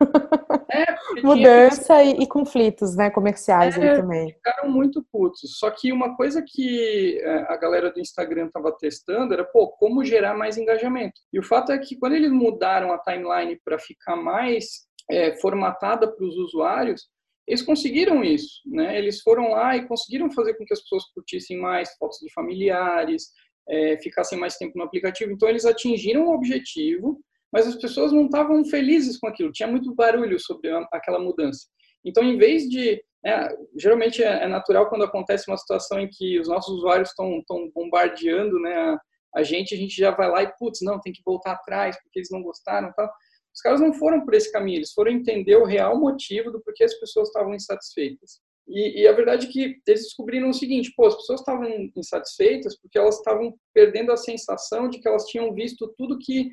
É, 0.71 0.85
Mudança 1.21 2.01
e, 2.01 2.11
e, 2.11 2.27
conflitos, 2.27 2.95
né, 2.95 3.09
comerciais 3.09 3.77
é, 3.77 3.95
também. 3.95 4.33
Ficaram 4.33 4.69
muito 4.69 5.05
putos. 5.11 5.57
Só 5.59 5.69
que 5.69 5.91
uma 5.91 6.15
coisa 6.15 6.41
que 6.45 7.19
é, 7.21 7.51
a 7.51 7.57
galera 7.57 7.91
do 7.91 7.99
Instagram 7.99 8.45
estava 8.45 8.71
testando 8.71 9.33
era, 9.33 9.43
pô, 9.43 9.67
como 9.67 10.05
gerar 10.05 10.33
mais 10.33 10.57
engajamento. 10.57 11.19
E 11.33 11.39
o 11.39 11.43
fato 11.43 11.73
é 11.73 11.77
que 11.77 11.97
quando 11.97 12.13
eles 12.13 12.31
mudaram 12.31 12.93
a 12.93 12.99
timeline 12.99 13.59
para 13.65 13.77
ficar 13.77 14.15
mais 14.15 14.85
é, 15.09 15.35
formatada 15.37 16.07
para 16.09 16.25
os 16.25 16.37
usuários, 16.37 17.09
eles 17.51 17.61
conseguiram 17.63 18.23
isso, 18.23 18.61
né? 18.65 18.97
Eles 18.97 19.19
foram 19.19 19.49
lá 19.49 19.75
e 19.75 19.85
conseguiram 19.85 20.31
fazer 20.31 20.53
com 20.53 20.63
que 20.63 20.73
as 20.73 20.81
pessoas 20.81 21.03
curtissem 21.13 21.59
mais 21.59 21.93
fotos 21.97 22.17
de 22.19 22.31
familiares, 22.31 23.25
é, 23.67 23.97
ficassem 23.97 24.39
mais 24.39 24.55
tempo 24.55 24.77
no 24.77 24.85
aplicativo. 24.85 25.33
Então, 25.33 25.49
eles 25.49 25.65
atingiram 25.65 26.27
o 26.27 26.33
objetivo, 26.33 27.19
mas 27.51 27.67
as 27.67 27.75
pessoas 27.75 28.13
não 28.13 28.23
estavam 28.23 28.63
felizes 28.63 29.19
com 29.19 29.27
aquilo. 29.27 29.51
Tinha 29.51 29.67
muito 29.67 29.93
barulho 29.93 30.39
sobre 30.39 30.71
aquela 30.93 31.19
mudança. 31.19 31.67
Então, 32.05 32.23
em 32.23 32.37
vez 32.37 32.69
de. 32.69 33.03
É, 33.23 33.49
geralmente 33.77 34.23
é, 34.23 34.47
natural 34.47 34.87
quando 34.89 35.03
acontece 35.03 35.51
uma 35.51 35.57
situação 35.57 35.99
em 35.99 36.09
que 36.09 36.39
os 36.39 36.47
nossos 36.47 36.77
usuários 36.77 37.09
estão 37.09 37.43
bombardeando 37.75 38.59
né, 38.59 38.75
a, 38.75 38.97
a, 39.35 39.43
gente, 39.43 39.75
a 39.75 39.77
gente 39.77 39.95
já 39.95 40.09
vai 40.09 40.27
lá 40.27 40.41
e, 40.41 40.51
putz, 40.57 40.79
não, 40.81 41.01
tem 41.01 41.11
que 41.11 41.21
voltar 41.23 41.51
atrás 41.51 42.01
porque 42.01 42.19
eles 42.19 42.31
não 42.31 42.41
gostaram 42.41 42.93
tal. 42.95 43.11
Os 43.53 43.61
caras 43.61 43.81
não 43.81 43.93
foram 43.93 44.23
por 44.23 44.33
esse 44.33 44.51
caminho, 44.51 44.77
eles 44.77 44.93
foram 44.93 45.11
entender 45.11 45.55
o 45.57 45.65
real 45.65 45.99
motivo 45.99 46.51
do 46.51 46.61
porquê 46.61 46.83
as 46.83 46.93
pessoas 46.99 47.27
estavam 47.27 47.53
insatisfeitas. 47.53 48.39
E, 48.67 49.01
e, 49.01 49.07
a 49.07 49.11
verdade 49.11 49.47
é 49.47 49.49
que 49.49 49.75
eles 49.85 50.03
descobriram 50.03 50.49
o 50.49 50.53
seguinte: 50.53 50.93
pô, 50.95 51.07
as 51.07 51.15
pessoas 51.15 51.41
estavam 51.41 51.67
insatisfeitas 51.95 52.79
porque 52.79 52.97
elas 52.97 53.17
estavam 53.17 53.53
perdendo 53.73 54.11
a 54.11 54.17
sensação 54.17 54.87
de 54.87 54.99
que 54.99 55.07
elas 55.07 55.25
tinham 55.25 55.53
visto 55.53 55.93
tudo 55.97 56.17
que 56.19 56.49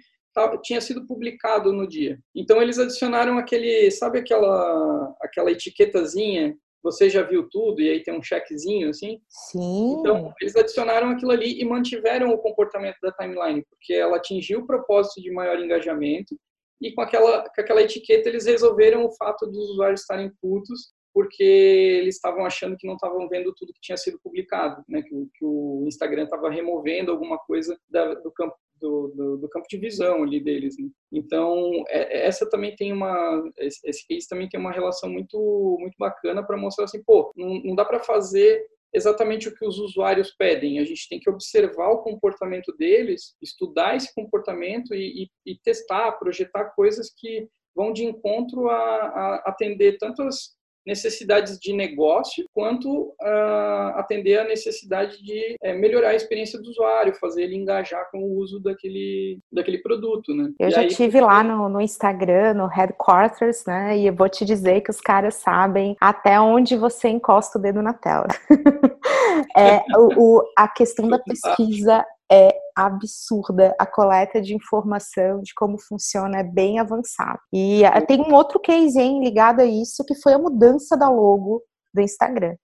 tinha 0.63 0.81
sido 0.81 1.07
publicado 1.07 1.73
no 1.73 1.87
dia. 1.87 2.19
Então 2.35 2.63
eles 2.63 2.79
adicionaram 2.79 3.39
aquele, 3.39 3.91
sabe 3.91 4.19
aquela 4.21 5.15
aquela 5.21 5.51
etiquetazinha? 5.51 6.57
Você 6.83 7.11
já 7.11 7.23
viu 7.23 7.49
tudo 7.51 7.83
e 7.83 7.91
aí 7.91 8.03
tem 8.03 8.17
um 8.17 8.23
checkzinho 8.23 8.91
assim? 8.91 9.21
Sim. 9.29 9.97
Então 9.99 10.33
eles 10.41 10.55
adicionaram 10.55 11.11
aquilo 11.11 11.33
ali 11.33 11.61
e 11.61 11.65
mantiveram 11.65 12.31
o 12.31 12.39
comportamento 12.39 12.97
da 13.03 13.13
timeline 13.13 13.65
porque 13.69 13.95
ela 13.95 14.17
atingiu 14.17 14.61
o 14.61 14.67
propósito 14.67 15.21
de 15.21 15.31
maior 15.33 15.59
engajamento 15.59 16.39
e 16.81 16.93
com 16.93 17.01
aquela, 17.01 17.43
com 17.43 17.61
aquela 17.61 17.83
etiqueta 17.83 18.29
eles 18.29 18.47
resolveram 18.47 19.05
o 19.05 19.13
fato 19.17 19.47
dos 19.47 19.71
usuários 19.71 20.01
estarem 20.01 20.31
putos 20.41 20.93
porque 21.13 21.43
eles 21.43 22.15
estavam 22.15 22.45
achando 22.45 22.77
que 22.77 22.87
não 22.87 22.95
estavam 22.95 23.29
vendo 23.29 23.53
tudo 23.57 23.73
que 23.73 23.81
tinha 23.81 23.97
sido 23.97 24.21
publicado, 24.23 24.85
né? 24.89 25.03
que, 25.03 25.09
que 25.09 25.45
o 25.45 25.85
Instagram 25.89 26.25
estava 26.25 26.49
removendo 26.49 27.11
alguma 27.11 27.39
coisa 27.39 27.77
da, 27.89 28.15
do 28.15 28.31
campo 28.31 28.55
do, 28.81 29.13
do, 29.17 29.37
do, 29.39 29.49
campo 29.49 29.67
de 29.69 29.77
visão 29.77 30.23
ali 30.23 30.39
deles. 30.39 30.79
Né? 30.79 30.89
Então 31.13 31.83
é, 31.89 32.27
essa 32.27 32.49
também 32.49 32.77
tem 32.77 32.93
uma 32.93 33.43
esse 33.59 34.07
case 34.07 34.29
também 34.29 34.49
tem 34.49 34.61
uma 34.61 34.71
relação 34.71 35.11
muito 35.11 35.77
muito 35.81 35.97
bacana 35.99 36.47
para 36.47 36.57
mostrar 36.57 36.85
assim, 36.85 37.03
pô, 37.03 37.33
não, 37.37 37.61
não 37.65 37.75
dá 37.75 37.85
para 37.85 37.99
fazer 37.99 38.65
exatamente 38.93 39.49
o 39.49 39.55
que 39.55 39.67
os 39.67 39.79
usuários 39.79 40.35
pedem. 40.37 40.79
A 40.79 40.85
gente 40.85 41.09
tem 41.09 41.21
que 41.21 41.31
observar 41.31 41.91
o 41.91 42.03
comportamento 42.03 42.75
deles, 42.77 43.37
estudar 43.43 43.97
esse 43.97 44.15
comportamento 44.15 44.95
e, 44.95 45.25
e, 45.25 45.53
e 45.53 45.59
testar, 45.59 46.13
projetar 46.13 46.71
coisas 46.71 47.13
que 47.17 47.49
vão 47.75 47.93
de 47.93 48.05
encontro 48.05 48.69
a, 48.69 48.75
a 48.75 49.43
atender 49.47 49.99
tanto 49.99 50.23
as 50.23 50.58
necessidades 50.87 51.59
de 51.59 51.73
negócio, 51.73 52.45
quanto 52.53 53.15
uh, 53.21 53.97
atender 53.97 54.39
a 54.39 54.45
necessidade 54.45 55.23
de 55.23 55.57
é, 55.63 55.75
melhorar 55.75 56.11
a 56.11 56.15
experiência 56.15 56.61
do 56.61 56.71
usuário, 56.71 57.15
fazer 57.15 57.43
ele 57.43 57.57
engajar 57.57 58.11
com 58.11 58.19
o 58.19 58.39
uso 58.39 58.61
daquele, 58.61 59.39
daquele 59.53 59.79
produto, 59.79 60.35
né? 60.35 60.51
Eu 60.59 60.69
e 60.69 60.71
já 60.71 60.81
aí, 60.81 60.89
tive 60.89 61.21
lá 61.21 61.43
no, 61.43 61.69
no 61.69 61.81
Instagram, 61.81 62.55
no 62.55 62.67
Headquarters, 62.67 63.65
né? 63.67 63.99
E 63.99 64.07
eu 64.07 64.15
vou 64.15 64.29
te 64.29 64.45
dizer 64.45 64.81
que 64.81 64.91
os 64.91 65.01
caras 65.01 65.35
sabem 65.35 65.97
até 66.01 66.41
onde 66.41 66.77
você 66.77 67.09
encosta 67.09 67.59
o 67.59 67.63
dedo 67.63 67.83
na 67.83 67.93
tela. 67.93 68.27
é, 69.57 69.83
o, 69.97 70.39
o, 70.39 70.43
a 70.57 70.69
questão 70.69 71.09
da 71.09 71.19
pesquisa 71.23 72.05
é 72.31 72.55
absurda. 72.77 73.75
A 73.79 73.87
coleta 73.87 74.41
de 74.41 74.55
informação 74.55 75.41
de 75.41 75.53
como 75.55 75.79
funciona 75.79 76.39
é 76.39 76.45
bem 76.45 76.79
avançada. 76.79 77.41
E 77.53 77.83
uh, 77.85 78.07
tem 78.07 78.21
um 78.21 78.35
outro 78.35 78.61
case 78.61 79.01
hein, 79.01 79.21
ligado 79.23 79.61
a 79.61 79.65
isso, 79.65 80.05
que 80.05 80.15
foi 80.15 80.35
a 80.35 80.39
mudança 80.39 80.97
da 80.97 81.09
logo 81.09 81.63
do 81.93 82.01
Instagram. 82.01 82.55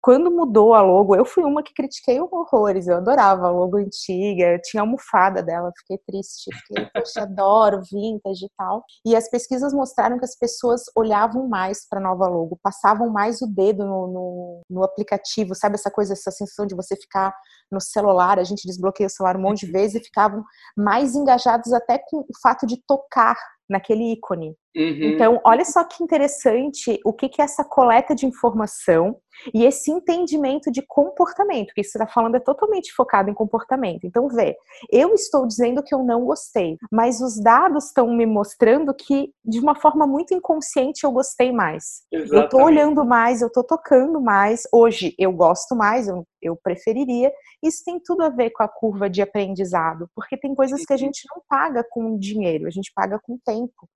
Quando 0.00 0.30
mudou 0.30 0.74
a 0.74 0.80
logo, 0.80 1.14
eu 1.16 1.24
fui 1.24 1.44
uma 1.44 1.62
que 1.62 1.74
critiquei 1.74 2.20
horrores. 2.20 2.86
Eu 2.86 2.96
adorava 2.96 3.46
a 3.46 3.50
logo 3.50 3.76
antiga, 3.76 4.58
tinha 4.62 4.82
a 4.82 4.84
almofada 4.84 5.42
dela, 5.42 5.72
fiquei 5.78 5.98
triste. 6.06 6.50
Fiquei, 6.66 6.86
poxa, 6.86 7.22
adoro 7.22 7.80
vintage 7.90 8.44
e 8.44 8.50
tal. 8.56 8.84
E 9.04 9.16
as 9.16 9.28
pesquisas 9.30 9.72
mostraram 9.72 10.18
que 10.18 10.24
as 10.24 10.36
pessoas 10.36 10.82
olhavam 10.96 11.48
mais 11.48 11.86
para 11.88 11.98
a 11.98 12.02
nova 12.02 12.26
logo, 12.26 12.58
passavam 12.62 13.10
mais 13.10 13.40
o 13.40 13.46
dedo 13.46 13.84
no, 13.84 14.06
no, 14.06 14.62
no, 14.68 14.84
aplicativo, 14.84 15.54
sabe 15.54 15.74
essa 15.74 15.90
coisa, 15.90 16.12
essa 16.12 16.30
sensação 16.30 16.66
de 16.66 16.74
você 16.74 16.96
ficar 16.96 17.34
no 17.70 17.80
celular, 17.80 18.38
a 18.38 18.44
gente 18.44 18.66
desbloqueia 18.66 19.06
o 19.06 19.10
celular 19.10 19.36
um 19.36 19.42
monte 19.42 19.66
de 19.66 19.72
vezes 19.72 20.00
e 20.00 20.04
ficavam 20.04 20.44
mais 20.76 21.14
engajados 21.14 21.72
até 21.72 21.98
com 21.98 22.18
o 22.18 22.40
fato 22.42 22.66
de 22.66 22.76
tocar 22.86 23.36
naquele 23.68 24.12
ícone. 24.12 24.56
Uhum. 24.76 25.02
Então, 25.02 25.40
olha 25.44 25.64
só 25.64 25.84
que 25.84 26.02
interessante 26.02 26.98
o 27.04 27.12
que, 27.12 27.28
que 27.28 27.40
é 27.40 27.44
essa 27.44 27.64
coleta 27.64 28.14
de 28.14 28.26
informação 28.26 29.16
e 29.54 29.64
esse 29.64 29.90
entendimento 29.90 30.70
de 30.70 30.82
comportamento, 30.82 31.72
que 31.74 31.82
você 31.82 31.98
está 31.98 32.06
falando 32.06 32.36
é 32.36 32.40
totalmente 32.40 32.92
focado 32.92 33.30
em 33.30 33.34
comportamento. 33.34 34.04
Então, 34.04 34.28
vê, 34.28 34.56
eu 34.90 35.14
estou 35.14 35.46
dizendo 35.46 35.82
que 35.82 35.94
eu 35.94 36.02
não 36.02 36.24
gostei, 36.24 36.76
mas 36.90 37.20
os 37.20 37.40
dados 37.40 37.86
estão 37.86 38.12
me 38.12 38.26
mostrando 38.26 38.94
que, 38.94 39.32
de 39.44 39.58
uma 39.58 39.74
forma 39.74 40.06
muito 40.06 40.34
inconsciente, 40.34 41.04
eu 41.04 41.12
gostei 41.12 41.52
mais. 41.52 42.02
Exatamente. 42.12 42.34
Eu 42.34 42.44
estou 42.44 42.62
olhando 42.62 43.04
mais, 43.04 43.40
eu 43.40 43.48
estou 43.48 43.64
tocando 43.64 44.20
mais. 44.20 44.62
Hoje, 44.72 45.14
eu 45.18 45.32
gosto 45.32 45.74
mais, 45.74 46.08
eu, 46.08 46.26
eu 46.42 46.56
preferiria. 46.56 47.32
Isso 47.62 47.82
tem 47.84 48.00
tudo 48.00 48.22
a 48.22 48.28
ver 48.28 48.50
com 48.50 48.62
a 48.62 48.68
curva 48.68 49.08
de 49.08 49.22
aprendizado, 49.22 50.08
porque 50.14 50.36
tem 50.36 50.54
coisas 50.54 50.84
que 50.84 50.92
a 50.92 50.96
gente 50.96 51.22
não 51.34 51.42
paga 51.48 51.84
com 51.88 52.18
dinheiro, 52.18 52.66
a 52.66 52.70
gente 52.70 52.92
paga 52.94 53.18
com 53.22 53.38
tempo. 53.44 53.88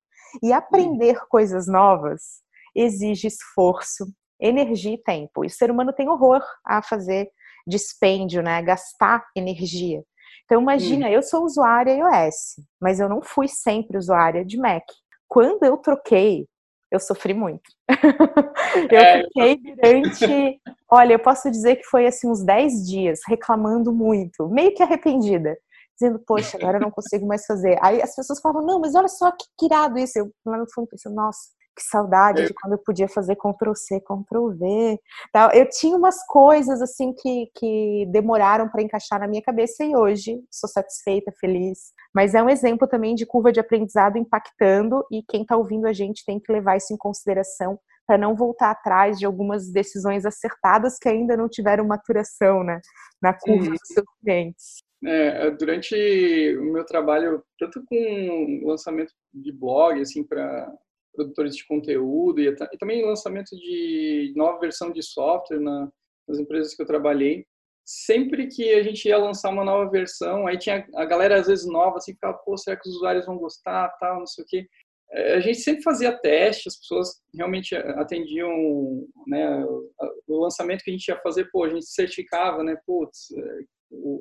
E 0.42 0.52
aprender 0.52 1.20
coisas 1.28 1.66
novas 1.66 2.42
exige 2.74 3.28
esforço, 3.28 4.06
energia 4.40 4.94
e 4.94 5.02
tempo. 5.02 5.44
E 5.44 5.48
o 5.48 5.50
ser 5.50 5.70
humano 5.70 5.92
tem 5.92 6.08
horror 6.08 6.42
a 6.64 6.82
fazer 6.82 7.30
dispêndio, 7.66 8.42
né? 8.42 8.62
Gastar 8.62 9.24
energia. 9.36 10.02
Então 10.44 10.60
imagina, 10.60 11.06
hum. 11.06 11.10
eu 11.10 11.22
sou 11.22 11.44
usuária 11.44 11.92
iOS, 11.92 12.56
mas 12.80 13.00
eu 13.00 13.08
não 13.08 13.22
fui 13.22 13.48
sempre 13.48 13.96
usuária 13.96 14.44
de 14.44 14.58
Mac. 14.58 14.84
Quando 15.26 15.64
eu 15.64 15.76
troquei, 15.78 16.46
eu 16.90 17.00
sofri 17.00 17.32
muito. 17.32 17.62
eu 18.90 18.98
é. 18.98 19.22
fiquei 19.24 19.56
durante, 19.56 20.60
olha, 20.90 21.14
eu 21.14 21.18
posso 21.18 21.50
dizer 21.50 21.76
que 21.76 21.84
foi 21.84 22.06
assim 22.06 22.28
uns 22.28 22.44
10 22.44 22.86
dias 22.86 23.20
reclamando 23.26 23.92
muito, 23.92 24.48
meio 24.48 24.74
que 24.74 24.82
arrependida 24.82 25.56
dizendo, 25.94 26.18
poxa, 26.26 26.56
agora 26.56 26.78
eu 26.78 26.82
não 26.82 26.90
consigo 26.90 27.26
mais 27.26 27.46
fazer. 27.46 27.78
Aí 27.82 28.02
as 28.02 28.14
pessoas 28.14 28.40
falam, 28.40 28.64
não, 28.64 28.80
mas 28.80 28.94
olha 28.94 29.08
só 29.08 29.30
que 29.30 29.66
irado 29.66 29.98
isso. 29.98 30.18
Eu 30.18 30.30
lá 30.44 30.58
no 30.58 30.66
fundo 30.72 30.88
pensando, 30.88 31.14
nossa, 31.14 31.50
que 31.74 31.82
saudade 31.82 32.42
é. 32.42 32.46
de 32.46 32.54
quando 32.54 32.74
eu 32.74 32.78
podia 32.78 33.08
fazer 33.08 33.36
Ctrl 33.36 33.74
C, 33.74 34.00
Ctrl 34.00 34.50
V. 34.50 35.00
Tal. 35.32 35.50
Eu 35.52 35.68
tinha 35.68 35.96
umas 35.96 36.24
coisas 36.26 36.80
assim 36.80 37.12
que, 37.12 37.50
que 37.54 38.06
demoraram 38.10 38.68
para 38.68 38.82
encaixar 38.82 39.20
na 39.20 39.28
minha 39.28 39.42
cabeça 39.42 39.84
e 39.84 39.96
hoje 39.96 40.40
sou 40.50 40.68
satisfeita, 40.68 41.32
feliz. 41.40 41.92
Mas 42.14 42.34
é 42.34 42.42
um 42.42 42.48
exemplo 42.48 42.86
também 42.86 43.14
de 43.14 43.26
curva 43.26 43.52
de 43.52 43.60
aprendizado 43.60 44.16
impactando 44.16 45.04
e 45.10 45.22
quem 45.28 45.42
está 45.42 45.56
ouvindo 45.56 45.86
a 45.86 45.92
gente 45.92 46.24
tem 46.24 46.38
que 46.38 46.52
levar 46.52 46.76
isso 46.76 46.92
em 46.92 46.96
consideração 46.96 47.78
para 48.06 48.18
não 48.18 48.36
voltar 48.36 48.70
atrás 48.70 49.18
de 49.18 49.24
algumas 49.24 49.70
decisões 49.72 50.26
acertadas 50.26 50.98
que 50.98 51.08
ainda 51.08 51.36
não 51.36 51.48
tiveram 51.48 51.86
maturação 51.86 52.62
né, 52.62 52.80
na 53.20 53.32
curva 53.32 53.70
dos 53.70 53.80
seus 53.82 54.06
clientes. 54.22 54.84
É, 55.06 55.50
durante 55.50 55.94
o 56.58 56.72
meu 56.72 56.84
trabalho, 56.84 57.42
tanto 57.58 57.82
com 57.84 58.62
lançamento 58.64 59.12
de 59.32 59.52
blog, 59.52 60.00
assim, 60.00 60.24
para 60.24 60.72
produtores 61.14 61.56
de 61.56 61.66
conteúdo 61.66 62.40
e, 62.40 62.48
e, 62.48 62.78
também 62.78 63.04
lançamento 63.04 63.56
de 63.56 64.32
nova 64.36 64.58
versão 64.58 64.90
de 64.90 65.02
software 65.02 65.60
na, 65.60 65.88
nas 66.28 66.38
empresas 66.38 66.74
que 66.74 66.82
eu 66.82 66.86
trabalhei, 66.86 67.46
sempre 67.84 68.46
que 68.46 68.72
a 68.72 68.82
gente 68.82 69.06
ia 69.06 69.18
lançar 69.18 69.50
uma 69.50 69.64
nova 69.64 69.90
versão, 69.90 70.46
aí 70.46 70.58
tinha 70.58 70.86
a 70.94 71.04
galera 71.04 71.38
às 71.38 71.46
vezes 71.46 71.66
nova, 71.66 71.98
assim, 71.98 72.14
ficava, 72.14 72.38
pô, 72.38 72.56
será 72.56 72.76
que 72.76 72.88
os 72.88 72.96
usuários 72.96 73.26
vão 73.26 73.36
gostar, 73.36 73.88
tal, 74.00 74.20
não 74.20 74.26
sei 74.26 74.44
o 74.44 74.46
quê. 74.46 74.66
É, 75.12 75.34
a 75.34 75.40
gente 75.40 75.58
sempre 75.58 75.82
fazia 75.82 76.16
teste, 76.16 76.68
as 76.68 76.76
pessoas 76.76 77.22
realmente 77.34 77.76
atendiam, 77.76 79.06
né, 79.26 79.64
o 80.26 80.40
lançamento 80.40 80.82
que 80.82 80.90
a 80.90 80.94
gente 80.94 81.06
ia 81.08 81.20
fazer, 81.20 81.50
pô, 81.52 81.64
a 81.64 81.68
gente 81.68 81.84
certificava, 81.84 82.64
né, 82.64 82.76
putz, 82.86 83.28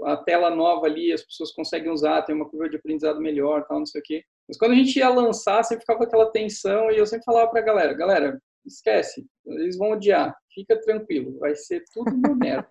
a 0.06 0.18
tela 0.18 0.50
nova 0.50 0.86
ali, 0.86 1.12
as 1.12 1.24
pessoas 1.24 1.52
conseguem 1.52 1.92
usar, 1.92 2.22
tem 2.24 2.36
uma 2.36 2.48
curva 2.48 2.70
de 2.70 2.76
aprendizado 2.76 3.20
melhor, 3.22 3.66
tal, 3.66 3.80
não 3.80 3.86
sei 3.86 4.02
o 4.02 4.04
quê. 4.04 4.24
Mas 4.48 4.58
quando 4.58 4.72
a 4.72 4.76
gente 4.76 4.98
ia 4.98 5.10
lançar, 5.10 5.64
sempre 5.64 5.82
ficava 5.82 6.04
aquela 6.04 6.32
tensão 6.32 6.92
e 6.92 6.98
eu 6.98 7.06
sempre 7.06 7.26
falava 7.26 7.50
para 7.50 7.62
a 7.62 7.64
galera, 7.64 7.94
galera, 7.94 8.40
esquece, 8.66 9.26
eles 9.46 9.78
vão 9.78 9.92
odiar, 9.92 10.36
fica 10.54 10.80
tranquilo, 10.82 11.38
vai 11.40 11.56
ser 11.56 11.84
tudo 11.94 12.12
uma 12.12 12.36
merda. 12.36 12.68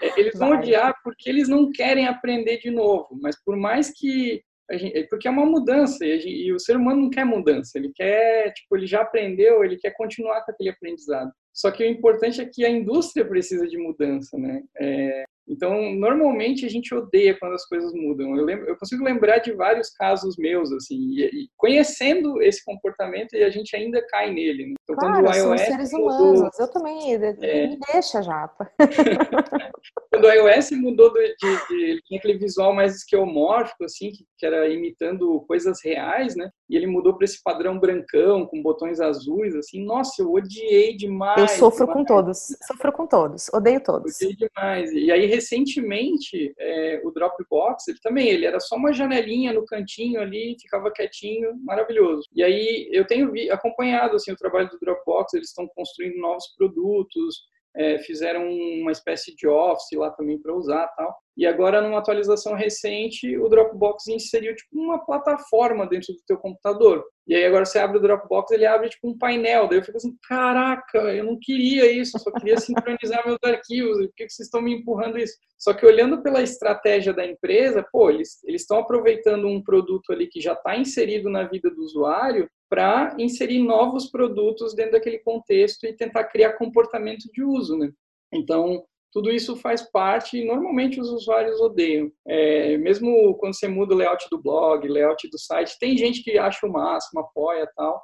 É, 0.00 0.20
eles 0.20 0.38
vão 0.38 0.50
odiar 0.52 0.94
porque 1.02 1.28
eles 1.28 1.48
não 1.48 1.70
querem 1.70 2.06
aprender 2.06 2.58
de 2.58 2.70
novo, 2.70 3.18
mas 3.20 3.36
por 3.42 3.56
mais 3.56 3.92
que 3.92 4.42
Gente, 4.72 5.06
porque 5.08 5.28
é 5.28 5.30
uma 5.30 5.44
mudança 5.44 6.06
e, 6.06 6.18
gente, 6.18 6.46
e, 6.46 6.52
o 6.52 6.58
ser 6.58 6.76
humano 6.76 7.02
não 7.02 7.10
quer 7.10 7.26
mudança, 7.26 7.76
ele 7.76 7.92
quer, 7.94 8.50
tipo, 8.54 8.74
ele 8.76 8.86
já 8.86 9.02
aprendeu, 9.02 9.62
ele 9.62 9.76
quer 9.76 9.90
continuar 9.90 10.42
com 10.42 10.52
aquele 10.52 10.70
aprendizado. 10.70 11.30
Só 11.52 11.70
que 11.70 11.84
o 11.84 11.86
importante 11.86 12.40
é 12.40 12.46
que 12.46 12.64
a 12.64 12.70
indústria 12.70 13.26
precisa 13.26 13.66
de 13.68 13.76
mudança, 13.76 14.38
né? 14.38 14.62
É, 14.78 15.23
então, 15.46 15.94
normalmente 15.94 16.64
a 16.64 16.68
gente 16.68 16.94
odeia 16.94 17.36
quando 17.38 17.54
as 17.54 17.66
coisas 17.66 17.92
mudam. 17.92 18.36
Eu, 18.36 18.44
lembro, 18.44 18.66
eu 18.66 18.76
consigo 18.76 19.04
lembrar 19.04 19.38
de 19.38 19.52
vários 19.52 19.90
casos 19.90 20.36
meus, 20.38 20.72
assim, 20.72 20.96
e, 20.96 21.24
e 21.24 21.48
conhecendo 21.56 22.40
esse 22.42 22.64
comportamento, 22.64 23.34
e 23.34 23.44
a 23.44 23.50
gente 23.50 23.76
ainda 23.76 24.04
cai 24.08 24.32
nele. 24.32 24.68
Né? 24.68 24.74
Então, 24.82 24.96
claro, 24.96 25.24
quando 25.24 25.34
o 25.34 25.36
iOS 25.36 25.60
seres 25.60 25.92
mudou, 25.92 26.34
humanos. 26.34 26.58
Eu 26.58 26.68
também, 26.68 27.14
é, 27.14 27.66
me 27.66 27.78
deixa 27.92 28.22
já. 28.22 28.50
quando 30.10 30.24
o 30.24 30.30
iOS 30.30 30.70
mudou 30.72 31.12
de, 31.12 31.36
de, 31.36 31.68
de, 31.68 31.84
ele 31.90 32.00
tinha 32.02 32.18
aquele 32.18 32.38
visual 32.38 32.74
mais 32.74 32.96
esquemórfico, 32.96 33.84
assim, 33.84 34.10
que, 34.10 34.24
que 34.38 34.46
era 34.46 34.68
imitando 34.68 35.44
coisas 35.46 35.78
reais, 35.84 36.34
né? 36.36 36.48
E 36.70 36.76
ele 36.76 36.86
mudou 36.86 37.16
para 37.16 37.26
esse 37.26 37.42
padrão 37.42 37.78
brancão, 37.78 38.46
com 38.46 38.62
botões 38.62 39.00
azuis, 39.00 39.54
assim, 39.54 39.84
nossa, 39.84 40.22
eu 40.22 40.32
odiei 40.32 40.96
demais. 40.96 41.40
Eu 41.40 41.48
sofro 41.48 41.86
demais. 41.86 41.98
com 41.98 42.04
todos, 42.04 42.38
sofro 42.66 42.92
com 42.92 43.06
todos, 43.06 43.50
odeio 43.52 43.82
todos. 43.82 44.16
Odiei 44.16 44.36
demais. 44.36 44.90
E 44.92 45.12
aí, 45.12 45.33
recentemente, 45.34 46.54
é, 46.58 47.00
o 47.04 47.10
Dropbox, 47.10 47.88
ele 47.88 47.98
também, 48.02 48.28
ele 48.28 48.46
era 48.46 48.60
só 48.60 48.76
uma 48.76 48.92
janelinha 48.92 49.52
no 49.52 49.64
cantinho 49.64 50.20
ali, 50.20 50.56
ficava 50.60 50.90
quietinho, 50.90 51.54
maravilhoso. 51.62 52.28
E 52.34 52.42
aí, 52.42 52.88
eu 52.92 53.06
tenho 53.06 53.32
acompanhado, 53.52 54.16
assim, 54.16 54.32
o 54.32 54.36
trabalho 54.36 54.68
do 54.68 54.78
Dropbox, 54.78 55.34
eles 55.34 55.48
estão 55.48 55.68
construindo 55.74 56.18
novos 56.18 56.46
produtos, 56.56 57.42
é, 57.76 57.98
fizeram 58.00 58.48
uma 58.48 58.92
espécie 58.92 59.34
de 59.34 59.48
office 59.48 59.98
lá 59.98 60.10
também 60.10 60.38
para 60.40 60.54
usar 60.54 60.86
tal. 60.96 61.23
E 61.36 61.46
agora, 61.46 61.80
numa 61.80 61.98
atualização 61.98 62.54
recente, 62.54 63.36
o 63.38 63.48
Dropbox 63.48 64.06
inseriu 64.06 64.54
tipo 64.54 64.78
uma 64.78 65.04
plataforma 65.04 65.86
dentro 65.86 66.12
do 66.14 66.20
teu 66.26 66.36
computador. 66.36 67.04
E 67.26 67.34
aí 67.34 67.44
agora 67.44 67.64
você 67.64 67.78
abre 67.78 67.98
o 67.98 68.00
Dropbox, 68.00 68.52
ele 68.52 68.66
abre 68.66 68.88
tipo 68.88 69.08
um 69.08 69.18
painel. 69.18 69.66
Daí 69.66 69.78
eu 69.78 69.84
fico 69.84 69.96
assim, 69.96 70.16
caraca, 70.28 70.98
eu 70.98 71.24
não 71.24 71.36
queria 71.40 71.90
isso, 71.90 72.16
eu 72.16 72.20
só 72.20 72.30
queria 72.30 72.56
sincronizar 72.58 73.26
meus 73.26 73.38
arquivos. 73.42 73.96
Por 73.98 74.14
que 74.14 74.28
vocês 74.28 74.46
estão 74.46 74.62
me 74.62 74.74
empurrando 74.74 75.18
isso? 75.18 75.34
Só 75.58 75.72
que 75.72 75.84
olhando 75.84 76.22
pela 76.22 76.42
estratégia 76.42 77.12
da 77.12 77.26
empresa, 77.26 77.84
pô, 77.90 78.10
eles 78.10 78.40
estão 78.46 78.78
aproveitando 78.78 79.48
um 79.48 79.62
produto 79.62 80.12
ali 80.12 80.28
que 80.28 80.40
já 80.40 80.52
está 80.52 80.76
inserido 80.76 81.30
na 81.30 81.44
vida 81.44 81.70
do 81.70 81.82
usuário 81.82 82.48
para 82.68 83.16
inserir 83.18 83.60
novos 83.60 84.10
produtos 84.10 84.74
dentro 84.74 84.92
daquele 84.92 85.18
contexto 85.18 85.84
e 85.86 85.96
tentar 85.96 86.24
criar 86.24 86.54
comportamento 86.54 87.24
de 87.32 87.42
uso, 87.42 87.76
né? 87.76 87.90
Então, 88.32 88.84
tudo 89.14 89.30
isso 89.30 89.54
faz 89.54 89.88
parte 89.92 90.36
e 90.36 90.44
normalmente 90.44 91.00
os 91.00 91.08
usuários 91.08 91.60
odeiam. 91.60 92.10
É, 92.26 92.76
mesmo 92.78 93.36
quando 93.38 93.54
você 93.54 93.68
muda 93.68 93.94
o 93.94 93.96
layout 93.96 94.26
do 94.28 94.42
blog, 94.42 94.88
layout 94.88 95.30
do 95.30 95.38
site, 95.38 95.78
tem 95.78 95.96
gente 95.96 96.20
que 96.20 96.36
acha 96.36 96.66
o 96.66 96.72
máximo, 96.72 97.20
apoia 97.20 97.70
tal, 97.76 98.02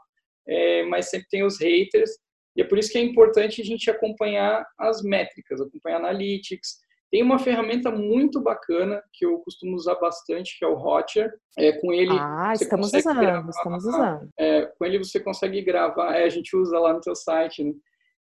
é, 0.48 0.84
mas 0.84 1.10
sempre 1.10 1.26
tem 1.28 1.42
os 1.42 1.60
haters. 1.60 2.12
E 2.56 2.62
é 2.62 2.64
por 2.64 2.78
isso 2.78 2.92
que 2.92 2.98
é 2.98 3.02
importante 3.02 3.60
a 3.60 3.64
gente 3.64 3.90
acompanhar 3.90 4.64
as 4.78 5.02
métricas, 5.02 5.60
acompanhar 5.60 5.96
analytics. 5.96 6.78
Tem 7.10 7.24
uma 7.24 7.40
ferramenta 7.40 7.90
muito 7.90 8.40
bacana 8.40 9.02
que 9.12 9.26
eu 9.26 9.38
costumo 9.40 9.74
usar 9.74 9.96
bastante, 9.96 10.56
que 10.56 10.64
é 10.64 10.68
o 10.68 10.76
Hotjar. 10.76 11.28
É, 11.58 11.72
com 11.72 11.92
ele. 11.92 12.12
Ah, 12.12 12.52
estamos 12.54 12.86
usando, 12.86 13.18
gravar, 13.18 13.50
estamos 13.50 13.84
usando. 13.84 14.30
É, 14.38 14.66
com 14.78 14.84
ele 14.84 14.98
você 14.98 15.18
consegue 15.18 15.60
gravar, 15.60 16.14
é, 16.14 16.22
a 16.22 16.28
gente 16.28 16.56
usa 16.56 16.78
lá 16.78 16.92
no 16.92 17.02
seu 17.02 17.16
site, 17.16 17.64
né? 17.64 17.72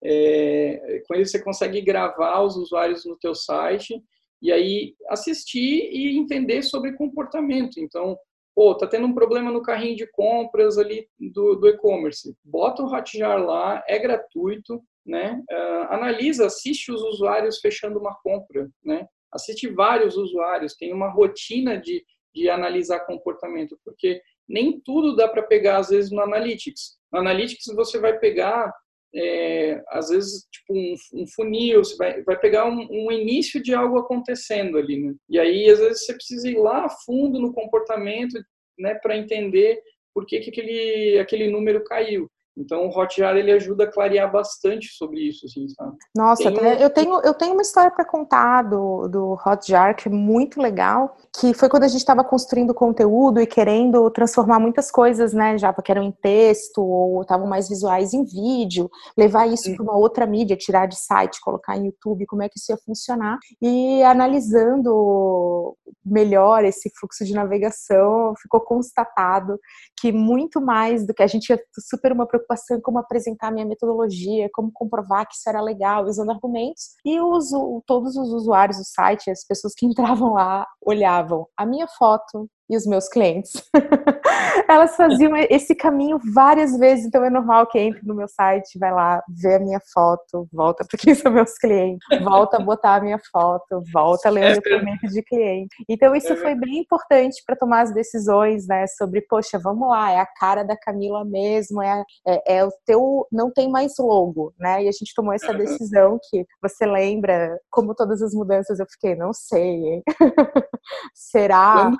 É, 0.04 1.02
com 1.06 1.14
ele 1.14 1.24
você 1.24 1.42
consegue 1.42 1.80
gravar 1.80 2.42
os 2.42 2.56
usuários 2.56 3.06
no 3.06 3.16
teu 3.16 3.34
site 3.34 4.02
e 4.42 4.52
aí 4.52 4.94
assistir 5.08 5.88
e 5.90 6.18
entender 6.18 6.62
sobre 6.62 6.92
comportamento. 6.92 7.80
Então, 7.80 8.18
pô, 8.54 8.74
tá 8.74 8.86
tendo 8.86 9.06
um 9.06 9.14
problema 9.14 9.50
no 9.50 9.62
carrinho 9.62 9.96
de 9.96 10.06
compras 10.06 10.76
ali 10.76 11.08
do, 11.18 11.54
do 11.54 11.68
e-commerce. 11.68 12.36
Bota 12.44 12.82
o 12.82 12.86
Hotjar 12.86 13.42
lá, 13.42 13.82
é 13.88 13.98
gratuito, 13.98 14.82
né? 15.04 15.42
Uh, 15.50 15.94
analisa, 15.94 16.46
assiste 16.46 16.92
os 16.92 17.02
usuários 17.02 17.58
fechando 17.58 17.98
uma 17.98 18.14
compra, 18.22 18.68
né? 18.84 19.06
Assiste 19.32 19.66
vários 19.68 20.16
usuários, 20.16 20.76
tem 20.76 20.92
uma 20.92 21.10
rotina 21.10 21.78
de, 21.80 22.04
de 22.34 22.48
analisar 22.48 23.00
comportamento, 23.00 23.78
porque 23.84 24.20
nem 24.48 24.78
tudo 24.80 25.16
dá 25.16 25.26
para 25.26 25.42
pegar 25.42 25.78
às 25.78 25.88
vezes 25.88 26.10
no 26.10 26.20
Analytics. 26.20 26.98
No 27.10 27.18
Analytics 27.20 27.74
você 27.74 27.98
vai 27.98 28.18
pegar 28.18 28.72
é, 29.14 29.82
às 29.88 30.08
vezes, 30.08 30.46
tipo, 30.50 30.74
um, 30.74 30.94
um, 31.14 31.26
funil, 31.26 31.84
você 31.84 31.96
vai, 31.96 32.22
vai 32.22 32.38
pegar 32.38 32.66
um, 32.66 32.86
um, 32.90 33.12
início 33.12 33.62
de 33.62 33.72
algo 33.72 33.98
acontecendo 33.98 34.76
ali, 34.76 35.00
né? 35.00 35.14
E 35.28 35.38
aí, 35.38 35.70
às 35.70 35.78
vezes, 35.78 36.04
você 36.04 36.14
precisa 36.14 36.48
ir 36.48 36.58
lá 36.58 36.84
a 36.84 36.90
fundo 36.90 37.40
no 37.40 37.52
comportamento, 37.52 38.34
né, 38.78 38.94
para 38.94 39.16
entender 39.16 39.80
por 40.12 40.26
que, 40.26 40.40
que 40.40 40.50
aquele, 40.50 41.18
aquele 41.18 41.48
número 41.48 41.84
caiu. 41.84 42.28
Então, 42.56 42.86
o 42.86 42.88
Hotjar 42.88 43.36
ele 43.36 43.50
ajuda 43.50 43.84
a 43.84 43.90
clarear 43.90 44.30
bastante 44.30 44.88
sobre 44.94 45.20
isso, 45.28 45.44
assim, 45.46 45.68
sabe? 45.68 45.96
Nossa, 46.16 46.52
tem 46.52 46.80
eu, 46.80 46.90
tenho, 46.90 47.20
eu 47.20 47.34
tenho 47.34 47.52
uma 47.52 47.62
história 47.62 47.90
para 47.90 48.04
contar 48.04 48.62
do, 48.62 49.08
do 49.08 49.36
Hotjar 49.44 49.96
que 49.96 50.08
é 50.08 50.10
muito 50.10 50.60
legal, 50.60 51.16
que 51.36 51.52
foi 51.52 51.68
quando 51.68 51.82
a 51.82 51.88
gente 51.88 52.00
estava 52.00 52.22
construindo 52.22 52.72
conteúdo 52.72 53.40
e 53.40 53.46
querendo 53.46 54.08
transformar 54.10 54.60
muitas 54.60 54.90
coisas, 54.90 55.32
né, 55.32 55.58
já 55.58 55.74
que 55.74 55.90
eram 55.90 56.04
em 56.04 56.12
texto 56.12 56.80
ou 56.80 57.22
estavam 57.22 57.46
mais 57.46 57.68
visuais 57.68 58.14
em 58.14 58.24
vídeo, 58.24 58.88
levar 59.18 59.46
isso 59.48 59.74
para 59.74 59.82
uma 59.82 59.96
outra 59.96 60.24
mídia, 60.24 60.56
tirar 60.56 60.86
de 60.86 60.96
site, 60.96 61.40
colocar 61.40 61.76
em 61.76 61.86
YouTube, 61.86 62.26
como 62.26 62.42
é 62.42 62.48
que 62.48 62.58
isso 62.58 62.70
ia 62.70 62.78
funcionar. 62.78 63.38
E 63.60 64.02
analisando 64.04 65.76
melhor 66.04 66.64
esse 66.64 66.90
fluxo 66.98 67.24
de 67.24 67.32
navegação, 67.32 68.34
ficou 68.40 68.60
constatado 68.60 69.58
que 69.98 70.12
muito 70.12 70.60
mais 70.60 71.06
do 71.06 71.12
que 71.12 71.22
a 71.22 71.26
gente 71.26 71.46
tinha 71.46 71.58
super 71.78 72.12
uma 72.12 72.26
preocupação 72.26 72.43
preocupação 72.44 72.76
em 72.76 72.80
como 72.80 72.98
apresentar 72.98 73.50
minha 73.50 73.66
metodologia, 73.66 74.48
como 74.52 74.70
comprovar 74.72 75.26
que 75.26 75.34
isso 75.34 75.48
era 75.48 75.60
legal, 75.60 76.04
usando 76.04 76.30
argumentos. 76.30 76.94
E 77.04 77.20
uso, 77.20 77.82
todos 77.86 78.16
os 78.16 78.32
usuários 78.32 78.78
do 78.78 78.84
site, 78.84 79.30
as 79.30 79.44
pessoas 79.44 79.74
que 79.74 79.86
entravam 79.86 80.34
lá, 80.34 80.66
olhavam 80.80 81.46
a 81.56 81.66
minha 81.66 81.88
foto, 81.88 82.48
e 82.68 82.76
os 82.76 82.86
meus 82.86 83.08
clientes. 83.08 83.52
Elas 84.68 84.96
faziam 84.96 85.36
esse 85.36 85.74
caminho 85.74 86.18
várias 86.32 86.76
vezes, 86.78 87.04
então 87.04 87.24
é 87.24 87.30
normal 87.30 87.66
que 87.66 87.78
entre 87.78 88.06
no 88.06 88.14
meu 88.14 88.28
site, 88.28 88.78
vai 88.78 88.92
lá, 88.92 89.22
vê 89.28 89.56
a 89.56 89.60
minha 89.60 89.80
foto, 89.92 90.48
volta 90.52 90.84
para 90.88 90.98
quem 90.98 91.14
são 91.14 91.32
meus 91.32 91.54
clientes, 91.58 92.06
volta 92.22 92.56
a 92.56 92.60
botar 92.60 92.96
a 92.96 93.00
minha 93.00 93.20
foto, 93.30 93.82
volta 93.92 94.28
a 94.28 94.32
ler 94.32 94.44
o 94.44 94.44
é 94.44 94.54
depoimento 94.54 95.06
de 95.08 95.22
cliente. 95.22 95.74
Então 95.88 96.14
isso 96.14 96.32
é 96.32 96.36
foi 96.36 96.54
bem 96.54 96.78
importante 96.78 97.42
para 97.46 97.56
tomar 97.56 97.82
as 97.82 97.92
decisões, 97.92 98.66
né, 98.66 98.86
sobre, 98.86 99.20
poxa, 99.22 99.58
vamos 99.58 99.88
lá, 99.88 100.10
é 100.10 100.18
a 100.18 100.26
cara 100.26 100.62
da 100.62 100.76
Camila 100.76 101.24
mesmo, 101.24 101.82
é, 101.82 102.02
é, 102.26 102.56
é 102.58 102.64
o 102.64 102.70
teu, 102.86 103.26
não 103.30 103.50
tem 103.50 103.70
mais 103.70 103.92
logo, 103.98 104.54
né, 104.58 104.84
e 104.84 104.88
a 104.88 104.92
gente 104.92 105.14
tomou 105.14 105.32
essa 105.32 105.52
decisão 105.52 106.18
que 106.30 106.46
você 106.62 106.86
lembra, 106.86 107.58
como 107.70 107.94
todas 107.94 108.22
as 108.22 108.32
mudanças, 108.32 108.78
eu 108.78 108.86
fiquei, 108.86 109.14
não 109.14 109.32
sei, 109.32 109.60
hein? 109.60 110.02
Será? 111.14 111.74
Quando 111.74 111.98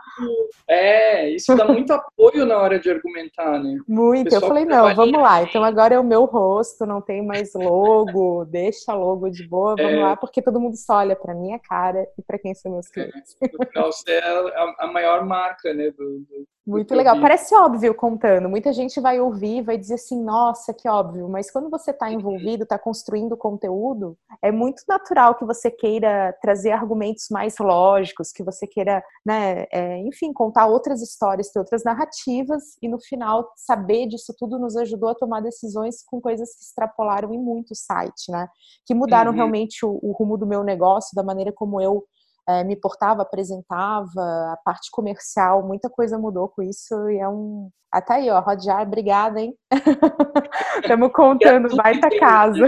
é, 0.66 1.28
isso 1.30 1.54
dá 1.54 1.66
muito 1.66 1.92
apoio 1.92 2.46
na 2.46 2.56
hora 2.58 2.78
de 2.78 2.90
argumentar, 2.90 3.62
né? 3.62 3.78
Muito. 3.86 4.34
Eu 4.34 4.40
falei, 4.40 4.64
não, 4.64 4.94
vamos 4.94 5.20
lá. 5.20 5.42
Então 5.42 5.62
agora 5.62 5.94
é 5.94 5.98
o 5.98 6.04
meu 6.04 6.24
rosto, 6.24 6.86
não 6.86 7.02
tem 7.02 7.24
mais 7.24 7.52
logo, 7.54 8.44
deixa 8.50 8.94
logo 8.94 9.28
de 9.28 9.46
boa, 9.46 9.76
vamos 9.76 9.92
é. 9.92 10.02
lá, 10.02 10.16
porque 10.16 10.40
todo 10.40 10.60
mundo 10.60 10.76
só 10.76 10.96
olha 10.96 11.14
para 11.14 11.34
minha 11.34 11.58
cara 11.58 12.06
e 12.18 12.22
para 12.22 12.38
quem 12.38 12.54
são 12.54 12.72
meus 12.72 12.86
é, 12.88 12.92
clientes. 12.92 13.36
É. 13.42 13.48
No 13.52 13.66
final, 13.66 13.92
você 13.92 14.12
é 14.12 14.24
a, 14.24 14.74
a 14.80 14.86
maior 14.86 15.26
marca, 15.26 15.74
né, 15.74 15.90
do, 15.90 16.20
do 16.20 16.46
muito 16.66 16.94
legal. 16.94 17.20
Parece 17.20 17.54
óbvio 17.54 17.94
contando. 17.94 18.48
Muita 18.48 18.72
gente 18.72 18.98
vai 19.00 19.20
ouvir, 19.20 19.62
vai 19.62 19.76
dizer 19.76 19.94
assim, 19.94 20.22
nossa, 20.22 20.72
que 20.72 20.88
óbvio. 20.88 21.28
Mas 21.28 21.50
quando 21.50 21.68
você 21.68 21.90
está 21.90 22.10
envolvido, 22.10 22.62
está 22.62 22.78
construindo 22.78 23.36
conteúdo, 23.36 24.16
é 24.42 24.50
muito 24.50 24.82
natural 24.88 25.34
que 25.34 25.44
você 25.44 25.70
queira 25.70 26.34
trazer 26.40 26.72
argumentos 26.72 27.26
mais 27.30 27.56
lógicos, 27.58 28.32
que 28.32 28.42
você 28.42 28.66
queira, 28.66 29.02
né, 29.24 29.66
é, 29.70 29.98
enfim, 29.98 30.32
contar 30.32 30.66
outras 30.66 31.02
histórias, 31.02 31.50
ter 31.50 31.58
outras 31.58 31.84
narrativas. 31.84 32.78
E 32.80 32.88
no 32.88 32.98
final, 32.98 33.50
saber 33.56 34.06
disso 34.06 34.34
tudo 34.38 34.58
nos 34.58 34.76
ajudou 34.76 35.10
a 35.10 35.14
tomar 35.14 35.40
decisões 35.40 36.02
com 36.02 36.20
coisas 36.20 36.56
que 36.56 36.64
extrapolaram 36.64 37.34
em 37.34 37.38
muito 37.38 37.72
o 37.72 37.76
site, 37.76 38.30
né? 38.30 38.48
Que 38.86 38.94
mudaram 38.94 39.30
uhum. 39.30 39.36
realmente 39.36 39.84
o, 39.84 39.98
o 40.02 40.12
rumo 40.12 40.38
do 40.38 40.46
meu 40.46 40.64
negócio, 40.64 41.14
da 41.14 41.22
maneira 41.22 41.52
como 41.52 41.80
eu 41.80 42.04
é, 42.48 42.64
me 42.64 42.76
portava, 42.76 43.22
apresentava, 43.22 44.52
a 44.52 44.58
parte 44.64 44.90
comercial, 44.90 45.66
muita 45.66 45.88
coisa 45.88 46.18
mudou 46.18 46.48
com 46.48 46.62
isso 46.62 47.08
e 47.10 47.18
é 47.18 47.28
um. 47.28 47.70
Até 47.92 48.14
aí, 48.14 48.30
ó, 48.30 48.40
Rodjar, 48.40 48.82
obrigada, 48.82 49.40
hein? 49.40 49.54
Estamos 50.82 51.12
contando, 51.12 51.74
vai 51.76 51.98
pra 51.98 52.18
casa. 52.18 52.66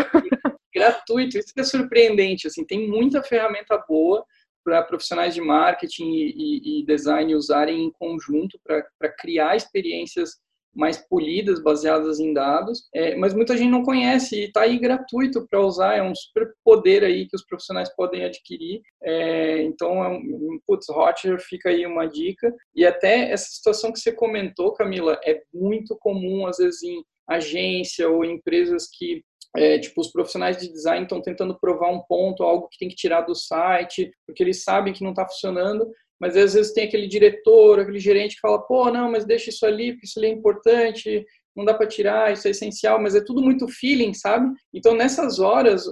Gratuito, 0.72 1.38
isso 1.38 1.52
é 1.56 1.62
surpreendente, 1.64 2.46
assim, 2.46 2.64
tem 2.64 2.88
muita 2.88 3.22
ferramenta 3.22 3.82
boa 3.88 4.24
para 4.64 4.82
profissionais 4.82 5.34
de 5.34 5.40
marketing 5.40 6.10
e, 6.10 6.34
e, 6.36 6.80
e, 6.80 6.86
design 6.86 7.34
usarem 7.34 7.84
em 7.84 7.90
conjunto 7.92 8.58
para 8.64 9.08
criar 9.16 9.54
experiências 9.54 10.40
mais 10.76 10.98
polidas, 11.08 11.62
baseadas 11.62 12.20
em 12.20 12.32
dados, 12.32 12.86
é, 12.94 13.16
mas 13.16 13.32
muita 13.32 13.56
gente 13.56 13.70
não 13.70 13.82
conhece 13.82 14.36
e 14.36 14.44
está 14.44 14.62
aí 14.62 14.78
gratuito 14.78 15.46
para 15.48 15.60
usar, 15.60 15.96
é 15.96 16.02
um 16.02 16.14
super 16.14 16.52
poder 16.62 17.02
aí 17.02 17.26
que 17.26 17.34
os 17.34 17.44
profissionais 17.44 17.88
podem 17.96 18.24
adquirir. 18.24 18.82
É, 19.02 19.62
então, 19.62 20.04
é 20.04 20.08
um, 20.08 20.60
putz, 20.66 20.88
Hotjar 20.88 21.40
fica 21.40 21.70
aí 21.70 21.86
uma 21.86 22.06
dica. 22.06 22.54
E 22.74 22.84
até 22.84 23.30
essa 23.30 23.46
situação 23.46 23.92
que 23.92 23.98
você 23.98 24.12
comentou, 24.12 24.74
Camila, 24.74 25.18
é 25.24 25.40
muito 25.52 25.96
comum, 25.98 26.46
às 26.46 26.58
vezes, 26.58 26.82
em 26.82 27.02
agência 27.28 28.08
ou 28.08 28.24
empresas 28.24 28.86
que 28.92 29.22
é, 29.56 29.78
tipo, 29.78 30.00
os 30.00 30.12
profissionais 30.12 30.58
de 30.58 30.68
design 30.70 31.04
estão 31.04 31.22
tentando 31.22 31.58
provar 31.58 31.90
um 31.90 32.00
ponto, 32.00 32.42
algo 32.42 32.68
que 32.68 32.78
tem 32.78 32.88
que 32.88 32.94
tirar 32.94 33.22
do 33.22 33.34
site, 33.34 34.12
porque 34.26 34.42
eles 34.42 34.62
sabem 34.62 34.92
que 34.92 35.02
não 35.02 35.10
está 35.10 35.26
funcionando, 35.26 35.90
mas 36.20 36.37
às 36.37 36.55
vezes 36.55 36.72
tem 36.72 36.85
aquele 36.85 37.07
diretor, 37.07 37.79
aquele 37.79 37.98
gerente 37.98 38.37
que 38.37 38.40
fala, 38.40 38.62
pô, 38.62 38.90
não, 38.90 39.11
mas 39.11 39.24
deixa 39.24 39.50
isso 39.50 39.66
ali, 39.66 39.92
porque 39.92 40.07
isso 40.07 40.18
ali 40.18 40.29
é 40.29 40.31
importante, 40.31 41.24
não 41.55 41.64
dá 41.64 41.74
para 41.74 41.87
tirar, 41.87 42.33
isso 42.33 42.46
é 42.46 42.50
essencial, 42.50 43.00
mas 43.00 43.14
é 43.14 43.20
tudo 43.20 43.42
muito 43.42 43.66
feeling, 43.68 44.12
sabe? 44.14 44.50
Então, 44.72 44.94
nessas 44.94 45.38
horas, 45.38 45.85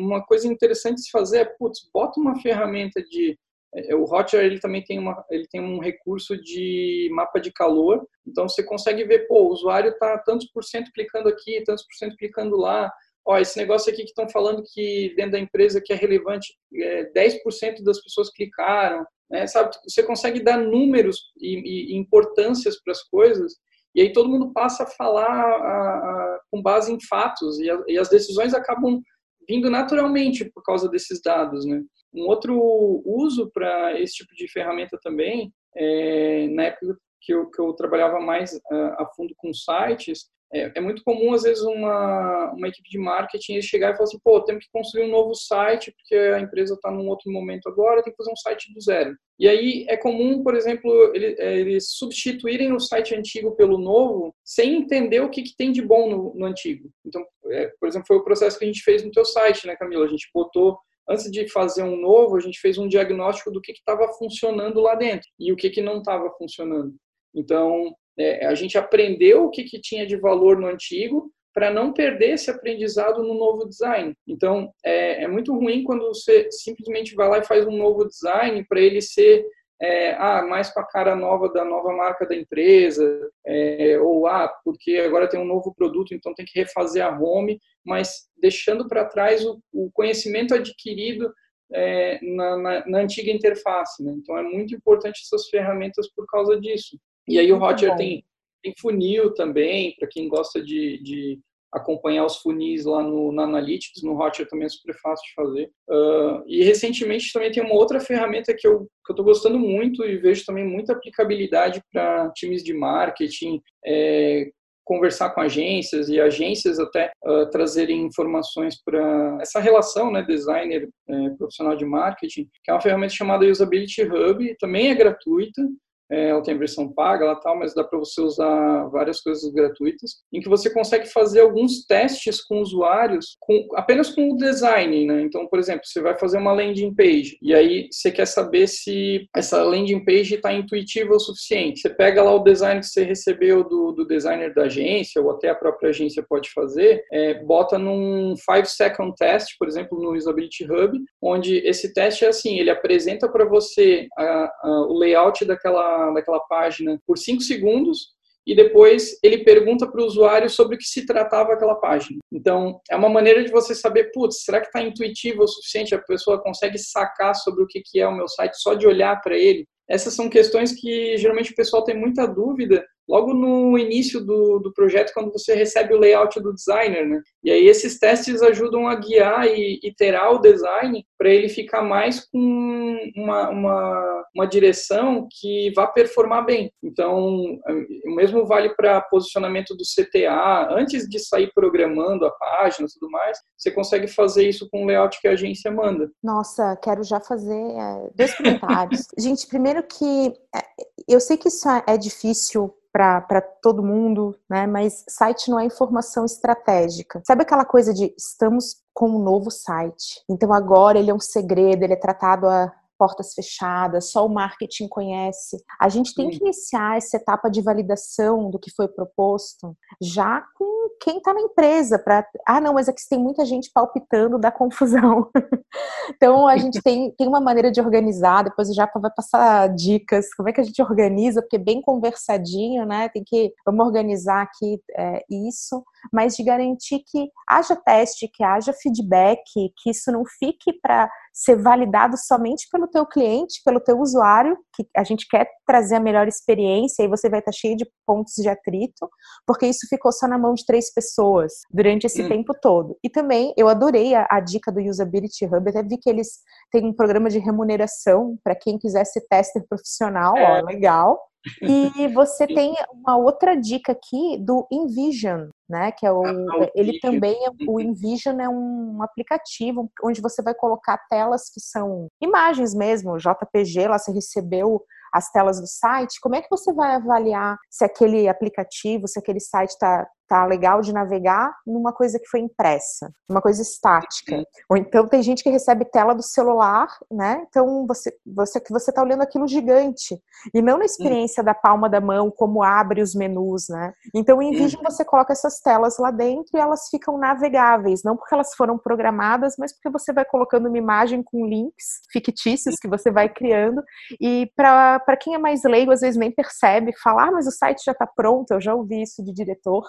uma 0.00 0.24
coisa 0.24 0.46
interessante 0.46 0.96
de 0.96 1.04
se 1.04 1.10
fazer 1.10 1.38
é, 1.38 1.44
putz, 1.44 1.88
bota 1.92 2.20
uma 2.20 2.40
ferramenta 2.40 3.02
de 3.02 3.38
é, 3.74 3.94
o 3.94 4.04
Hotjar 4.04 4.44
ele 4.44 4.60
também 4.60 4.84
tem 4.84 4.98
uma 4.98 5.24
ele 5.30 5.46
tem 5.50 5.58
um 5.58 5.78
recurso 5.78 6.36
de 6.36 7.08
mapa 7.10 7.40
de 7.40 7.50
calor 7.50 8.06
então 8.26 8.46
você 8.46 8.62
consegue 8.62 9.02
ver 9.02 9.26
pô 9.26 9.44
o 9.44 9.50
usuário 9.50 9.92
está 9.92 10.18
tantos 10.18 10.46
por 10.52 10.62
cento 10.62 10.90
clicando 10.92 11.26
aqui 11.26 11.62
tantos 11.64 11.82
por 11.86 11.94
cento 11.94 12.14
clicando 12.18 12.54
lá 12.54 12.92
ó, 13.24 13.38
esse 13.38 13.56
negócio 13.56 13.92
aqui 13.92 14.02
que 14.02 14.10
estão 14.10 14.28
falando 14.28 14.62
que 14.72 15.14
dentro 15.16 15.32
da 15.32 15.38
empresa 15.38 15.80
que 15.80 15.92
é 15.92 15.96
relevante, 15.96 16.54
é, 16.74 17.10
10% 17.12 17.82
das 17.82 18.02
pessoas 18.02 18.30
clicaram, 18.30 19.04
né, 19.32 19.46
sabe? 19.46 19.74
Você 19.88 20.02
consegue 20.02 20.40
dar 20.40 20.58
números 20.58 21.32
e, 21.40 21.94
e 21.94 21.96
importâncias 21.96 22.80
para 22.82 22.92
as 22.92 23.02
coisas 23.02 23.54
e 23.94 24.02
aí 24.02 24.12
todo 24.12 24.28
mundo 24.28 24.52
passa 24.52 24.84
a 24.84 24.86
falar 24.86 25.26
a, 25.26 25.96
a, 25.96 26.40
com 26.50 26.62
base 26.62 26.92
em 26.92 26.98
fatos 27.08 27.58
e, 27.58 27.70
a, 27.70 27.82
e, 27.88 27.98
as 27.98 28.08
decisões 28.08 28.54
acabam 28.54 29.02
vindo 29.48 29.68
naturalmente 29.70 30.50
por 30.52 30.62
causa 30.62 30.88
desses 30.88 31.20
dados, 31.20 31.66
né? 31.66 31.82
Um 32.14 32.26
outro 32.26 33.02
uso 33.04 33.50
para 33.52 33.98
esse 34.00 34.14
tipo 34.14 34.34
de 34.34 34.50
ferramenta 34.50 34.98
também, 35.02 35.52
é, 35.74 36.46
na 36.48 36.64
época 36.64 36.96
que 37.20 37.32
eu, 37.32 37.50
que 37.50 37.60
eu 37.60 37.72
trabalhava 37.72 38.20
mais 38.20 38.58
a, 38.70 39.02
a 39.02 39.06
fundo 39.16 39.34
com 39.36 39.52
sites, 39.52 40.26
é, 40.52 40.70
é, 40.74 40.80
muito 40.80 41.02
comum, 41.02 41.32
às 41.32 41.42
vezes, 41.42 41.62
uma, 41.62 42.52
uma 42.52 42.68
equipe 42.68 42.88
de 42.90 42.98
marketing 42.98 43.60
chegar 43.62 43.90
e 43.90 43.92
falar 43.94 44.04
assim, 44.04 44.18
pô, 44.22 44.40
temos 44.42 44.64
que 44.64 44.70
construir 44.70 45.04
um 45.04 45.10
novo 45.10 45.34
site, 45.34 45.92
porque 45.92 46.14
a 46.14 46.40
empresa 46.40 46.74
está 46.74 46.90
num 46.90 47.08
outro 47.08 47.32
momento 47.32 47.68
agora, 47.68 48.02
tem 48.02 48.12
que 48.12 48.16
fazer 48.16 48.30
um 48.30 48.36
site 48.36 48.72
do 48.74 48.80
zero. 48.80 49.16
E 49.38 49.48
aí 49.48 49.86
é 49.88 49.96
comum, 49.96 50.42
por 50.42 50.54
exemplo, 50.54 51.10
ele, 51.14 51.34
é, 51.38 51.58
eles 51.58 51.92
substituírem 51.92 52.72
o 52.72 52.78
site 52.78 53.14
antigo 53.14 53.56
pelo 53.56 53.78
novo, 53.78 54.34
sem 54.44 54.76
entender 54.76 55.20
o 55.20 55.30
que, 55.30 55.42
que 55.42 55.56
tem 55.56 55.72
de 55.72 55.80
bom 55.80 56.10
no, 56.10 56.34
no 56.34 56.44
antigo. 56.44 56.90
Então, 57.04 57.24
é, 57.50 57.72
por 57.80 57.88
exemplo, 57.88 58.06
foi 58.06 58.18
o 58.18 58.24
processo 58.24 58.58
que 58.58 58.64
a 58.64 58.68
gente 58.68 58.82
fez 58.82 59.02
no 59.02 59.10
teu 59.10 59.24
site, 59.24 59.66
né, 59.66 59.74
Camila? 59.74 60.04
A 60.04 60.08
gente 60.08 60.28
botou 60.34 60.78
antes 61.08 61.30
de 61.30 61.48
fazer 61.48 61.82
um 61.82 61.96
novo, 61.96 62.36
a 62.36 62.40
gente 62.40 62.60
fez 62.60 62.76
um 62.76 62.86
diagnóstico 62.86 63.50
do 63.50 63.60
que 63.60 63.72
estava 63.72 64.06
funcionando 64.12 64.80
lá 64.80 64.94
dentro 64.94 65.28
e 65.38 65.50
o 65.50 65.56
que, 65.56 65.70
que 65.70 65.80
não 65.80 65.98
estava 65.98 66.30
funcionando. 66.36 66.94
Então, 67.34 67.94
é, 68.18 68.46
a 68.46 68.54
gente 68.54 68.76
aprendeu 68.76 69.44
o 69.44 69.50
que, 69.50 69.64
que 69.64 69.80
tinha 69.80 70.06
de 70.06 70.16
valor 70.16 70.58
no 70.58 70.66
antigo 70.66 71.30
para 71.54 71.70
não 71.70 71.92
perder 71.92 72.30
esse 72.30 72.50
aprendizado 72.50 73.22
no 73.22 73.34
novo 73.34 73.68
design. 73.68 74.14
Então, 74.26 74.72
é, 74.84 75.24
é, 75.24 75.28
muito 75.28 75.54
ruim 75.54 75.84
quando 75.84 76.06
você 76.08 76.48
simplesmente 76.50 77.14
vai 77.14 77.28
lá 77.28 77.38
e 77.38 77.44
faz 77.44 77.66
um 77.66 77.76
novo 77.76 78.06
design 78.06 78.64
para 78.66 78.80
ele 78.80 79.02
ser 79.02 79.44
é, 79.80 80.14
ah, 80.14 80.42
mais 80.42 80.72
com 80.72 80.78
a 80.78 80.86
cara 80.86 81.16
nova 81.16 81.48
da 81.48 81.64
nova 81.64 81.92
marca 81.92 82.24
da 82.24 82.36
empresa, 82.36 83.28
é, 83.44 83.98
ou 83.98 84.28
ah, 84.28 84.48
porque 84.64 84.96
agora 85.04 85.28
tem 85.28 85.40
um 85.40 85.44
novo 85.44 85.74
produto, 85.74 86.14
então 86.14 86.32
tem 86.34 86.46
que 86.46 86.58
refazer 86.58 87.04
a 87.04 87.18
home, 87.18 87.58
mas 87.84 88.28
deixando 88.36 88.86
para 88.86 89.04
trás 89.04 89.44
o, 89.44 89.60
o, 89.72 89.90
conhecimento 89.92 90.54
adquirido 90.54 91.34
é, 91.72 92.20
na, 92.22 92.56
na, 92.56 92.86
na, 92.86 92.98
antiga 93.00 93.32
interface. 93.32 94.04
Né? 94.04 94.14
Então, 94.16 94.38
é 94.38 94.42
muito 94.42 94.72
importante 94.72 95.22
essas 95.24 95.48
ferramentas 95.48 96.08
por 96.14 96.26
causa 96.26 96.60
disso. 96.60 96.96
E 97.28 97.38
aí 97.38 97.52
o 97.52 97.58
Roger 97.58 97.94
tem, 97.96 98.24
tem 98.62 98.74
funil 98.78 99.32
também, 99.34 99.94
para 99.98 100.08
quem 100.08 100.28
gosta 100.28 100.62
de, 100.62 101.02
de 101.02 101.40
acompanhar 101.72 102.26
os 102.26 102.36
funis 102.36 102.84
lá 102.84 103.02
no, 103.02 103.38
Analytics, 103.40 104.02
no 104.02 104.20
Hotjar 104.20 104.46
também 104.46 104.66
é 104.66 104.68
super 104.68 104.94
fácil 105.00 105.24
de 105.26 105.34
fazer. 105.34 105.70
Uh, 105.88 106.44
e 106.46 106.62
recentemente 106.62 107.32
também 107.32 107.50
tem 107.50 107.62
uma 107.62 107.74
outra 107.74 107.98
ferramenta 107.98 108.54
que 108.56 108.66
eu 108.68 108.86
estou 109.08 109.24
gostando 109.24 109.58
muito 109.58 110.04
e 110.04 110.18
vejo 110.18 110.44
também 110.44 110.64
muita 110.64 110.92
aplicabilidade 110.92 111.82
para 111.90 112.30
times 112.32 112.62
de 112.62 112.74
marketing, 112.74 113.60
é, 113.86 114.50
conversar 114.84 115.30
com 115.30 115.40
agências 115.40 116.08
e 116.08 116.20
agências 116.20 116.78
até 116.78 117.10
uh, 117.24 117.48
trazerem 117.50 118.04
informações 118.04 118.82
para 118.82 119.38
essa 119.40 119.60
relação, 119.60 120.10
né, 120.10 120.22
designer 120.22 120.88
eh, 121.08 121.30
profissional 121.38 121.76
de 121.76 121.84
marketing, 121.84 122.48
que 122.64 122.70
é 122.70 122.74
uma 122.74 122.80
ferramenta 122.80 123.14
chamada 123.14 123.46
Usability 123.46 124.02
Hub, 124.02 124.56
também 124.58 124.90
é 124.90 124.94
gratuita, 124.94 125.62
é, 126.12 126.28
ela 126.28 126.42
tem 126.42 126.58
versão 126.58 126.92
paga 126.92 127.24
lá 127.24 127.36
tal, 127.36 127.58
mas 127.58 127.74
dá 127.74 127.82
para 127.82 127.98
você 127.98 128.20
usar 128.20 128.86
várias 128.88 129.20
coisas 129.20 129.50
gratuitas, 129.50 130.16
em 130.32 130.40
que 130.40 130.48
você 130.48 130.68
consegue 130.70 131.06
fazer 131.06 131.40
alguns 131.40 131.86
testes 131.86 132.44
com 132.44 132.60
usuários, 132.60 133.36
com, 133.40 133.66
apenas 133.74 134.10
com 134.10 134.30
o 134.30 134.36
design, 134.36 135.06
né? 135.06 135.22
Então, 135.22 135.46
por 135.46 135.58
exemplo, 135.58 135.86
você 135.86 136.00
vai 136.02 136.18
fazer 136.18 136.36
uma 136.36 136.52
landing 136.52 136.94
page 136.94 137.38
e 137.40 137.54
aí 137.54 137.88
você 137.90 138.10
quer 138.10 138.26
saber 138.26 138.66
se 138.66 139.26
essa 139.34 139.62
landing 139.62 140.04
page 140.04 140.34
está 140.34 140.52
intuitiva 140.52 141.14
o 141.14 141.20
suficiente. 141.20 141.80
Você 141.80 141.88
pega 141.88 142.22
lá 142.22 142.34
o 142.34 142.44
design 142.44 142.80
que 142.80 142.86
você 142.86 143.04
recebeu 143.04 143.64
do, 143.64 143.92
do 143.92 144.06
designer 144.06 144.52
da 144.54 144.64
agência 144.64 145.22
ou 145.22 145.30
até 145.30 145.48
a 145.48 145.54
própria 145.54 145.88
agência 145.90 146.24
pode 146.28 146.50
fazer, 146.50 147.02
é, 147.10 147.42
bota 147.42 147.78
num 147.78 148.34
5 148.36 148.66
second 148.66 149.14
test, 149.16 149.56
por 149.58 149.66
exemplo, 149.66 149.98
no 149.98 150.12
Usability 150.14 150.64
Hub, 150.64 150.98
onde 151.22 151.56
esse 151.66 151.92
teste 151.94 152.24
é 152.24 152.28
assim, 152.28 152.58
ele 152.58 152.70
apresenta 152.70 153.28
para 153.28 153.44
você 153.44 154.06
a, 154.18 154.52
a, 154.62 154.86
o 154.88 154.98
layout 154.98 155.44
daquela 155.44 156.01
daquela 156.10 156.40
página 156.40 156.98
por 157.06 157.18
cinco 157.18 157.42
segundos 157.42 158.12
e 158.46 158.56
depois 158.56 159.18
ele 159.22 159.44
pergunta 159.44 159.86
para 159.86 160.02
o 160.02 160.06
usuário 160.06 160.50
sobre 160.50 160.74
o 160.74 160.78
que 160.78 160.84
se 160.84 161.06
tratava 161.06 161.52
aquela 161.52 161.76
página. 161.76 162.18
Então, 162.32 162.80
é 162.90 162.96
uma 162.96 163.08
maneira 163.08 163.44
de 163.44 163.50
você 163.50 163.74
saber, 163.74 164.10
putz, 164.12 164.42
será 164.44 164.60
que 164.60 164.66
está 164.66 164.82
intuitivo 164.82 165.42
o 165.42 165.48
suficiente? 165.48 165.94
A 165.94 166.02
pessoa 166.02 166.42
consegue 166.42 166.78
sacar 166.78 167.34
sobre 167.34 167.62
o 167.62 167.66
que, 167.66 167.80
que 167.84 168.00
é 168.00 168.06
o 168.06 168.14
meu 168.14 168.28
site 168.28 168.56
só 168.56 168.74
de 168.74 168.86
olhar 168.86 169.20
para 169.20 169.36
ele? 169.36 169.64
Essas 169.88 170.14
são 170.14 170.28
questões 170.28 170.72
que 170.72 171.16
geralmente 171.18 171.52
o 171.52 171.56
pessoal 171.56 171.84
tem 171.84 171.96
muita 171.96 172.26
dúvida 172.26 172.84
logo 173.08 173.34
no 173.34 173.78
início 173.78 174.20
do, 174.24 174.58
do 174.58 174.72
projeto, 174.72 175.12
quando 175.12 175.32
você 175.32 175.54
recebe 175.54 175.94
o 175.94 175.98
layout 175.98 176.40
do 176.40 176.54
designer, 176.54 177.06
né? 177.06 177.20
E 177.42 177.50
aí 177.50 177.66
esses 177.66 177.98
testes 177.98 178.42
ajudam 178.42 178.86
a 178.86 178.94
guiar 178.94 179.46
e 179.46 179.80
iterar 179.82 180.32
o 180.32 180.38
design 180.38 181.04
para 181.18 181.30
ele 181.30 181.48
ficar 181.48 181.82
mais 181.82 182.20
com 182.28 183.12
uma, 183.16 183.50
uma, 183.50 184.24
uma 184.34 184.46
direção 184.46 185.26
que 185.30 185.72
vá 185.74 185.86
performar 185.86 186.44
bem. 186.44 186.72
Então, 186.82 187.58
o 188.04 188.14
mesmo 188.14 188.46
vale 188.46 188.70
para 188.74 189.00
posicionamento 189.00 189.74
do 189.76 189.84
CTA. 189.84 190.68
Antes 190.70 191.08
de 191.08 191.18
sair 191.18 191.50
programando 191.54 192.26
a 192.26 192.30
página 192.30 192.86
e 192.88 192.92
tudo 192.92 193.10
mais, 193.10 193.38
você 193.56 193.70
consegue 193.70 194.06
fazer 194.06 194.48
isso 194.48 194.68
com 194.70 194.84
o 194.84 194.86
layout 194.86 195.20
que 195.20 195.28
a 195.28 195.32
agência 195.32 195.70
manda. 195.70 196.10
Nossa, 196.22 196.76
quero 196.76 197.02
já 197.02 197.20
fazer 197.20 197.54
é, 197.54 198.10
dois 198.14 198.34
comentários. 198.36 199.06
Gente, 199.18 199.46
primeiro 199.46 199.82
que 199.82 200.32
é, 200.54 200.60
eu 201.08 201.20
sei 201.20 201.36
que 201.36 201.48
isso 201.48 201.68
é 201.86 201.96
difícil 201.96 202.74
para 202.92 203.40
todo 203.40 203.82
mundo, 203.82 204.36
né? 204.48 204.66
Mas 204.66 205.04
site 205.08 205.50
não 205.50 205.58
é 205.58 205.64
informação 205.64 206.24
estratégica. 206.24 207.22
Sabe 207.26 207.42
aquela 207.42 207.64
coisa 207.64 207.94
de 207.94 208.14
estamos 208.16 208.82
com 208.92 209.08
um 209.08 209.22
novo 209.22 209.50
site, 209.50 210.22
então 210.28 210.52
agora 210.52 210.98
ele 210.98 211.10
é 211.10 211.14
um 211.14 211.20
segredo, 211.20 211.82
ele 211.82 211.94
é 211.94 211.96
tratado 211.96 212.46
a 212.46 212.70
portas 213.02 213.34
fechadas, 213.34 214.12
só 214.12 214.24
o 214.24 214.28
marketing 214.28 214.86
conhece. 214.86 215.60
A 215.80 215.88
gente 215.88 216.14
tem 216.14 216.30
que 216.30 216.36
iniciar 216.36 216.96
essa 216.96 217.16
etapa 217.16 217.50
de 217.50 217.60
validação 217.60 218.48
do 218.48 218.60
que 218.60 218.70
foi 218.70 218.86
proposto 218.86 219.76
já 220.00 220.40
com 220.56 220.88
quem 221.00 221.16
está 221.16 221.34
na 221.34 221.40
empresa 221.40 221.98
para 221.98 222.24
ah 222.46 222.60
não 222.60 222.74
mas 222.74 222.88
aqui 222.88 223.02
tem 223.10 223.18
muita 223.18 223.44
gente 223.44 223.72
palpitando 223.74 224.38
da 224.38 224.52
confusão. 224.52 225.28
Então 226.14 226.46
a 226.46 226.56
gente 226.56 226.82
tem, 226.82 227.10
tem 227.12 227.26
uma 227.26 227.40
maneira 227.40 227.70
de 227.70 227.80
organizar 227.80 228.42
depois 228.42 228.68
o 228.68 228.74
Japa 228.74 229.00
vai 229.00 229.10
passar 229.10 229.68
dicas 229.74 230.32
como 230.34 230.48
é 230.48 230.52
que 230.52 230.60
a 230.60 230.64
gente 230.64 230.82
organiza 230.82 231.40
porque 231.40 231.56
é 231.56 231.58
bem 231.58 231.80
conversadinho 231.80 232.84
né 232.84 233.08
tem 233.08 233.22
que 233.24 233.52
vamos 233.64 233.86
organizar 233.86 234.42
aqui 234.42 234.80
é, 234.96 235.24
isso 235.30 235.82
mas 236.12 236.34
de 236.36 236.44
garantir 236.44 237.02
que 237.06 237.28
haja 237.48 237.76
teste 237.76 238.28
que 238.32 238.42
haja 238.42 238.72
feedback 238.72 239.42
que 239.54 239.90
isso 239.90 240.10
não 240.10 240.22
fique 240.38 240.72
para 240.80 241.08
ser 241.32 241.56
validado 241.56 242.16
somente 242.18 242.68
pelo 242.70 242.86
teu 242.86 243.06
cliente, 243.06 243.62
pelo 243.64 243.80
teu 243.80 243.98
usuário, 243.98 244.56
que 244.74 244.86
a 244.94 245.02
gente 245.02 245.26
quer 245.28 245.48
trazer 245.66 245.96
a 245.96 246.00
melhor 246.00 246.28
experiência 246.28 247.02
e 247.02 247.08
você 247.08 247.28
vai 247.28 247.38
estar 247.38 247.52
cheio 247.52 247.76
de 247.76 247.90
pontos 248.06 248.34
de 248.34 248.48
atrito, 248.48 249.08
porque 249.46 249.66
isso 249.66 249.86
ficou 249.88 250.12
só 250.12 250.28
na 250.28 250.38
mão 250.38 250.52
de 250.54 250.64
três 250.66 250.92
pessoas 250.92 251.52
durante 251.70 252.06
esse 252.06 252.22
hum. 252.22 252.28
tempo 252.28 252.52
todo. 252.60 252.98
E 253.02 253.08
também 253.08 253.54
eu 253.56 253.68
adorei 253.68 254.14
a, 254.14 254.26
a, 254.30 254.40
dica 254.40 254.70
do 254.70 254.80
Usability 254.80 255.46
Hub, 255.46 255.70
até 255.70 255.82
vi 255.82 255.96
que 255.96 256.10
eles 256.10 256.40
têm 256.70 256.84
um 256.84 256.92
programa 256.92 257.30
de 257.30 257.38
remuneração 257.38 258.36
para 258.44 258.54
quem 258.54 258.78
quiser 258.78 259.04
ser 259.04 259.22
tester 259.28 259.64
profissional, 259.66 260.36
é. 260.36 260.60
ó, 260.60 260.64
legal. 260.64 261.18
E 261.60 262.08
você 262.14 262.46
tem 262.46 262.74
uma 262.92 263.16
outra 263.16 263.56
dica 263.56 263.92
aqui 263.92 264.38
do 264.38 264.66
Envision, 264.70 265.48
né? 265.68 265.92
Que 265.92 266.06
é 266.06 266.12
o, 266.12 266.24
ah, 266.24 266.70
ele 266.74 266.98
também 267.00 267.36
é, 267.44 267.50
o 267.68 267.80
Envision 267.80 268.40
é 268.40 268.48
um 268.48 269.02
aplicativo 269.02 269.90
onde 270.02 270.20
você 270.20 270.42
vai 270.42 270.54
colocar 270.54 270.98
telas 271.08 271.50
que 271.52 271.60
são 271.60 272.08
imagens 272.20 272.74
mesmo, 272.74 273.18
JPG, 273.18 273.88
lá 273.88 273.98
você 273.98 274.12
recebeu 274.12 274.82
as 275.12 275.30
telas 275.30 275.60
do 275.60 275.66
site, 275.66 276.18
como 276.22 276.34
é 276.36 276.40
que 276.40 276.48
você 276.50 276.72
vai 276.72 276.94
avaliar 276.94 277.58
se 277.70 277.84
aquele 277.84 278.28
aplicativo, 278.28 279.06
se 279.06 279.18
aquele 279.18 279.40
site 279.40 279.70
está 279.70 280.08
tá 280.32 280.46
legal 280.46 280.80
de 280.80 280.94
navegar 280.94 281.54
numa 281.66 281.92
coisa 281.92 282.18
que 282.18 282.26
foi 282.26 282.40
impressa, 282.40 283.12
uma 283.28 283.42
coisa 283.42 283.60
estática. 283.60 284.42
Ou 284.66 284.78
então 284.78 285.06
tem 285.06 285.22
gente 285.22 285.42
que 285.42 285.50
recebe 285.50 285.84
tela 285.84 286.14
do 286.14 286.22
celular, 286.22 286.88
né? 287.10 287.44
Então 287.46 287.86
você 287.86 288.10
você 288.24 288.58
que 288.58 288.72
você 288.72 288.90
tá 288.90 289.02
olhando 289.02 289.20
aquilo 289.20 289.46
gigante 289.46 290.18
e 290.54 290.62
não 290.62 290.78
na 290.78 290.86
experiência 290.86 291.42
da 291.42 291.52
palma 291.52 291.86
da 291.86 292.00
mão 292.00 292.30
como 292.30 292.62
abre 292.62 293.02
os 293.02 293.14
menus, 293.14 293.68
né? 293.68 293.92
Então 294.14 294.40
em 294.40 294.52
vídeo 294.52 294.80
você 294.82 295.04
coloca 295.04 295.34
essas 295.34 295.60
telas 295.60 295.98
lá 295.98 296.10
dentro 296.10 296.56
e 296.56 296.58
elas 296.58 296.88
ficam 296.88 297.18
navegáveis, 297.18 298.02
não 298.02 298.16
porque 298.16 298.34
elas 298.34 298.54
foram 298.54 298.78
programadas, 298.78 299.56
mas 299.58 299.74
porque 299.74 299.90
você 299.90 300.14
vai 300.14 300.24
colocando 300.24 300.66
uma 300.66 300.78
imagem 300.78 301.22
com 301.22 301.44
links 301.44 302.00
fictícios 302.10 302.76
que 302.76 302.88
você 302.88 303.10
vai 303.10 303.28
criando 303.28 303.82
e 304.18 304.50
para 304.56 305.16
quem 305.20 305.34
é 305.34 305.38
mais 305.38 305.62
leigo 305.62 305.92
às 305.92 306.00
vezes 306.00 306.18
nem 306.18 306.30
percebe, 306.30 306.96
falar, 307.02 307.28
ah, 307.28 307.32
mas 307.32 307.46
o 307.46 307.50
site 307.50 307.84
já 307.84 307.92
está 307.92 308.06
pronto, 308.06 308.50
eu 308.52 308.60
já 308.62 308.74
ouvi 308.74 309.02
isso 309.02 309.22
de 309.22 309.32
diretor. 309.32 309.84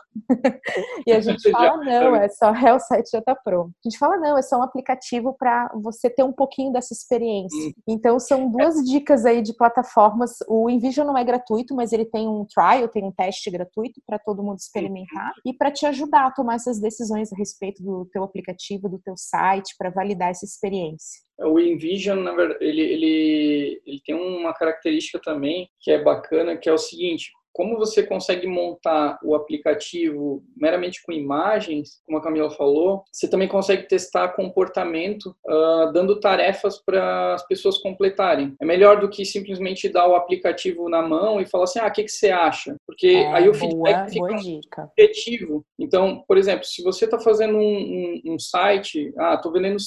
E 1.06 1.12
a 1.12 1.20
gente 1.20 1.50
fala, 1.52 1.78
não, 1.78 2.16
é 2.16 2.30
só, 2.30 2.54
é, 2.54 2.74
o 2.74 2.80
site 2.80 3.10
já 3.12 3.20
está 3.20 3.36
pronto. 3.36 3.72
A 3.86 3.90
gente 3.90 3.98
fala, 3.98 4.18
não, 4.18 4.38
é 4.38 4.42
só 4.42 4.60
um 4.60 4.64
aplicativo 4.64 5.36
para 5.38 5.72
você 5.76 6.10
ter 6.10 6.24
um 6.24 6.32
pouquinho 6.32 6.72
dessa 6.72 6.94
experiência. 6.94 7.70
Hum. 7.70 7.74
Então, 7.88 8.20
são 8.20 8.50
duas 8.50 8.76
dicas 8.84 9.26
aí 9.26 9.42
de 9.42 9.56
plataformas. 9.56 10.32
O 10.48 10.70
Envision 10.70 11.06
não 11.06 11.18
é 11.18 11.24
gratuito, 11.24 11.76
mas 11.76 11.92
ele 11.92 12.06
tem 12.06 12.28
um 12.28 12.46
trial, 12.46 12.88
tem 12.88 13.04
um 13.04 13.12
teste 13.12 13.50
gratuito 13.50 14.02
para 14.06 14.20
todo 14.20 14.44
mundo 14.44 14.58
experimentar 14.58 15.28
uhum. 15.28 15.52
e 15.52 15.54
para 15.54 15.72
te 15.72 15.86
ajudar 15.86 16.28
a 16.28 16.32
tomar 16.32 16.56
essas 16.56 16.80
decisões 16.80 17.32
a 17.32 17.36
respeito 17.36 17.84
do 17.84 18.08
teu 18.12 18.24
aplicativo, 18.24 18.90
do 18.90 19.00
teu 19.00 19.16
site, 19.18 19.76
para 19.78 19.90
validar 19.90 20.30
essa 20.30 20.46
experiência. 20.46 21.22
O 21.40 21.60
InVision, 21.60 22.20
na 22.20 22.34
verdade, 22.34 22.64
ele, 22.64 22.82
ele, 22.82 23.82
ele 23.86 24.02
tem 24.06 24.16
uma 24.16 24.54
característica 24.54 25.20
também 25.20 25.68
que 25.80 25.92
é 25.92 26.02
bacana, 26.02 26.56
que 26.56 26.70
é 26.70 26.74
o 26.74 26.78
seguinte, 26.78 27.32
como 27.54 27.78
você 27.78 28.04
consegue 28.04 28.48
montar 28.48 29.20
o 29.24 29.36
aplicativo 29.36 30.44
meramente 30.58 31.02
com 31.04 31.12
imagens, 31.12 32.02
como 32.06 32.18
a 32.18 32.22
Camila 32.22 32.50
falou, 32.50 33.04
você 33.12 33.30
também 33.30 33.48
consegue 33.48 33.88
testar 33.88 34.30
comportamento 34.30 35.36
uh, 35.46 35.92
dando 35.94 36.20
tarefas 36.20 36.82
para 36.84 37.36
as 37.36 37.46
pessoas 37.48 37.78
completarem. 37.78 38.56
É 38.60 38.66
melhor 38.66 39.00
do 39.00 39.10
que 39.10 39.24
simplesmente 39.24 39.88
dar 39.88 40.08
o 40.08 40.16
aplicativo 40.16 40.90
na 40.90 41.02
mão 41.02 41.40
e 41.40 41.46
falar 41.46 41.66
assim, 41.66 41.80
ah, 41.80 41.88
o 41.88 41.92
que, 41.92 42.04
que 42.04 42.12
você 42.12 42.32
acha? 42.32 42.76
Porque 42.88 43.08
é, 43.08 43.32
aí 43.34 43.48
o 43.48 43.54
feedback 43.54 44.18
boa, 44.18 44.38
fica 44.40 44.92
objetivo. 44.98 45.64
Então, 45.80 46.24
por 46.28 46.38
exemplo, 46.38 46.66
se 46.66 46.82
você 46.82 47.06
está 47.06 47.20
fazendo 47.20 47.58
um, 47.58 47.62
um, 47.62 48.34
um, 48.34 48.40
site, 48.40 49.14
ah, 49.18 49.36
estou 49.36 49.52
vendendo 49.52 49.78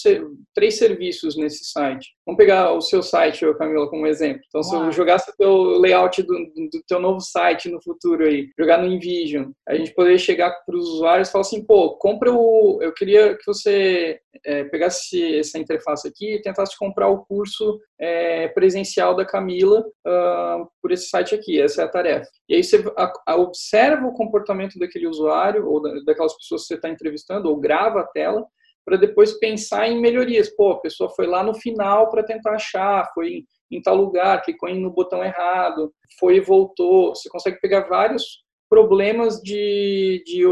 três 0.54 0.78
serviços 0.78 1.36
nesse 1.36 1.64
site. 1.64 2.14
Vamos 2.24 2.38
pegar 2.38 2.72
o 2.72 2.80
seu 2.80 3.02
site, 3.02 3.44
Camila, 3.54 3.88
como 3.88 4.06
exemplo. 4.06 4.42
Então, 4.46 4.62
se 4.62 4.74
eu 4.74 4.92
jogasse 4.92 5.32
o 5.40 5.78
layout 5.78 6.22
do, 6.22 6.34
do 6.70 6.82
teu 6.86 7.00
novo 7.00 7.20
site 7.20 7.55
site 7.56 7.70
no 7.70 7.82
futuro 7.82 8.24
aí, 8.24 8.50
jogar 8.58 8.78
no 8.78 8.86
InVision, 8.86 9.50
a 9.66 9.74
gente 9.74 9.94
poderia 9.94 10.18
chegar 10.18 10.50
para 10.64 10.76
os 10.76 10.88
usuários 10.88 11.28
e 11.28 11.32
falar 11.32 11.42
assim, 11.42 11.64
pô, 11.64 11.96
compra 11.96 12.32
o, 12.32 12.78
eu 12.82 12.92
queria 12.92 13.36
que 13.36 13.46
você 13.46 14.20
é, 14.44 14.64
pegasse 14.64 15.38
essa 15.38 15.58
interface 15.58 16.06
aqui 16.06 16.34
e 16.34 16.42
tentasse 16.42 16.76
comprar 16.78 17.08
o 17.08 17.24
curso 17.24 17.80
é, 17.98 18.48
presencial 18.48 19.14
da 19.14 19.24
Camila 19.24 19.80
uh, 19.80 20.68
por 20.80 20.92
esse 20.92 21.08
site 21.08 21.34
aqui, 21.34 21.60
essa 21.60 21.82
é 21.82 21.84
a 21.84 21.88
tarefa. 21.88 22.28
E 22.48 22.54
aí 22.54 22.62
você 22.62 22.84
a, 22.96 23.12
a 23.26 23.36
observa 23.36 24.06
o 24.06 24.14
comportamento 24.14 24.78
daquele 24.78 25.06
usuário 25.06 25.66
ou 25.66 25.80
da, 25.80 25.92
daquelas 26.04 26.36
pessoas 26.36 26.62
que 26.62 26.68
você 26.68 26.74
está 26.74 26.88
entrevistando 26.88 27.48
ou 27.48 27.58
grava 27.58 28.00
a 28.00 28.06
tela 28.06 28.44
para 28.86 28.96
depois 28.96 29.32
pensar 29.40 29.88
em 29.88 30.00
melhorias. 30.00 30.48
Pô, 30.48 30.70
a 30.70 30.80
pessoa 30.80 31.10
foi 31.10 31.26
lá 31.26 31.42
no 31.42 31.52
final 31.54 32.08
para 32.08 32.22
tentar 32.22 32.52
achar, 32.52 33.10
foi 33.12 33.44
em 33.68 33.82
tal 33.82 33.96
lugar, 33.96 34.42
clicou 34.42 34.72
no 34.72 34.92
botão 34.92 35.24
errado, 35.24 35.92
foi 36.20 36.36
e 36.36 36.40
voltou. 36.40 37.08
Você 37.08 37.28
consegue 37.28 37.60
pegar 37.60 37.88
vários 37.88 38.44
problemas 38.70 39.40
de, 39.42 40.22
de 40.24 40.44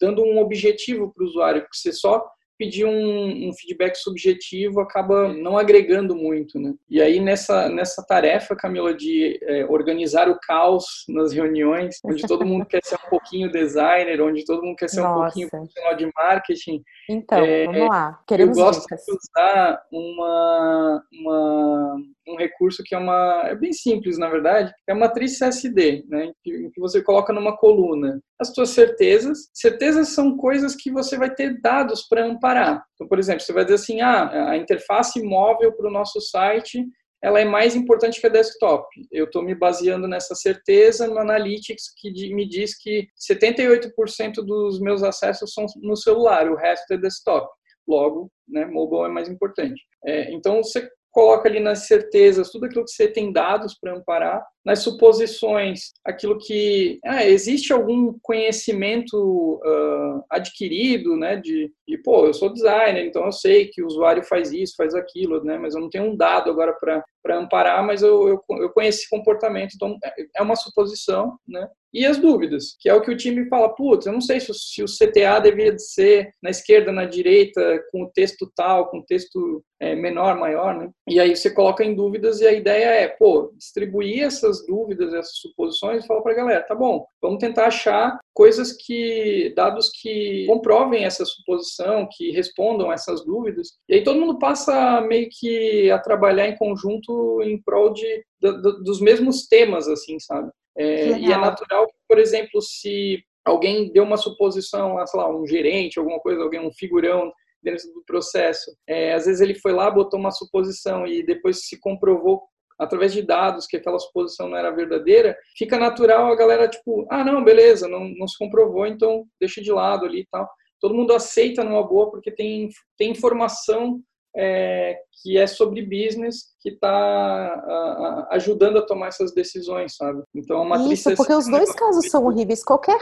dando 0.00 0.22
um 0.24 0.38
objetivo 0.38 1.12
para 1.12 1.22
o 1.22 1.26
usuário, 1.26 1.60
porque 1.60 1.76
você 1.76 1.92
só 1.92 2.26
pedir 2.58 2.84
um, 2.84 3.48
um, 3.48 3.52
feedback 3.52 3.96
subjetivo 3.96 4.80
acaba 4.80 5.32
não 5.32 5.58
agregando 5.58 6.14
muito, 6.14 6.58
né? 6.58 6.74
E 6.88 7.00
aí 7.00 7.20
nessa 7.20 7.68
nessa 7.68 8.04
tarefa, 8.06 8.56
Camila, 8.56 8.94
de 8.94 9.38
é, 9.42 9.64
organizar 9.66 10.28
o 10.28 10.38
caos 10.40 10.84
nas 11.08 11.32
reuniões, 11.32 11.96
onde 12.04 12.26
todo 12.26 12.46
mundo 12.46 12.66
quer 12.66 12.80
ser 12.84 12.96
um 12.96 13.10
pouquinho 13.10 13.50
designer, 13.50 14.20
onde 14.20 14.44
todo 14.44 14.62
mundo 14.62 14.76
quer 14.76 14.88
ser 14.88 15.00
Nossa. 15.00 15.18
um 15.18 15.22
pouquinho 15.24 15.50
profissional 15.50 15.96
de 15.96 16.10
marketing. 16.14 16.82
Então, 17.08 17.38
é, 17.38 17.66
vamos 17.66 17.88
lá. 17.88 18.20
Queremos 18.26 18.56
eu 18.56 18.64
gosto 18.64 18.82
dicas. 18.82 19.04
de 19.04 19.12
usar 19.12 19.82
uma, 19.92 21.02
uma 21.12 21.96
um 22.26 22.36
recurso 22.36 22.82
que 22.84 22.94
é 22.94 22.98
uma 22.98 23.42
é 23.46 23.54
bem 23.54 23.72
simples 23.72 24.18
na 24.18 24.28
verdade 24.28 24.72
é 24.88 24.92
a 24.92 24.96
matriz 24.96 25.38
CSD 25.38 26.04
né 26.08 26.32
que 26.42 26.70
você 26.78 27.02
coloca 27.02 27.32
numa 27.32 27.56
coluna 27.56 28.20
as 28.38 28.52
suas 28.54 28.70
certezas 28.70 29.48
certezas 29.54 30.08
são 30.08 30.36
coisas 30.36 30.74
que 30.74 30.90
você 30.90 31.16
vai 31.16 31.34
ter 31.34 31.60
dados 31.60 32.06
para 32.08 32.24
amparar 32.24 32.84
então 32.94 33.06
por 33.08 33.18
exemplo 33.18 33.40
você 33.40 33.52
vai 33.52 33.64
dizer 33.64 33.76
assim 33.76 34.00
ah 34.00 34.50
a 34.50 34.56
interface 34.56 35.22
móvel 35.22 35.72
para 35.72 35.88
o 35.88 35.92
nosso 35.92 36.20
site 36.20 36.84
ela 37.22 37.40
é 37.40 37.44
mais 37.44 37.74
importante 37.74 38.20
que 38.20 38.26
a 38.26 38.30
desktop. 38.30 38.86
Eu 39.10 39.24
estou 39.24 39.42
me 39.42 39.54
baseando 39.54 40.06
nessa 40.06 40.34
certeza 40.34 41.08
no 41.08 41.18
Analytics 41.18 41.92
que 41.96 42.32
me 42.34 42.48
diz 42.48 42.78
que 42.78 43.08
78% 43.18 44.34
dos 44.44 44.80
meus 44.80 45.02
acessos 45.02 45.52
são 45.52 45.66
no 45.82 45.96
celular, 45.96 46.48
o 46.48 46.56
resto 46.56 46.92
é 46.92 46.98
desktop. 46.98 47.48
Logo, 47.88 48.30
né, 48.46 48.64
mobile 48.66 49.06
é 49.06 49.08
mais 49.08 49.28
importante. 49.28 49.82
É, 50.04 50.32
então, 50.32 50.62
você 50.62 50.88
coloca 51.16 51.48
ali 51.48 51.60
nas 51.60 51.86
certezas 51.86 52.50
tudo 52.50 52.66
aquilo 52.66 52.84
que 52.84 52.90
você 52.90 53.08
tem 53.08 53.32
dados 53.32 53.74
para 53.80 53.96
amparar, 53.96 54.46
nas 54.62 54.80
suposições, 54.80 55.92
aquilo 56.04 56.36
que 56.36 56.98
ah, 57.06 57.24
existe 57.24 57.72
algum 57.72 58.18
conhecimento 58.20 59.16
uh, 59.64 60.22
adquirido, 60.28 61.16
né, 61.16 61.36
de, 61.36 61.72
de, 61.88 61.96
pô, 62.02 62.26
eu 62.26 62.34
sou 62.34 62.52
designer, 62.52 63.06
então 63.06 63.24
eu 63.24 63.32
sei 63.32 63.66
que 63.66 63.82
o 63.82 63.86
usuário 63.86 64.22
faz 64.24 64.52
isso, 64.52 64.74
faz 64.76 64.94
aquilo, 64.94 65.42
né, 65.42 65.56
mas 65.56 65.74
eu 65.74 65.80
não 65.80 65.88
tenho 65.88 66.04
um 66.04 66.14
dado 66.14 66.50
agora 66.50 66.74
para 66.74 67.02
para 67.26 67.36
amparar, 67.38 67.84
mas 67.84 68.02
eu, 68.02 68.28
eu, 68.28 68.44
eu 68.58 68.70
conheço 68.70 69.00
esse 69.00 69.10
comportamento, 69.10 69.72
então 69.74 69.98
é, 70.04 70.12
é 70.36 70.42
uma 70.42 70.54
suposição, 70.54 71.36
né? 71.46 71.68
E 71.92 72.04
as 72.04 72.18
dúvidas, 72.18 72.76
que 72.78 72.88
é 72.88 72.94
o 72.94 73.00
que 73.00 73.10
o 73.10 73.16
time 73.16 73.48
fala, 73.48 73.74
putz, 73.74 74.06
eu 74.06 74.12
não 74.12 74.20
sei 74.20 74.38
se 74.38 74.50
o, 74.50 74.54
se 74.54 74.82
o 74.82 74.86
CTA 74.86 75.40
deveria 75.40 75.78
ser 75.78 76.30
na 76.42 76.50
esquerda, 76.50 76.92
na 76.92 77.06
direita, 77.06 77.82
com 77.90 78.02
o 78.02 78.10
texto 78.10 78.52
tal, 78.54 78.90
com 78.90 78.98
o 78.98 79.04
texto 79.04 79.64
é, 79.80 79.94
menor, 79.94 80.38
maior, 80.38 80.76
né? 80.76 80.90
E 81.08 81.18
aí 81.18 81.34
você 81.34 81.50
coloca 81.50 81.82
em 81.82 81.94
dúvidas 81.94 82.40
e 82.40 82.46
a 82.46 82.52
ideia 82.52 82.86
é, 82.86 83.08
pô, 83.08 83.52
distribuir 83.56 84.24
essas 84.24 84.64
dúvidas, 84.66 85.12
essas 85.14 85.38
suposições 85.38 86.04
e 86.04 86.06
falar 86.06 86.20
para 86.20 86.32
a 86.32 86.36
galera, 86.36 86.62
tá 86.62 86.74
bom, 86.74 87.06
vamos 87.20 87.38
tentar 87.38 87.66
achar 87.66 88.20
coisas 88.36 88.70
que, 88.72 89.54
dados 89.56 89.90
que 89.90 90.44
comprovem 90.46 91.06
essa 91.06 91.24
suposição, 91.24 92.06
que 92.12 92.30
respondam 92.30 92.92
essas 92.92 93.24
dúvidas. 93.24 93.68
E 93.88 93.94
aí 93.94 94.04
todo 94.04 94.20
mundo 94.20 94.38
passa 94.38 95.00
meio 95.00 95.26
que 95.32 95.90
a 95.90 95.98
trabalhar 95.98 96.46
em 96.46 96.56
conjunto 96.56 97.40
em 97.42 97.60
prol 97.62 97.94
de, 97.94 98.22
de 98.38 98.82
dos 98.84 99.00
mesmos 99.00 99.48
temas, 99.48 99.88
assim, 99.88 100.20
sabe? 100.20 100.50
É, 100.76 101.18
e 101.18 101.32
é 101.32 101.38
natural 101.38 101.88
por 102.06 102.18
exemplo, 102.18 102.60
se 102.60 103.22
alguém 103.44 103.90
deu 103.90 104.04
uma 104.04 104.18
suposição, 104.18 104.96
sei 105.06 105.20
lá, 105.20 105.34
um 105.34 105.46
gerente, 105.46 105.98
alguma 105.98 106.20
coisa, 106.20 106.42
alguém, 106.42 106.60
um 106.60 106.72
figurão 106.72 107.32
dentro 107.62 107.90
do 107.94 108.04
processo, 108.04 108.70
é, 108.86 109.14
às 109.14 109.24
vezes 109.24 109.40
ele 109.40 109.54
foi 109.54 109.72
lá, 109.72 109.90
botou 109.90 110.20
uma 110.20 110.30
suposição 110.30 111.06
e 111.06 111.24
depois 111.24 111.66
se 111.66 111.80
comprovou 111.80 112.42
através 112.78 113.12
de 113.12 113.22
dados 113.22 113.66
que 113.66 113.76
aquela 113.76 113.98
suposição 113.98 114.48
não 114.48 114.56
era 114.56 114.70
verdadeira, 114.70 115.36
fica 115.56 115.78
natural 115.78 116.30
a 116.30 116.36
galera, 116.36 116.68
tipo, 116.68 117.06
ah, 117.10 117.24
não, 117.24 117.42
beleza, 117.42 117.88
não, 117.88 118.08
não 118.16 118.28
se 118.28 118.36
comprovou, 118.38 118.86
então 118.86 119.24
deixa 119.40 119.62
de 119.62 119.72
lado 119.72 120.04
ali 120.04 120.20
e 120.20 120.26
tal. 120.30 120.48
Todo 120.80 120.94
mundo 120.94 121.14
aceita 121.14 121.64
numa 121.64 121.86
boa 121.86 122.10
porque 122.10 122.30
tem, 122.30 122.68
tem 122.98 123.10
informação 123.10 124.00
é, 124.36 124.98
que 125.22 125.38
é 125.38 125.46
sobre 125.46 125.82
business 125.82 126.54
que 126.60 126.68
está 126.70 128.26
ajudando 128.30 128.78
a 128.78 128.86
tomar 128.86 129.08
essas 129.08 129.32
decisões, 129.32 129.96
sabe? 129.96 130.22
Então, 130.34 130.62
a 130.62 130.64
matriz 130.64 131.00
Isso, 131.00 131.14
porque 131.16 131.32
os 131.32 131.48
dois 131.48 131.72
casos 131.72 132.10
são 132.10 132.24
horríveis. 132.26 132.62
Qualquer 132.62 132.98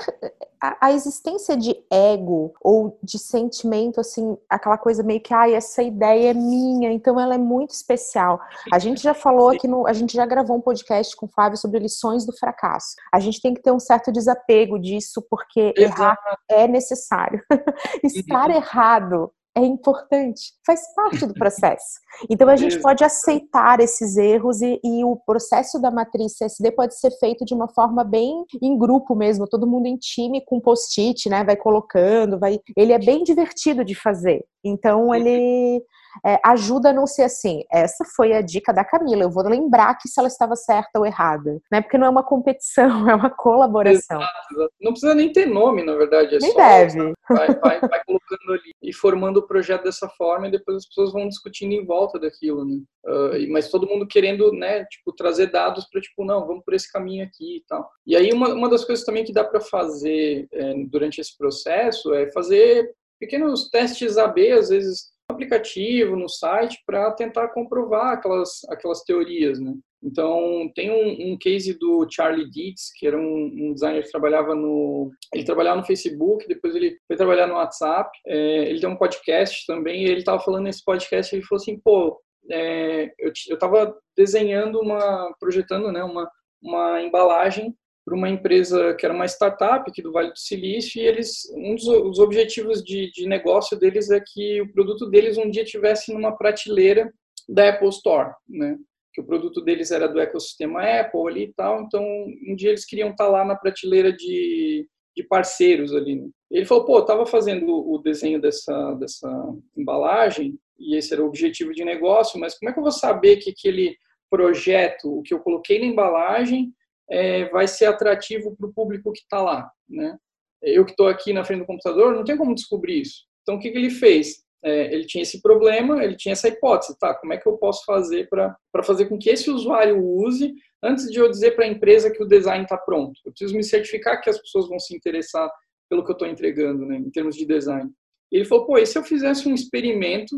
a, 0.63 0.87
a, 0.87 0.93
existência 0.93 1.57
de 1.57 1.77
ego 1.91 2.55
ou 2.61 2.99
de 3.03 3.19
sentimento, 3.19 4.01
assim, 4.01 4.37
aquela 4.49 4.79
coisa 4.79 5.03
meio 5.03 5.21
que, 5.21 5.35
ai, 5.35 5.55
essa 5.55 5.83
ideia 5.83 6.31
é 6.31 6.35
minha, 6.35 6.93
então 6.93 7.19
ela 7.19 7.35
é 7.35 7.39
muito 7.39 7.71
especial. 7.71 8.41
A 8.73 8.79
gente 8.79 9.03
já 9.03 9.15
falou 9.15 9.49
aqui 9.49 9.67
no, 9.67 9.87
a 9.87 9.93
gente 9.93 10.15
já 10.15 10.25
gravou 10.25 10.57
um 10.57 10.61
podcast 10.61 11.17
com 11.17 11.27
o 11.27 11.31
Flávio 11.31 11.59
sobre 11.59 11.81
lições 11.81 12.25
do 12.25 12.37
fracasso. 12.37 12.95
A 13.13 13.19
gente 13.19 13.41
tem 13.41 13.53
que 13.53 13.63
ter 13.63 13.73
um 13.73 13.81
certo 13.81 14.13
desapego 14.13 14.79
disso, 14.79 15.27
porque 15.29 15.75
Exato. 15.77 16.01
errar 16.01 16.19
é 16.49 16.69
necessário. 16.69 17.43
Estar 18.05 18.51
uhum. 18.51 18.57
errado 18.57 19.33
é 19.57 19.65
importante, 19.65 20.53
faz 20.67 20.93
parte 20.95 21.27
do 21.27 21.35
processo. 21.35 22.01
Então 22.29 22.49
a 22.49 22.57
gente 22.57 22.81
pode 22.81 23.05
aceitar 23.05 23.81
esses 23.81 24.17
erros 24.17 24.61
e, 24.61 24.81
e, 24.83 25.05
o 25.05 25.17
processo 25.17 25.81
da 25.81 25.91
matriz 25.91 26.37
CSD 26.37 26.73
pode 26.73 26.99
ser 26.99 27.11
feito 27.19 27.45
de 27.45 27.55
uma 27.55 27.69
forma 27.69 28.03
bem 28.03 28.45
em 28.61 28.77
grupo 28.77 29.15
mesmo, 29.15 29.47
todo 29.47 29.67
mundo 29.67 29.87
em 29.87 29.97
time 29.97 30.45
com 30.45 30.61
post-it, 30.61 31.29
né? 31.29 31.45
Vai 31.45 31.57
colocando, 31.57 32.39
vai. 32.39 32.59
Ele 32.77 32.93
é 32.93 32.99
bem 32.99 33.23
divertido 33.23 33.85
de 33.85 33.95
fazer. 33.95 34.45
Então 34.65 35.15
ele 35.15 35.83
é, 36.25 36.39
ajuda 36.45 36.91
a 36.91 36.93
não 36.93 37.07
ser 37.07 37.23
assim. 37.23 37.65
Essa 37.71 38.05
foi 38.17 38.33
a 38.33 38.41
dica 38.41 38.73
da 38.73 38.85
Camila. 38.85 39.23
Eu 39.23 39.31
vou 39.31 39.43
lembrar 39.45 39.97
que 39.97 40.09
se 40.09 40.19
ela 40.19 40.29
estava 40.29 40.55
certa 40.55 40.99
ou 40.99 41.07
errada, 41.07 41.61
né? 41.71 41.81
Porque 41.81 41.99
não 41.99 42.07
é 42.07 42.11
uma 42.11 42.23
competição, 42.23 42.85
é 43.09 43.15
uma 43.15 43.31
colaboração. 43.31 44.21
Exato, 44.21 44.73
Não 44.81 44.93
precisa 44.93 45.15
nem 45.15 45.33
ter 45.33 45.47
nome, 45.47 45.83
na 45.83 45.95
verdade. 45.95 46.37
É 46.37 46.39
nem 46.39 46.53
só, 46.53 46.59
deve. 46.59 47.15
Vai, 47.29 47.49
vai, 47.55 47.81
vai, 47.81 48.05
colocando 48.05 48.53
ali 48.53 48.73
e 48.83 48.93
formando 48.93 49.39
o 49.39 49.47
projeto 49.47 49.85
dessa 49.85 50.09
forma 50.11 50.49
e 50.49 50.51
depois 50.51 50.79
as 50.79 50.87
pessoas 50.87 51.13
vão 51.13 51.29
discutindo 51.29 51.73
em 51.73 51.85
volta 51.85 52.19
daquilo, 52.19 52.65
né? 52.65 52.81
Uh, 53.07 53.53
mas 53.53 53.71
todo 53.71 53.87
mundo 53.87 54.07
querendo, 54.07 54.51
né, 54.53 54.85
tipo, 54.87 55.13
trazer 55.13 55.51
dados 55.51 55.87
para, 55.91 56.01
tipo, 56.01 56.25
não, 56.25 56.47
vamos 56.47 56.65
por 56.65 56.73
esse 56.73 56.91
caminho 56.91 57.25
aqui 57.25 57.59
e 57.59 57.65
tal. 57.69 57.89
E 58.07 58.17
aí 58.17 58.33
uma, 58.33 58.49
uma 58.49 58.69
das 58.69 58.85
coisas 58.85 59.05
também 59.05 59.25
que 59.25 59.33
dá 59.33 59.45
para 59.45 59.61
fazer 59.61 60.47
é, 60.53 60.75
durante 60.87 61.21
esse 61.21 61.37
processo 61.37 62.15
é 62.15 62.31
fazer 62.33 62.95
pequenos 63.25 63.71
testes 63.71 64.19
AB, 64.19 64.53
às 64.53 64.69
vezes 64.69 65.15
aplicativo, 65.27 66.15
no 66.15 66.29
site, 66.29 66.83
para 66.87 67.11
tentar 67.13 67.49
comprovar 67.49 68.13
aquelas, 68.13 68.61
aquelas 68.69 69.03
teorias, 69.03 69.59
né? 69.59 69.73
Então, 70.03 70.71
tem 70.75 70.91
um, 70.91 71.33
um 71.33 71.39
case 71.39 71.79
do 71.79 72.07
Charlie 72.11 72.51
Dietz, 72.51 72.93
que 72.95 73.07
era 73.07 73.17
um, 73.17 73.47
um, 73.47 73.73
designer 73.73 74.03
que 74.03 74.11
trabalhava 74.11 74.55
no... 74.55 75.11
Ele 75.33 75.45
trabalhava 75.45 75.79
no 75.79 75.87
Facebook, 75.87 76.47
depois 76.47 76.77
ele 76.77 76.99
foi 77.07 77.17
trabalhar 77.17 77.47
no 77.47 77.55
WhatsApp. 77.55 78.11
É, 78.27 78.69
ele 78.69 78.81
tem 78.81 78.89
um 78.89 78.99
podcast 78.99 79.65
também, 79.67 80.03
e 80.03 80.11
ele 80.11 80.19
estava 80.19 80.39
falando 80.39 80.65
nesse 80.65 80.85
podcast, 80.85 81.35
ele 81.35 81.45
falou 81.45 81.63
assim, 81.63 81.81
pô, 81.83 82.21
é, 82.51 83.11
eu 83.19 83.33
estava 83.33 83.97
desenhando 84.15 84.79
uma... 84.79 85.35
projetando, 85.41 85.91
né, 85.91 86.05
uma, 86.05 86.31
uma 86.63 87.01
embalagem 87.01 87.75
para 88.05 88.15
uma 88.15 88.29
empresa 88.29 88.95
que 88.95 89.07
era 89.07 89.15
uma 89.15 89.25
startup 89.25 89.89
aqui 89.89 90.03
do 90.03 90.13
Vale 90.13 90.31
do 90.31 90.39
Silício 90.39 91.01
e 91.01 91.07
eles 91.07 91.51
um 91.55 91.75
dos 91.75 92.19
objetivos 92.19 92.83
de, 92.85 93.11
de 93.13 93.27
negócio 93.27 93.79
deles 93.79 94.11
é 94.11 94.21
que 94.21 94.61
o 94.61 94.71
produto 94.73 95.09
deles 95.09 95.39
um 95.39 95.49
dia 95.49 95.65
tivesse 95.65 96.13
numa 96.13 96.37
prateleira 96.37 97.13
da 97.49 97.71
Apple 97.71 97.89
Store, 97.89 98.33
né? 98.49 98.77
Que 99.13 99.21
o 99.21 99.25
produto 99.25 99.61
deles 99.61 99.91
era 99.91 100.09
do 100.09 100.21
ecossistema 100.21 100.83
Apple 100.83 101.29
ali 101.29 101.45
e 101.45 101.53
tal, 101.55 101.83
então 101.83 102.05
um 102.49 102.55
dia 102.55 102.71
eles 102.71 102.85
queriam 102.85 103.11
estar 103.11 103.29
lá 103.29 103.45
na 103.45 103.55
prateleira 103.57 104.13
de, 104.13 104.87
de 105.17 105.23
parceiros 105.23 105.95
ali. 105.95 106.17
Né? 106.17 106.29
Ele 106.51 106.67
falou, 106.67 106.85
pô, 106.85 106.97
eu 106.99 107.03
estava 107.03 107.25
fazendo 107.25 107.67
o 107.69 107.99
desenho 107.99 108.41
dessa 108.41 108.95
dessa 108.95 109.31
embalagem 109.77 110.59
e 110.79 110.97
esse 110.97 111.13
era 111.15 111.23
o 111.23 111.27
objetivo 111.27 111.73
de 111.73 111.85
negócio, 111.85 112.39
mas 112.39 112.59
como 112.59 112.69
é 112.69 112.73
que 112.73 112.79
eu 112.79 112.83
vou 112.83 112.93
saber 112.93 113.37
que 113.37 113.51
aquele 113.51 113.97
projeto, 114.29 115.19
o 115.19 115.23
que 115.23 115.33
eu 115.33 115.39
coloquei 115.39 115.79
na 115.79 115.87
embalagem 115.87 116.73
é, 117.11 117.49
vai 117.51 117.67
ser 117.67 117.87
atrativo 117.87 118.57
para 118.57 118.69
o 118.69 118.73
público 118.73 119.13
que 119.13 119.21
está 119.21 119.41
lá, 119.43 119.71
né? 119.89 120.17
Eu 120.63 120.85
que 120.85 120.93
estou 120.93 121.09
aqui 121.09 121.33
na 121.33 121.45
frente 121.45 121.61
do 121.61 121.67
computador, 121.67 122.15
não 122.15 122.25
tem 122.25 122.37
como 122.37 122.55
descobrir 122.55 123.03
isso. 123.03 123.25
Então, 123.43 123.57
o 123.57 123.59
que, 123.59 123.71
que 123.71 123.77
ele 123.77 123.91
fez? 123.91 124.43
É, 124.65 124.95
ele 124.95 125.05
tinha 125.05 125.21
esse 125.21 125.43
problema, 125.43 126.03
ele 126.03 126.17
tinha 126.17 126.33
essa 126.33 126.49
hipótese, 126.49 126.99
tá? 126.99 127.15
Como 127.15 127.35
é 127.35 127.37
que 127.37 127.47
eu 127.47 127.59
posso 127.59 127.85
fazer 127.85 128.29
para 128.31 128.83
fazer 128.83 129.07
com 129.07 129.19
que 129.19 129.29
esse 129.29 129.51
usuário 129.51 130.03
use 130.03 130.55
antes 130.83 131.11
de 131.11 131.19
eu 131.19 131.31
dizer 131.31 131.55
para 131.55 131.67
a 131.67 131.69
empresa 131.69 132.11
que 132.11 132.23
o 132.23 132.27
design 132.27 132.65
está 132.65 132.79
pronto? 132.79 133.21
Eu 133.27 133.33
preciso 133.33 133.55
me 133.55 133.63
certificar 133.63 134.23
que 134.23 134.31
as 134.31 134.41
pessoas 134.41 134.67
vão 134.67 134.79
se 134.79 134.97
interessar 134.97 135.51
pelo 135.91 136.03
que 136.03 136.11
eu 136.11 136.15
estou 136.15 136.27
entregando, 136.27 136.87
né, 136.87 136.97
em 136.97 137.11
termos 137.11 137.37
de 137.37 137.45
design. 137.45 137.91
Ele 138.33 138.47
falou, 138.47 138.65
pô, 138.65 138.79
e 138.79 138.87
se 138.87 138.99
eu 138.99 139.05
fizesse 139.05 139.47
um 139.47 139.55
experimento 139.55 140.35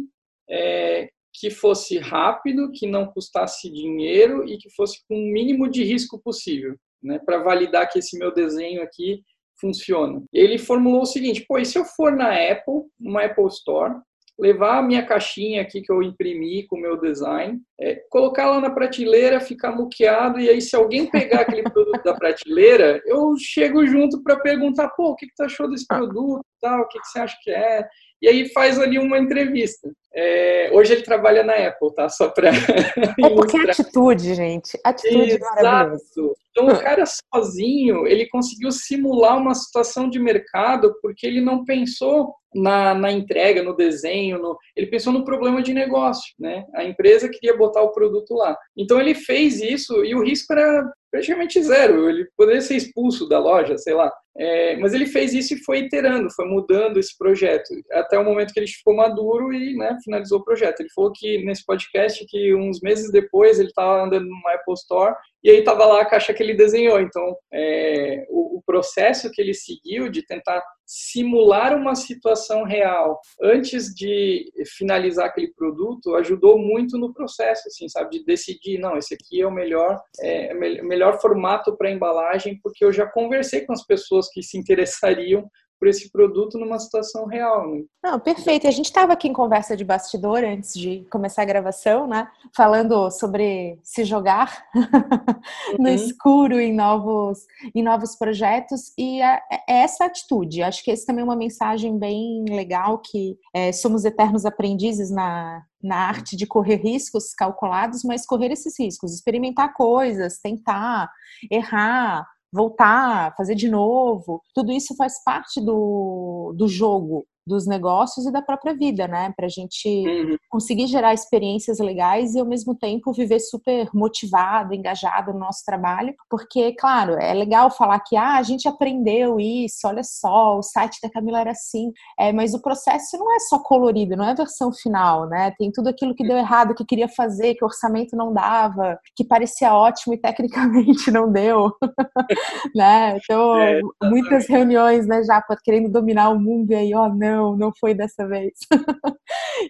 é, 0.50 1.08
que 1.38 1.50
fosse 1.50 1.98
rápido, 1.98 2.70
que 2.72 2.86
não 2.86 3.06
custasse 3.06 3.70
dinheiro 3.70 4.48
e 4.48 4.56
que 4.56 4.70
fosse 4.70 5.00
com 5.06 5.14
o 5.14 5.32
mínimo 5.32 5.68
de 5.68 5.84
risco 5.84 6.18
possível, 6.18 6.74
né, 7.02 7.18
para 7.24 7.42
validar 7.42 7.88
que 7.90 7.98
esse 7.98 8.18
meu 8.18 8.32
desenho 8.32 8.82
aqui 8.82 9.22
funciona. 9.60 10.22
Ele 10.32 10.58
formulou 10.58 11.02
o 11.02 11.06
seguinte: 11.06 11.44
pô, 11.46 11.58
e 11.58 11.64
se 11.64 11.78
eu 11.78 11.84
for 11.84 12.12
na 12.12 12.30
Apple, 12.30 12.84
numa 12.98 13.24
Apple 13.24 13.46
Store, 13.48 13.94
levar 14.38 14.78
a 14.78 14.82
minha 14.82 15.04
caixinha 15.04 15.62
aqui 15.62 15.80
que 15.80 15.90
eu 15.90 16.02
imprimi 16.02 16.66
com 16.66 16.76
o 16.76 16.80
meu 16.80 17.00
design, 17.00 17.58
é, 17.80 18.02
colocar 18.10 18.50
lá 18.50 18.60
na 18.60 18.70
prateleira, 18.70 19.40
ficar 19.40 19.72
muqueado, 19.72 20.38
e 20.38 20.48
aí 20.48 20.60
se 20.60 20.76
alguém 20.76 21.10
pegar 21.10 21.40
aquele 21.40 21.62
produto 21.70 22.02
da 22.02 22.14
prateleira, 22.14 23.00
eu 23.06 23.34
chego 23.38 23.86
junto 23.86 24.22
para 24.22 24.38
perguntar, 24.38 24.88
pô, 24.90 25.10
o 25.10 25.16
que, 25.16 25.26
que 25.26 25.34
tu 25.34 25.42
achou 25.42 25.68
desse 25.70 25.86
produto, 25.86 26.44
tal, 26.60 26.82
o 26.82 26.88
que, 26.88 26.98
que 27.00 27.06
você 27.06 27.18
acha 27.18 27.36
que 27.42 27.50
é? 27.50 27.88
E 28.20 28.28
aí 28.28 28.48
faz 28.50 28.78
ali 28.78 28.98
uma 28.98 29.18
entrevista. 29.18 29.90
É, 30.14 30.70
hoje 30.72 30.94
ele 30.94 31.02
trabalha 31.02 31.44
na 31.44 31.54
Apple, 31.54 31.94
tá? 31.94 32.08
Só 32.08 32.28
para. 32.28 32.50
É 33.22 33.30
porque 33.34 33.58
é 33.58 33.70
atitude, 33.70 34.34
gente. 34.34 34.78
Atitude 34.82 35.32
Exato. 35.32 36.36
Então, 36.50 36.68
o 36.68 36.80
cara 36.80 37.04
sozinho, 37.04 38.06
ele 38.06 38.26
conseguiu 38.28 38.72
simular 38.72 39.36
uma 39.36 39.54
situação 39.54 40.08
de 40.08 40.18
mercado 40.18 40.94
porque 41.02 41.26
ele 41.26 41.42
não 41.42 41.64
pensou 41.64 42.34
na, 42.54 42.94
na 42.94 43.12
entrega, 43.12 43.62
no 43.62 43.76
desenho, 43.76 44.38
no, 44.38 44.56
ele 44.74 44.86
pensou 44.86 45.12
no 45.12 45.22
problema 45.22 45.62
de 45.62 45.74
negócio, 45.74 46.32
né? 46.38 46.64
A 46.74 46.82
empresa 46.82 47.28
queria 47.28 47.56
botar 47.56 47.82
o 47.82 47.92
produto 47.92 48.32
lá. 48.32 48.56
Então, 48.74 48.98
ele 48.98 49.14
fez 49.14 49.60
isso 49.60 50.02
e 50.02 50.14
o 50.14 50.24
risco 50.24 50.50
era 50.54 50.90
praticamente 51.16 51.62
zero. 51.62 52.08
Ele 52.08 52.28
poderia 52.36 52.60
ser 52.60 52.76
expulso 52.76 53.26
da 53.28 53.38
loja, 53.38 53.76
sei 53.78 53.94
lá. 53.94 54.12
É, 54.38 54.76
mas 54.76 54.92
ele 54.92 55.06
fez 55.06 55.32
isso 55.32 55.54
e 55.54 55.64
foi 55.64 55.78
iterando, 55.78 56.30
foi 56.30 56.46
mudando 56.46 56.98
esse 56.98 57.16
projeto, 57.16 57.70
até 57.90 58.18
o 58.18 58.24
momento 58.24 58.52
que 58.52 58.60
ele 58.60 58.66
ficou 58.66 58.94
maduro 58.94 59.50
e 59.50 59.74
né, 59.74 59.96
finalizou 60.04 60.40
o 60.40 60.44
projeto. 60.44 60.80
Ele 60.80 60.90
falou 60.94 61.10
que 61.14 61.42
nesse 61.44 61.64
podcast 61.64 62.22
que 62.28 62.54
uns 62.54 62.80
meses 62.82 63.10
depois 63.10 63.58
ele 63.58 63.68
estava 63.68 64.02
andando 64.04 64.26
no 64.26 64.48
Apple 64.48 64.74
Store 64.74 65.14
e 65.42 65.48
aí 65.48 65.60
estava 65.60 65.86
lá 65.86 66.02
a 66.02 66.06
caixa 66.06 66.34
que 66.34 66.42
ele 66.42 66.52
desenhou. 66.52 67.00
Então, 67.00 67.34
é, 67.50 68.26
o, 68.28 68.58
o 68.58 68.62
processo 68.66 69.30
que 69.30 69.40
ele 69.40 69.54
seguiu 69.54 70.10
de 70.10 70.22
tentar 70.26 70.62
simular 70.86 71.76
uma 71.76 71.96
situação 71.96 72.62
real 72.62 73.20
antes 73.42 73.92
de 73.92 74.52
finalizar 74.76 75.26
aquele 75.26 75.52
produto 75.52 76.14
ajudou 76.14 76.58
muito 76.58 76.96
no 76.96 77.12
processo, 77.12 77.66
assim, 77.66 77.88
sabe, 77.88 78.18
de 78.18 78.24
decidir, 78.24 78.78
não, 78.78 78.96
esse 78.96 79.14
aqui 79.14 79.40
é 79.40 79.46
o 79.46 79.50
melhor, 79.50 80.00
é, 80.20 80.52
é 80.52 80.82
melhor 80.82 81.20
formato 81.20 81.76
para 81.76 81.90
embalagem, 81.90 82.60
porque 82.62 82.84
eu 82.84 82.92
já 82.92 83.06
conversei 83.06 83.62
com 83.62 83.72
as 83.72 83.84
pessoas 83.84 84.28
que 84.30 84.42
se 84.42 84.56
interessariam 84.56 85.50
por 85.78 85.88
esse 85.88 86.10
produto 86.10 86.58
numa 86.58 86.78
situação 86.78 87.26
real. 87.26 87.70
Né? 87.70 87.84
Não, 88.02 88.18
perfeito. 88.18 88.64
E 88.64 88.68
a 88.68 88.72
gente 88.72 88.86
estava 88.86 89.12
aqui 89.12 89.28
em 89.28 89.32
conversa 89.32 89.76
de 89.76 89.84
bastidor 89.84 90.42
antes 90.42 90.74
de 90.74 91.06
começar 91.10 91.42
a 91.42 91.46
gravação, 91.46 92.06
né? 92.06 92.28
Falando 92.54 93.10
sobre 93.10 93.78
se 93.82 94.04
jogar 94.04 94.64
uhum. 94.74 95.76
no 95.78 95.88
escuro 95.88 96.60
em 96.60 96.74
novos, 96.74 97.46
em 97.74 97.82
novos 97.82 98.16
projetos 98.16 98.92
e 98.96 99.20
é, 99.20 99.40
é 99.68 99.82
essa 99.82 100.06
atitude. 100.06 100.62
Acho 100.62 100.82
que 100.82 100.90
esse 100.90 101.04
também 101.04 101.22
é 101.22 101.24
uma 101.24 101.36
mensagem 101.36 101.98
bem 101.98 102.44
legal 102.48 102.98
que 102.98 103.36
é, 103.54 103.72
somos 103.72 104.04
eternos 104.04 104.46
aprendizes 104.46 105.10
na, 105.10 105.62
na 105.82 105.96
arte 105.96 106.36
de 106.36 106.46
correr 106.46 106.76
riscos 106.76 107.34
calculados, 107.34 108.02
mas 108.02 108.26
correr 108.26 108.50
esses 108.50 108.78
riscos, 108.78 109.14
experimentar 109.14 109.74
coisas, 109.74 110.38
tentar, 110.38 111.10
errar, 111.50 112.26
voltar, 112.56 113.34
fazer 113.36 113.54
de 113.54 113.68
novo. 113.68 114.42
Tudo 114.54 114.72
isso 114.72 114.96
faz 114.96 115.22
parte 115.22 115.60
do, 115.60 116.54
do 116.56 116.66
jogo 116.66 117.26
dos 117.46 117.66
negócios 117.66 118.26
e 118.26 118.32
da 118.32 118.42
própria 118.42 118.74
vida, 118.74 119.06
né? 119.06 119.32
Para 119.36 119.46
a 119.46 119.48
gente 119.48 119.88
uhum. 119.88 120.36
conseguir 120.48 120.88
gerar 120.88 121.14
experiências 121.14 121.78
legais 121.78 122.34
e 122.34 122.40
ao 122.40 122.46
mesmo 122.46 122.74
tempo 122.74 123.12
viver 123.12 123.38
super 123.38 123.88
motivado, 123.94 124.74
engajado 124.74 125.32
no 125.32 125.38
nosso 125.38 125.64
trabalho, 125.64 126.14
porque, 126.28 126.72
claro, 126.72 127.12
é 127.12 127.32
legal 127.32 127.70
falar 127.70 128.00
que 128.00 128.16
ah, 128.16 128.36
a 128.36 128.42
gente 128.42 128.66
aprendeu 128.66 129.38
isso, 129.38 129.86
olha 129.86 130.02
só, 130.02 130.58
o 130.58 130.62
site 130.62 130.98
da 131.00 131.10
Camila 131.10 131.40
era 131.40 131.52
assim, 131.52 131.92
é, 132.18 132.32
mas 132.32 132.52
o 132.52 132.60
processo 132.60 133.16
não 133.16 133.34
é 133.34 133.38
só 133.38 133.58
colorido, 133.60 134.16
não 134.16 134.24
é 134.24 134.30
a 134.30 134.34
versão 134.34 134.72
final, 134.72 135.28
né? 135.28 135.52
Tem 135.56 135.70
tudo 135.70 135.88
aquilo 135.88 136.14
que 136.14 136.26
deu 136.26 136.36
errado, 136.36 136.74
que 136.74 136.84
queria 136.84 137.08
fazer, 137.08 137.54
que 137.54 137.64
o 137.64 137.68
orçamento 137.68 138.16
não 138.16 138.32
dava, 138.32 138.98
que 139.14 139.24
parecia 139.24 139.72
ótimo 139.72 140.14
e 140.14 140.18
tecnicamente 140.18 141.10
não 141.12 141.30
deu, 141.30 141.72
né? 142.74 143.18
Então, 143.18 143.56
é, 143.56 143.80
muitas 144.02 144.48
reuniões, 144.48 145.06
né, 145.06 145.22
já 145.22 145.40
querendo 145.62 145.90
dominar 145.90 146.30
o 146.30 146.40
mundo 146.40 146.72
e 146.72 146.74
aí, 146.74 146.94
ó, 146.94 147.06
oh, 147.06 147.14
não 147.14 147.35
não, 147.36 147.56
não 147.56 147.72
foi 147.78 147.94
dessa 147.94 148.26
vez. 148.26 148.54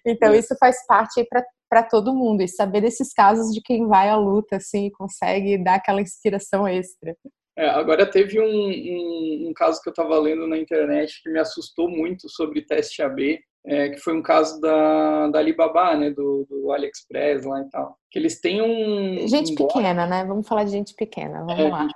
então, 0.07 0.35
isso 0.35 0.55
faz 0.59 0.85
parte 0.87 1.27
para 1.69 1.83
todo 1.83 2.15
mundo, 2.15 2.43
e 2.43 2.49
saber 2.49 2.81
desses 2.81 3.13
casos 3.13 3.53
de 3.53 3.61
quem 3.61 3.87
vai 3.87 4.09
à 4.09 4.17
luta, 4.17 4.57
assim, 4.57 4.91
consegue 4.91 5.63
dar 5.63 5.75
aquela 5.75 6.01
inspiração 6.01 6.67
extra. 6.67 7.17
É, 7.59 7.69
agora 7.71 8.09
teve 8.09 8.39
um, 8.39 8.45
um, 8.45 9.49
um, 9.49 9.53
caso 9.55 9.81
que 9.81 9.89
eu 9.89 9.91
estava 9.91 10.19
lendo 10.19 10.47
na 10.47 10.59
internet 10.59 11.23
que 11.23 11.31
me 11.31 11.39
assustou 11.39 11.89
muito 11.89 12.29
sobre 12.29 12.61
teste 12.61 13.03
AB, 13.03 13.41
é, 13.67 13.89
que 13.89 13.99
foi 13.99 14.17
um 14.17 14.23
caso 14.23 14.61
da, 14.61 15.29
da 15.29 15.39
Alibaba, 15.41 15.97
né, 15.97 16.11
do, 16.11 16.47
do 16.49 16.73
AliExpress 16.73 17.45
lá 17.45 17.61
e 17.61 17.69
tal. 17.71 17.97
Que 18.11 18.19
eles 18.19 18.41
têm 18.41 18.63
um... 18.63 19.27
Gente 19.27 19.53
um 19.53 19.67
pequena, 19.67 20.07
né? 20.07 20.25
Vamos 20.25 20.47
falar 20.47 20.65
de 20.65 20.71
gente 20.71 20.95
pequena, 20.95 21.45
vamos 21.45 21.59
é, 21.59 21.69
lá. 21.69 21.89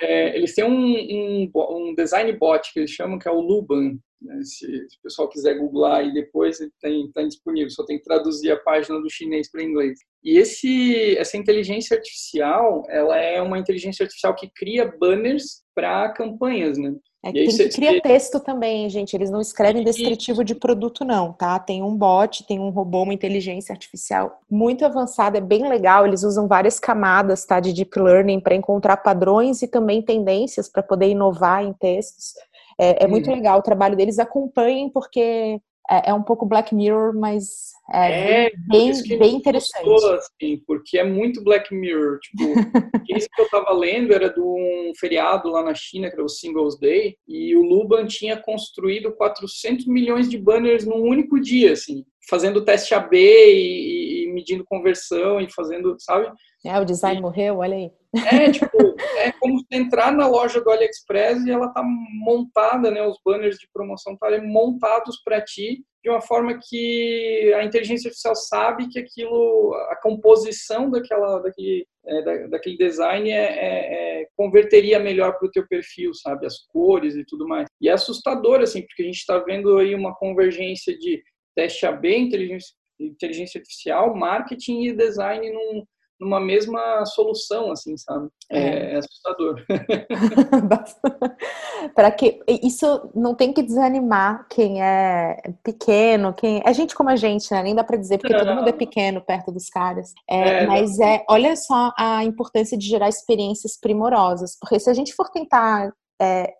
É, 0.00 0.36
eles 0.36 0.54
têm 0.54 0.64
um, 0.64 0.70
um, 0.74 1.50
um, 1.54 1.94
design 1.94 2.32
bot 2.32 2.72
que 2.72 2.80
eles 2.80 2.90
chamam, 2.90 3.18
que 3.18 3.28
é 3.28 3.30
o 3.30 3.40
Luban. 3.40 3.96
Né? 4.20 4.42
Se, 4.42 4.66
se, 4.66 4.98
o 4.98 5.02
pessoal 5.02 5.28
quiser 5.28 5.54
googlar 5.58 5.98
aí 5.98 6.12
depois, 6.12 6.58
tem, 6.80 7.10
tá 7.12 7.22
disponível. 7.22 7.70
Só 7.70 7.84
tem 7.84 7.98
que 7.98 8.04
traduzir 8.04 8.50
a 8.50 8.58
página 8.58 9.00
do 9.00 9.08
chinês 9.08 9.50
para 9.50 9.62
inglês. 9.62 9.98
E 10.24 10.38
esse, 10.38 11.16
essa 11.18 11.36
inteligência 11.36 11.96
artificial, 11.96 12.82
ela 12.88 13.16
é 13.16 13.40
uma 13.40 13.58
inteligência 13.58 14.02
artificial 14.02 14.34
que 14.34 14.50
cria 14.54 14.92
banners 14.98 15.62
para 15.74 16.12
campanhas, 16.12 16.78
né? 16.78 16.94
É 17.28 17.32
que 17.32 17.56
tem 17.56 17.68
que 17.68 17.74
criar 17.74 18.00
texto 18.00 18.38
também, 18.38 18.88
gente. 18.88 19.14
Eles 19.14 19.30
não 19.30 19.40
escrevem 19.40 19.82
descritivo 19.82 20.44
de 20.44 20.54
produto, 20.54 21.04
não, 21.04 21.32
tá? 21.32 21.58
Tem 21.58 21.82
um 21.82 21.96
bot, 21.96 22.46
tem 22.46 22.60
um 22.60 22.70
robô, 22.70 23.02
uma 23.02 23.14
inteligência 23.14 23.72
artificial 23.72 24.40
muito 24.48 24.84
avançada, 24.84 25.38
é 25.38 25.40
bem 25.40 25.68
legal. 25.68 26.06
Eles 26.06 26.22
usam 26.22 26.46
várias 26.46 26.78
camadas, 26.78 27.44
tá? 27.44 27.58
De 27.58 27.72
deep 27.72 27.98
learning 27.98 28.40
para 28.40 28.54
encontrar 28.54 28.98
padrões 28.98 29.62
e 29.62 29.68
também 29.68 30.00
tendências 30.02 30.68
para 30.68 30.82
poder 30.82 31.08
inovar 31.08 31.64
em 31.64 31.72
textos. 31.72 32.34
É, 32.78 33.04
é 33.04 33.06
muito 33.06 33.30
hum. 33.30 33.34
legal 33.34 33.58
o 33.58 33.62
trabalho 33.62 33.96
deles. 33.96 34.18
Acompanhem, 34.18 34.88
porque 34.88 35.60
é, 35.90 36.10
é 36.10 36.14
um 36.14 36.22
pouco 36.22 36.46
Black 36.46 36.74
Mirror, 36.74 37.14
mas 37.14 37.72
é, 37.92 38.46
é 38.46 38.52
bem, 38.68 38.92
bem 39.18 39.36
interessante. 39.36 39.84
Gostou, 39.84 40.14
assim, 40.14 40.60
porque 40.66 40.98
é 40.98 41.04
muito 41.04 41.42
Black 41.42 41.74
Mirror. 41.74 42.18
Tipo, 42.20 42.42
esse 43.08 43.28
que 43.28 43.40
eu 43.40 43.44
estava 43.44 43.72
lendo 43.72 44.12
era 44.12 44.28
de 44.28 44.40
um 44.40 44.92
feriado 44.98 45.48
lá 45.48 45.62
na 45.62 45.74
China, 45.74 46.08
que 46.08 46.16
era 46.16 46.24
o 46.24 46.28
Singles 46.28 46.78
Day, 46.78 47.16
e 47.28 47.56
o 47.56 47.62
Luban 47.62 48.06
tinha 48.06 48.36
construído 48.36 49.12
400 49.12 49.86
milhões 49.86 50.28
de 50.28 50.38
banners 50.38 50.84
num 50.84 51.02
único 51.02 51.40
dia, 51.40 51.72
assim, 51.72 52.04
fazendo 52.28 52.64
teste 52.64 52.94
AB 52.94 53.16
e, 53.16 54.24
e 54.24 54.32
medindo 54.32 54.64
conversão 54.64 55.40
e 55.40 55.50
fazendo, 55.52 55.96
sabe? 55.98 56.30
É, 56.64 56.78
o 56.80 56.84
design 56.84 57.18
e, 57.18 57.22
morreu, 57.22 57.58
olha 57.58 57.76
aí. 57.76 57.90
É, 58.14 58.50
tipo, 58.52 58.76
é 59.18 59.32
como 59.32 59.64
entrar 59.70 60.12
na 60.12 60.26
loja 60.26 60.60
do 60.60 60.70
AliExpress 60.70 61.44
e 61.44 61.50
ela 61.50 61.68
tá 61.68 61.82
montada, 61.84 62.90
né? 62.90 63.02
Os 63.06 63.18
banners 63.24 63.56
de 63.56 63.68
promoção 63.72 64.14
estão 64.14 64.28
tá 64.30 64.42
montados 64.42 65.22
para 65.24 65.40
ti 65.40 65.84
de 66.02 66.10
uma 66.10 66.20
forma 66.20 66.56
que 66.62 67.52
a 67.56 67.64
inteligência 67.64 68.08
artificial 68.08 68.36
sabe 68.36 68.88
que 68.88 68.96
aquilo, 68.96 69.74
a 69.90 69.96
composição 70.00 70.88
daquela, 70.88 71.40
daquele, 71.40 71.84
é, 72.06 72.22
da, 72.22 72.46
daquele 72.46 72.76
design 72.76 73.28
é, 73.28 73.34
é, 73.34 74.22
é 74.22 74.26
converteria 74.36 75.00
melhor 75.00 75.36
para 75.36 75.48
o 75.48 75.50
teu 75.50 75.66
perfil, 75.66 76.14
sabe? 76.14 76.46
As 76.46 76.58
cores 76.68 77.16
e 77.16 77.24
tudo 77.26 77.48
mais. 77.48 77.66
E 77.80 77.88
é 77.88 77.92
assustador, 77.92 78.60
assim, 78.60 78.82
porque 78.82 79.02
a 79.02 79.06
gente 79.06 79.16
está 79.16 79.38
vendo 79.38 79.78
aí 79.78 79.96
uma 79.96 80.14
convergência 80.14 80.96
de 80.96 81.20
teste 81.56 81.86
AB, 81.86 82.16
inteligência, 82.16 82.74
inteligência 83.00 83.58
artificial, 83.58 84.14
marketing 84.14 84.82
e 84.82 84.92
design 84.92 85.50
num, 85.50 85.84
numa 86.20 86.40
mesma 86.40 87.04
solução, 87.06 87.70
assim, 87.70 87.96
sabe? 87.96 88.28
É, 88.50 88.58
é, 88.58 88.94
é 88.94 88.96
assustador. 88.98 89.64
para 91.94 92.10
que 92.10 92.40
isso 92.62 93.10
não 93.14 93.34
tem 93.34 93.52
que 93.52 93.62
desanimar 93.62 94.46
quem 94.48 94.82
é 94.82 95.36
pequeno, 95.62 96.32
quem 96.32 96.62
é 96.64 96.72
gente 96.72 96.94
como 96.94 97.10
a 97.10 97.16
gente, 97.16 97.50
né? 97.52 97.62
Nem 97.62 97.74
dá 97.74 97.84
para 97.84 97.96
dizer 97.96 98.18
porque 98.18 98.32
não. 98.32 98.44
todo 98.44 98.54
mundo 98.56 98.68
é 98.68 98.72
pequeno 98.72 99.20
perto 99.20 99.52
dos 99.52 99.68
caras. 99.68 100.12
É, 100.28 100.62
é, 100.62 100.66
mas 100.66 100.98
é, 101.00 101.24
olha 101.28 101.56
só 101.56 101.92
a 101.96 102.24
importância 102.24 102.76
de 102.76 102.86
gerar 102.86 103.08
experiências 103.08 103.78
primorosas, 103.78 104.56
porque 104.60 104.78
se 104.78 104.90
a 104.90 104.94
gente 104.94 105.14
for 105.14 105.28
tentar 105.30 105.92
é, 106.20 106.52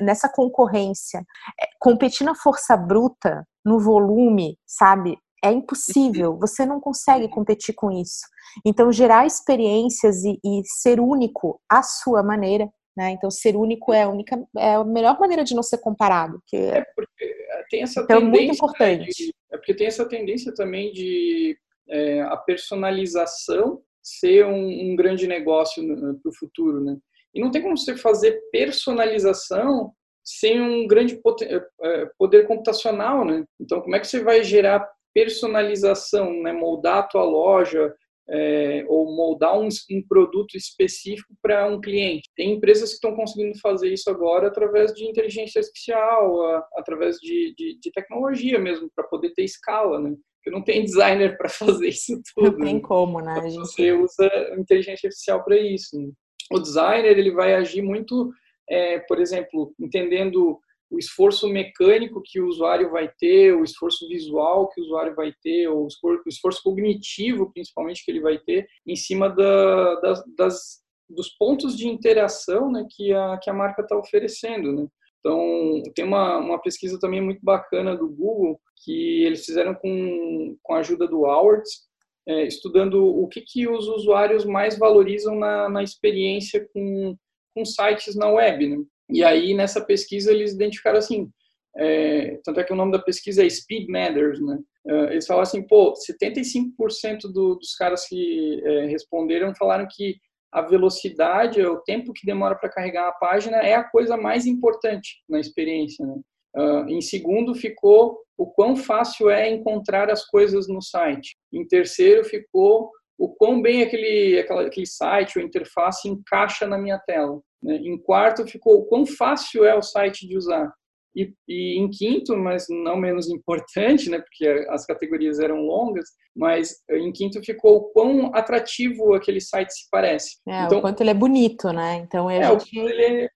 nessa 0.00 0.28
concorrência, 0.28 1.24
é, 1.60 1.66
competir 1.78 2.24
na 2.24 2.34
força 2.34 2.76
bruta, 2.76 3.46
no 3.64 3.78
volume, 3.78 4.58
sabe? 4.66 5.16
É 5.42 5.50
impossível, 5.50 6.36
você 6.38 6.66
não 6.66 6.80
consegue 6.80 7.28
competir 7.28 7.74
com 7.74 7.90
isso. 7.90 8.26
Então, 8.64 8.92
gerar 8.92 9.26
experiências 9.26 10.22
e, 10.24 10.38
e 10.44 10.62
ser 10.64 11.00
único 11.00 11.60
à 11.68 11.82
sua 11.82 12.22
maneira, 12.22 12.68
né? 12.96 13.10
Então, 13.12 13.30
ser 13.30 13.56
único 13.56 13.92
é 13.92 14.02
a 14.02 14.08
única, 14.08 14.36
é 14.56 14.74
a 14.74 14.84
melhor 14.84 15.18
maneira 15.18 15.44
de 15.44 15.54
não 15.54 15.62
ser 15.62 15.78
comparado. 15.78 16.42
Que... 16.46 16.56
É 16.56 16.84
porque 16.94 17.24
eh, 17.24 17.64
tem 17.70 17.82
essa 17.82 18.00
então, 18.00 18.20
tendência. 18.20 18.38
É 18.38 18.44
muito 18.44 18.54
importante. 18.54 19.26
De, 19.26 19.34
é 19.52 19.56
porque 19.56 19.74
tem 19.74 19.86
essa 19.86 20.06
tendência 20.06 20.52
também 20.54 20.92
de 20.92 21.56
é, 21.88 22.20
a 22.22 22.36
personalização 22.36 23.80
ser 24.02 24.46
um, 24.46 24.92
um 24.92 24.96
grande 24.96 25.26
negócio 25.26 25.84
para 26.20 26.28
o 26.28 26.34
futuro, 26.34 26.80
né? 26.82 26.96
E 27.34 27.40
não 27.40 27.50
tem 27.50 27.62
como 27.62 27.76
você 27.76 27.96
fazer 27.96 28.40
personalização 28.52 29.92
sem 30.24 30.60
um 30.60 30.86
grande 30.86 31.16
poder, 31.16 31.66
eh, 31.82 32.10
poder 32.18 32.46
computacional, 32.46 33.24
né? 33.24 33.44
Então, 33.60 33.80
como 33.80 33.96
é 33.96 34.00
que 34.00 34.06
você 34.06 34.22
vai 34.22 34.44
gerar 34.44 34.86
personalização, 35.14 36.32
né? 36.42 36.52
moldar 36.52 36.98
a 36.98 37.02
tua 37.02 37.24
loja, 37.24 37.94
é, 38.30 38.84
ou 38.86 39.14
moldar 39.14 39.58
um, 39.58 39.68
um 39.90 40.02
produto 40.06 40.56
específico 40.56 41.34
para 41.42 41.66
um 41.66 41.80
cliente. 41.80 42.30
Tem 42.36 42.52
empresas 42.52 42.90
que 42.90 42.94
estão 42.94 43.14
conseguindo 43.14 43.58
fazer 43.58 43.92
isso 43.92 44.08
agora 44.08 44.46
através 44.46 44.92
de 44.94 45.04
inteligência 45.04 45.58
artificial, 45.58 46.40
a, 46.46 46.68
através 46.76 47.16
de, 47.16 47.52
de, 47.56 47.78
de, 47.80 47.90
tecnologia 47.90 48.58
mesmo, 48.58 48.88
para 48.94 49.04
poder 49.04 49.32
ter 49.34 49.42
escala, 49.42 50.00
né? 50.00 50.14
Porque 50.36 50.56
não 50.56 50.62
tem 50.62 50.84
designer 50.84 51.36
para 51.36 51.48
fazer 51.48 51.88
isso 51.88 52.20
tudo. 52.34 52.52
Não 52.52 52.64
tem 52.64 52.74
né? 52.74 52.80
como, 52.80 53.20
né? 53.20 53.34
Então, 53.36 53.50
você 53.64 53.92
usa 53.92 54.30
inteligência 54.56 55.08
artificial 55.08 55.44
para 55.44 55.58
isso. 55.58 55.98
Né? 55.98 56.12
O 56.50 56.58
designer 56.58 57.18
ele 57.18 57.30
vai 57.30 57.54
agir 57.54 57.82
muito, 57.82 58.32
é, 58.68 58.98
por 59.00 59.20
exemplo, 59.20 59.72
entendendo 59.78 60.58
o 60.90 60.98
esforço 60.98 61.48
mecânico 61.48 62.20
que 62.24 62.40
o 62.40 62.48
usuário 62.48 62.90
vai 62.90 63.08
ter, 63.18 63.54
o 63.54 63.62
esforço 63.62 64.08
visual 64.08 64.68
que 64.68 64.80
o 64.80 64.84
usuário 64.84 65.14
vai 65.14 65.32
ter, 65.40 65.68
o 65.68 65.86
esforço, 65.86 66.22
o 66.26 66.28
esforço 66.28 66.62
cognitivo, 66.64 67.52
principalmente, 67.52 68.04
que 68.04 68.10
ele 68.10 68.20
vai 68.20 68.38
ter, 68.38 68.66
em 68.84 68.96
cima 68.96 69.28
da, 69.28 69.94
das, 70.00 70.24
das, 70.36 70.82
dos 71.08 71.28
pontos 71.36 71.76
de 71.76 71.86
interação 71.86 72.72
né, 72.72 72.84
que, 72.90 73.12
a, 73.12 73.38
que 73.38 73.48
a 73.48 73.54
marca 73.54 73.82
está 73.82 73.96
oferecendo. 73.96 74.72
Né? 74.72 74.88
Então, 75.20 75.82
tem 75.94 76.04
uma, 76.04 76.38
uma 76.38 76.60
pesquisa 76.60 76.98
também 76.98 77.20
muito 77.20 77.40
bacana 77.42 77.96
do 77.96 78.08
Google, 78.08 78.60
que 78.84 79.22
eles 79.22 79.44
fizeram 79.44 79.74
com, 79.74 80.56
com 80.60 80.74
a 80.74 80.78
ajuda 80.78 81.06
do 81.06 81.24
Awards, 81.26 81.88
é, 82.28 82.46
estudando 82.46 83.04
o 83.04 83.26
que, 83.28 83.40
que 83.40 83.68
os 83.68 83.88
usuários 83.88 84.44
mais 84.44 84.78
valorizam 84.78 85.34
na, 85.36 85.68
na 85.68 85.82
experiência 85.82 86.68
com, 86.72 87.16
com 87.54 87.64
sites 87.64 88.14
na 88.14 88.28
web. 88.28 88.68
Né? 88.68 88.84
E 89.10 89.24
aí, 89.24 89.54
nessa 89.54 89.84
pesquisa, 89.84 90.32
eles 90.32 90.52
identificaram 90.52 90.98
assim, 90.98 91.30
é, 91.76 92.38
tanto 92.44 92.60
é 92.60 92.64
que 92.64 92.72
o 92.72 92.76
nome 92.76 92.92
da 92.92 92.98
pesquisa 92.98 93.44
é 93.44 93.48
Speed 93.48 93.88
Matters, 93.88 94.40
né? 94.40 94.58
É, 94.86 95.12
eles 95.12 95.26
falaram 95.26 95.42
assim, 95.42 95.62
pô, 95.66 95.92
75% 95.92 97.22
do, 97.32 97.56
dos 97.56 97.74
caras 97.76 98.06
que 98.06 98.60
é, 98.64 98.86
responderam 98.86 99.54
falaram 99.54 99.86
que 99.88 100.16
a 100.52 100.62
velocidade, 100.62 101.62
o 101.62 101.80
tempo 101.82 102.12
que 102.12 102.26
demora 102.26 102.56
para 102.56 102.70
carregar 102.70 103.08
a 103.08 103.12
página 103.12 103.58
é 103.58 103.74
a 103.74 103.84
coisa 103.84 104.16
mais 104.16 104.46
importante 104.46 105.22
na 105.28 105.38
experiência. 105.38 106.04
Né? 106.04 106.16
Uh, 106.56 106.88
em 106.88 107.00
segundo 107.00 107.54
ficou 107.54 108.18
o 108.36 108.46
quão 108.46 108.74
fácil 108.74 109.30
é 109.30 109.48
encontrar 109.50 110.10
as 110.10 110.24
coisas 110.26 110.66
no 110.66 110.82
site. 110.82 111.36
Em 111.52 111.66
terceiro 111.66 112.24
ficou 112.24 112.90
o 113.18 113.28
quão 113.28 113.60
bem 113.60 113.82
aquele, 113.82 114.40
aquele 114.40 114.86
site 114.86 115.38
ou 115.38 115.44
interface 115.44 116.08
encaixa 116.08 116.66
na 116.66 116.78
minha 116.78 116.98
tela. 116.98 117.38
Né? 117.62 117.76
Em 117.76 117.98
quarto, 117.98 118.46
ficou 118.46 118.86
quão 118.86 119.04
fácil 119.04 119.64
é 119.64 119.74
o 119.74 119.82
site 119.82 120.26
de 120.26 120.38
usar. 120.38 120.72
E, 121.14 121.32
e, 121.48 121.78
em 121.78 121.90
quinto, 121.90 122.36
mas 122.36 122.66
não 122.68 122.96
menos 122.96 123.28
importante, 123.30 124.08
né, 124.08 124.20
porque 124.20 124.66
as 124.70 124.86
categorias 124.86 125.40
eram 125.40 125.66
longas, 125.66 126.08
mas 126.34 126.76
em 126.90 127.12
quinto 127.12 127.44
ficou 127.44 127.76
o 127.76 127.84
quão 127.92 128.34
atrativo 128.34 129.12
aquele 129.12 129.40
site 129.40 129.72
se 129.72 129.88
parece. 129.90 130.36
É, 130.48 130.64
então, 130.64 130.78
o 130.78 130.80
quanto 130.80 131.02
ele 131.02 131.10
é 131.10 131.14
bonito, 131.14 131.72
né? 131.72 131.96
Então 131.96 132.28
a 132.28 132.34
é, 132.34 132.50
gente... 132.50 132.78
ele 132.78 133.02
é, 133.02 133.24
é, 133.24 133.28
bonito, 133.28 133.28
é? 133.28 133.30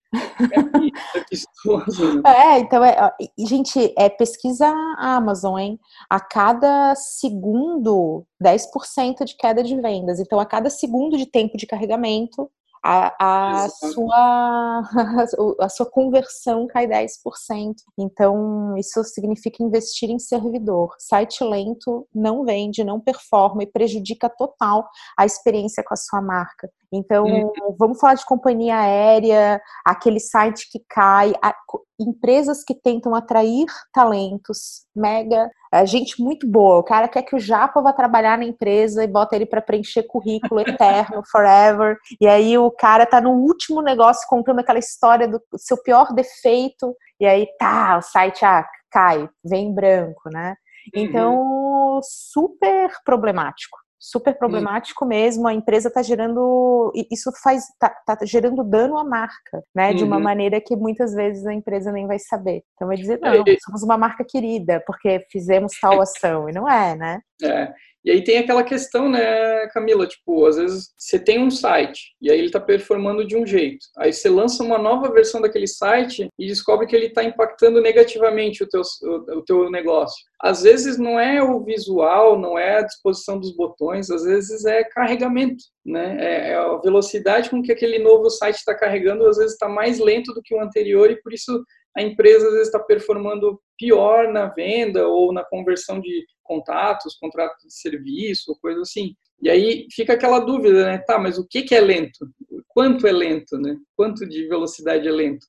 É, 2.27 2.59
então 2.59 2.85
é, 2.85 3.13
gente, 3.39 3.93
é 3.97 4.09
pesquisa 4.09 4.67
Amazon, 4.99 5.59
hein? 5.59 5.81
A 6.09 6.21
cada 6.21 6.95
segundo, 6.95 8.25
10% 8.43 9.25
de 9.25 9.37
queda 9.37 9.63
de 9.63 9.81
vendas. 9.81 10.21
Então 10.21 10.39
a 10.39 10.47
cada 10.47 10.71
segundo 10.71 11.17
de 11.17 11.27
tempo 11.27 11.57
de 11.57 11.67
carregamento, 11.67 12.51
a, 12.87 13.65
a 13.65 13.69
sua, 13.71 14.83
a 15.59 15.69
sua 15.71 15.87
conversão 15.87 16.67
cai 16.67 16.87
10%. 16.87 17.77
Então, 17.99 18.77
isso 18.77 19.03
significa 19.05 19.63
investir 19.63 20.11
em 20.11 20.19
servidor. 20.19 20.95
Site 20.99 21.43
lento 21.43 22.07
não 22.15 22.45
vende, 22.45 22.85
não 22.85 23.01
performa 23.01 23.63
e 23.63 23.67
prejudica 23.67 24.29
total 24.29 24.87
a 25.19 25.25
experiência 25.25 25.83
com 25.83 25.95
a 25.95 25.97
sua 25.97 26.21
marca. 26.21 26.71
Então, 26.95 27.25
uhum. 27.25 27.53
vamos 27.77 27.99
falar 27.99 28.15
de 28.15 28.25
companhia 28.25 28.79
aérea, 28.79 29.61
aquele 29.85 30.21
site 30.21 30.69
que 30.71 30.81
cai, 30.89 31.33
a, 31.43 31.53
empresas 31.99 32.63
que 32.63 32.75
tentam 32.75 33.15
atrair 33.15 33.67
talentos, 33.93 34.87
mega, 34.95 35.51
é, 35.73 35.85
gente 35.85 36.23
muito 36.23 36.49
boa. 36.49 36.79
O 36.79 36.85
cara 36.85 37.09
quer 37.09 37.23
que 37.23 37.35
o 37.35 37.41
Japa 37.41 37.83
vá 37.83 37.93
trabalhar 37.93 38.39
na 38.39 38.45
empresa 38.45 39.03
e 39.03 39.09
bota 39.09 39.35
ele 39.35 39.47
para 39.47 39.61
preencher 39.61 40.05
currículo 40.05 40.61
eterno, 40.63 41.23
forever. 41.31 41.99
E 42.21 42.29
aí 42.29 42.57
o 42.57 42.71
cara 42.71 43.05
tá 43.05 43.21
no 43.21 43.31
último 43.31 43.83
negócio 43.83 44.27
contando 44.29 44.61
aquela 44.61 44.79
história 44.79 45.27
do 45.27 45.41
seu 45.57 45.83
pior 45.83 46.13
defeito, 46.15 46.95
e 47.19 47.27
aí 47.27 47.47
tá, 47.59 47.99
o 47.99 48.03
site 48.03 48.45
ah, 48.45 48.65
cai, 48.91 49.29
vem 49.45 49.75
branco, 49.75 50.31
né? 50.33 50.55
Uhum. 50.95 51.03
Então, 51.03 52.01
super 52.03 52.91
problemático 53.05 53.84
super 54.05 54.37
problemático 54.37 55.07
mesmo. 55.07 55.49
A 55.49 55.55
empresa 55.55 55.89
está 55.89 56.03
gerando, 56.03 56.93
isso 57.11 57.33
faz, 57.43 57.65
tá, 57.79 57.89
tá, 57.89 58.19
gerando 58.23 58.63
dano 58.63 58.99
à 58.99 59.05
marca, 59.05 59.65
né? 59.75 59.95
De 59.95 60.05
uma 60.05 60.17
uhum. 60.17 60.23
maneira 60.23 60.61
que 60.61 60.77
muitas 60.77 61.15
vezes 61.15 61.47
a 61.47 61.55
empresa 61.55 61.91
nem 61.91 62.07
vai 62.07 62.19
saber. 62.19 62.63
Então 62.75 62.87
vai 62.89 62.99
dizer, 62.99 63.19
não, 63.19 63.33
somos 63.65 63.83
uma 63.83 63.97
marca 63.97 64.23
querida 64.23 64.83
porque 64.87 65.25
fizemos 65.31 65.73
tal 65.81 66.01
ação. 66.03 66.49
E 66.51 66.53
não 66.53 66.69
é, 66.69 66.95
né? 66.95 67.21
É. 67.43 67.73
E 68.05 68.11
aí 68.11 68.23
tem 68.23 68.37
aquela 68.37 68.63
questão, 68.63 69.09
né, 69.09 69.67
Camila? 69.69 70.07
Tipo, 70.07 70.45
às 70.45 70.57
vezes 70.57 70.93
você 70.99 71.19
tem 71.19 71.43
um 71.43 71.51
site 71.51 72.15
e 72.21 72.31
aí 72.31 72.37
ele 72.37 72.49
está 72.49 72.61
performando 72.61 73.27
de 73.27 73.35
um 73.35 73.47
jeito. 73.47 73.87
Aí 73.97 74.13
você 74.13 74.29
lança 74.29 74.63
uma 74.63 74.77
nova 74.77 75.11
versão 75.11 75.41
daquele 75.41 75.67
site 75.67 76.29
e 76.39 76.47
descobre 76.47 76.87
que 76.87 76.95
ele 76.95 77.07
está 77.07 77.25
impactando 77.25 77.81
negativamente 77.81 78.63
o 78.63 78.69
teu, 78.69 78.83
o, 79.03 79.39
o 79.39 79.43
teu 79.43 79.71
negócio. 79.71 80.23
Às 80.39 80.65
vezes 80.65 80.99
não 80.99 81.19
é 81.19 81.43
o 81.43 81.65
visual, 81.65 82.39
não 82.39 82.59
é 82.59 82.77
a 82.77 82.83
disposição 82.83 83.41
dos 83.41 83.57
botões, 83.57 84.11
às 84.11 84.25
vezes 84.25 84.67
é 84.67 84.85
carregamento, 84.85 85.65
né? 85.83 86.19
É, 86.21 86.51
é 86.51 86.55
a 86.57 86.77
velocidade 86.77 87.49
com 87.49 87.63
que 87.63 87.73
aquele 87.73 87.99
novo 87.99 88.29
site 88.29 88.57
está 88.57 88.75
carregando, 88.75 89.27
às 89.27 89.39
vezes 89.39 89.53
está 89.55 89.67
mais 89.67 89.99
lento 89.99 90.35
do 90.35 90.43
que 90.43 90.55
o 90.55 90.61
anterior 90.61 91.11
e 91.11 91.21
por 91.23 91.33
isso 91.33 91.65
a 91.97 92.03
empresa 92.03 92.47
às 92.47 92.53
vezes 92.53 92.69
está 92.69 92.79
performando 92.79 93.61
pior 93.79 94.33
na 94.33 94.47
venda 94.47 95.07
ou 95.07 95.33
na 95.33 95.45
conversão 95.45 96.01
de 96.01 96.25
contatos, 96.43 97.17
contrato 97.17 97.57
de 97.67 97.73
serviço, 97.73 98.59
coisa 98.61 98.81
assim. 98.81 99.15
E 99.41 99.49
aí 99.49 99.87
fica 99.93 100.15
aquela 100.15 100.41
dúvida, 100.41 100.85
né? 100.85 100.99
Tá, 100.99 101.19
mas 101.19 101.39
o 101.39 101.47
que, 101.47 101.63
que 101.63 101.75
é 101.75 101.81
lento? 101.81 102.29
Quanto 102.69 103.07
é 103.07 103.13
lento, 103.13 103.57
né? 103.59 103.77
Quanto 103.97 104.27
de 104.27 104.47
velocidade 104.49 105.07
é 105.07 105.13
lento? 105.13 105.47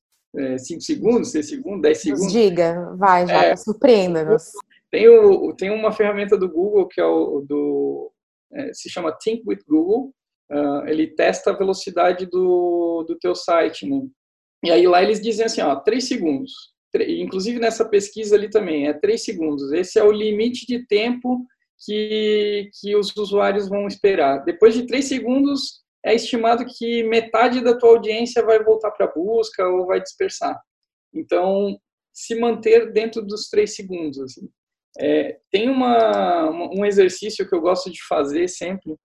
5 0.58 0.80
é, 0.80 0.82
segundos, 0.82 1.32
6 1.32 1.50
segundos, 1.50 1.82
10 1.82 2.02
segundos? 2.02 2.32
diga, 2.32 2.94
vai, 2.98 3.26
já, 3.26 3.46
é, 3.46 3.56
surpreenda-nos. 3.56 4.52
Tem, 4.92 5.08
o, 5.08 5.54
tem 5.54 5.72
uma 5.72 5.94
ferramenta 5.94 6.38
do 6.38 6.50
Google 6.50 6.88
que 6.88 7.00
é 7.00 7.06
o 7.06 7.42
do 7.48 8.12
é, 8.54 8.74
se 8.74 8.90
chama 8.90 9.18
Think 9.18 9.44
with 9.48 9.60
Google. 9.68 10.14
Uh, 10.52 10.86
ele 10.88 11.08
testa 11.08 11.50
a 11.50 11.58
velocidade 11.58 12.28
do, 12.28 13.04
do 13.08 13.18
teu 13.18 13.34
site, 13.34 13.90
né? 13.90 14.00
E 14.64 14.72
aí 14.72 14.88
lá 14.88 15.02
eles 15.02 15.22
dizem 15.22 15.46
assim, 15.46 15.62
ó, 15.62 15.76
3 15.76 16.08
segundos. 16.08 16.52
Inclusive 16.96 17.60
nessa 17.60 17.84
pesquisa 17.84 18.36
ali 18.36 18.50
também, 18.50 18.88
é 18.88 18.94
3 18.94 19.24
segundos. 19.24 19.72
Esse 19.72 20.00
é 20.00 20.04
o 20.04 20.12
limite 20.12 20.66
de 20.66 20.86
tempo 20.88 21.46
que, 21.84 22.70
que 22.80 22.96
os 22.96 23.16
usuários 23.16 23.68
vão 23.68 23.88
esperar. 23.88 24.44
Depois 24.46 24.74
de 24.74 24.88
3 24.88 25.06
segundos, 25.06 25.84
é 26.06 26.16
estimado 26.16 26.66
que 26.66 27.04
metade 27.04 27.62
da 27.62 27.78
tua 27.78 27.90
audiência 27.90 28.44
vai 28.44 28.64
voltar 28.64 28.92
para 28.92 29.08
a 29.08 29.12
busca 29.12 29.68
ou 29.68 29.88
vai 29.88 30.02
dispersar. 30.02 30.60
Então, 31.14 31.78
se 32.14 32.36
manter 32.36 32.92
dentro 32.94 33.22
dos 33.22 33.50
3 33.50 33.76
segundos. 33.76 34.20
Assim. 34.20 34.50
É, 34.98 35.38
tem 35.52 35.70
uma, 35.70 36.50
um 36.50 36.86
exercício 36.86 37.48
que 37.48 37.54
eu 37.54 37.62
gosto 37.62 37.92
de 37.92 38.02
fazer 38.08 38.48
sempre, 38.48 38.96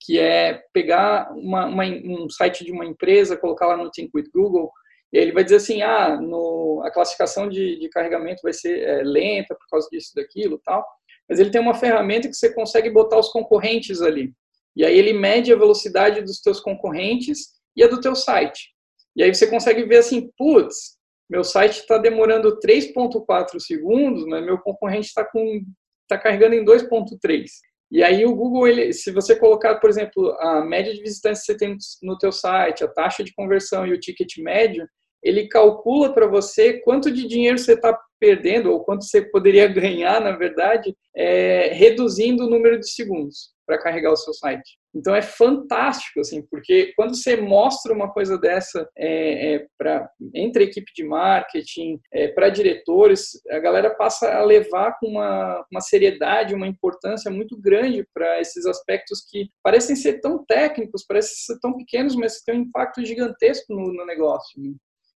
que 0.00 0.18
é 0.18 0.62
pegar 0.72 1.32
uma, 1.32 1.66
uma, 1.66 1.84
um 1.84 2.28
site 2.28 2.64
de 2.64 2.72
uma 2.72 2.84
empresa, 2.84 3.36
colocar 3.36 3.68
lá 3.68 3.76
no 3.76 3.90
Think 3.90 4.10
with 4.14 4.28
Google 4.34 4.70
ele 5.18 5.32
vai 5.32 5.44
dizer 5.44 5.56
assim, 5.56 5.82
ah, 5.82 6.18
no, 6.20 6.82
a 6.84 6.90
classificação 6.90 7.48
de, 7.48 7.78
de 7.78 7.88
carregamento 7.88 8.42
vai 8.42 8.52
ser 8.52 8.80
é, 8.80 9.02
lenta 9.02 9.54
por 9.54 9.66
causa 9.70 9.88
disso, 9.90 10.12
daquilo 10.14 10.60
tal. 10.64 10.84
Mas 11.28 11.38
ele 11.38 11.50
tem 11.50 11.60
uma 11.60 11.74
ferramenta 11.74 12.28
que 12.28 12.34
você 12.34 12.52
consegue 12.52 12.90
botar 12.90 13.18
os 13.18 13.28
concorrentes 13.28 14.00
ali. 14.00 14.32
E 14.74 14.84
aí 14.84 14.98
ele 14.98 15.12
mede 15.12 15.52
a 15.52 15.56
velocidade 15.56 16.22
dos 16.22 16.40
teus 16.40 16.60
concorrentes 16.60 17.50
e 17.76 17.82
a 17.82 17.88
do 17.88 18.00
teu 18.00 18.14
site. 18.14 18.70
E 19.14 19.22
aí 19.22 19.34
você 19.34 19.46
consegue 19.46 19.84
ver 19.84 19.98
assim, 19.98 20.30
putz, 20.36 20.96
meu 21.28 21.44
site 21.44 21.80
está 21.80 21.98
demorando 21.98 22.58
3.4 22.58 23.60
segundos, 23.60 24.24
mas 24.26 24.44
meu 24.44 24.58
concorrente 24.58 25.08
está 25.08 25.24
com 25.24 25.62
tá 26.08 26.18
carregando 26.18 26.54
em 26.54 26.64
2.3. 26.64 27.44
E 27.90 28.02
aí 28.02 28.24
o 28.24 28.34
Google, 28.34 28.66
ele, 28.68 28.92
se 28.92 29.10
você 29.10 29.36
colocar, 29.36 29.76
por 29.76 29.90
exemplo, 29.90 30.34
a 30.40 30.64
média 30.64 30.94
de 30.94 31.02
visitantes 31.02 31.42
que 31.42 31.52
você 31.52 31.56
tem 31.58 31.76
no 32.02 32.16
teu 32.16 32.32
site, 32.32 32.82
a 32.82 32.88
taxa 32.88 33.22
de 33.22 33.34
conversão 33.34 33.86
e 33.86 33.92
o 33.92 34.00
ticket 34.00 34.38
médio, 34.38 34.86
ele 35.22 35.48
calcula 35.48 36.12
para 36.12 36.26
você 36.26 36.74
quanto 36.80 37.10
de 37.10 37.26
dinheiro 37.26 37.58
você 37.58 37.74
está 37.74 37.98
perdendo 38.18 38.70
ou 38.70 38.84
quanto 38.84 39.04
você 39.04 39.20
poderia 39.20 39.66
ganhar, 39.66 40.20
na 40.20 40.30
verdade, 40.36 40.96
é, 41.16 41.72
reduzindo 41.72 42.44
o 42.46 42.50
número 42.50 42.78
de 42.78 42.88
segundos 42.88 43.52
para 43.66 43.78
carregar 43.78 44.12
o 44.12 44.16
seu 44.16 44.32
site. 44.32 44.78
Então 44.94 45.14
é 45.14 45.22
fantástico, 45.22 46.20
assim, 46.20 46.42
porque 46.50 46.92
quando 46.94 47.16
você 47.16 47.36
mostra 47.36 47.92
uma 47.92 48.12
coisa 48.12 48.36
dessa 48.38 48.88
é, 48.96 49.54
é 49.54 49.66
para 49.78 50.08
entre 50.34 50.64
a 50.64 50.66
equipe 50.66 50.92
de 50.94 51.02
marketing, 51.02 51.98
é, 52.12 52.28
para 52.28 52.50
diretores, 52.50 53.30
a 53.50 53.58
galera 53.58 53.90
passa 53.90 54.30
a 54.32 54.44
levar 54.44 54.98
com 55.00 55.08
uma, 55.08 55.64
uma 55.72 55.80
seriedade, 55.80 56.54
uma 56.54 56.68
importância 56.68 57.30
muito 57.30 57.56
grande 57.56 58.06
para 58.14 58.40
esses 58.40 58.66
aspectos 58.66 59.24
que 59.28 59.48
parecem 59.62 59.96
ser 59.96 60.20
tão 60.20 60.44
técnicos, 60.44 61.04
parecem 61.06 61.34
ser 61.36 61.60
tão 61.60 61.76
pequenos, 61.76 62.14
mas 62.14 62.42
têm 62.42 62.58
um 62.58 62.62
impacto 62.62 63.04
gigantesco 63.04 63.74
no, 63.74 63.92
no 63.92 64.04
negócio. 64.04 64.60
Né? 64.60 64.74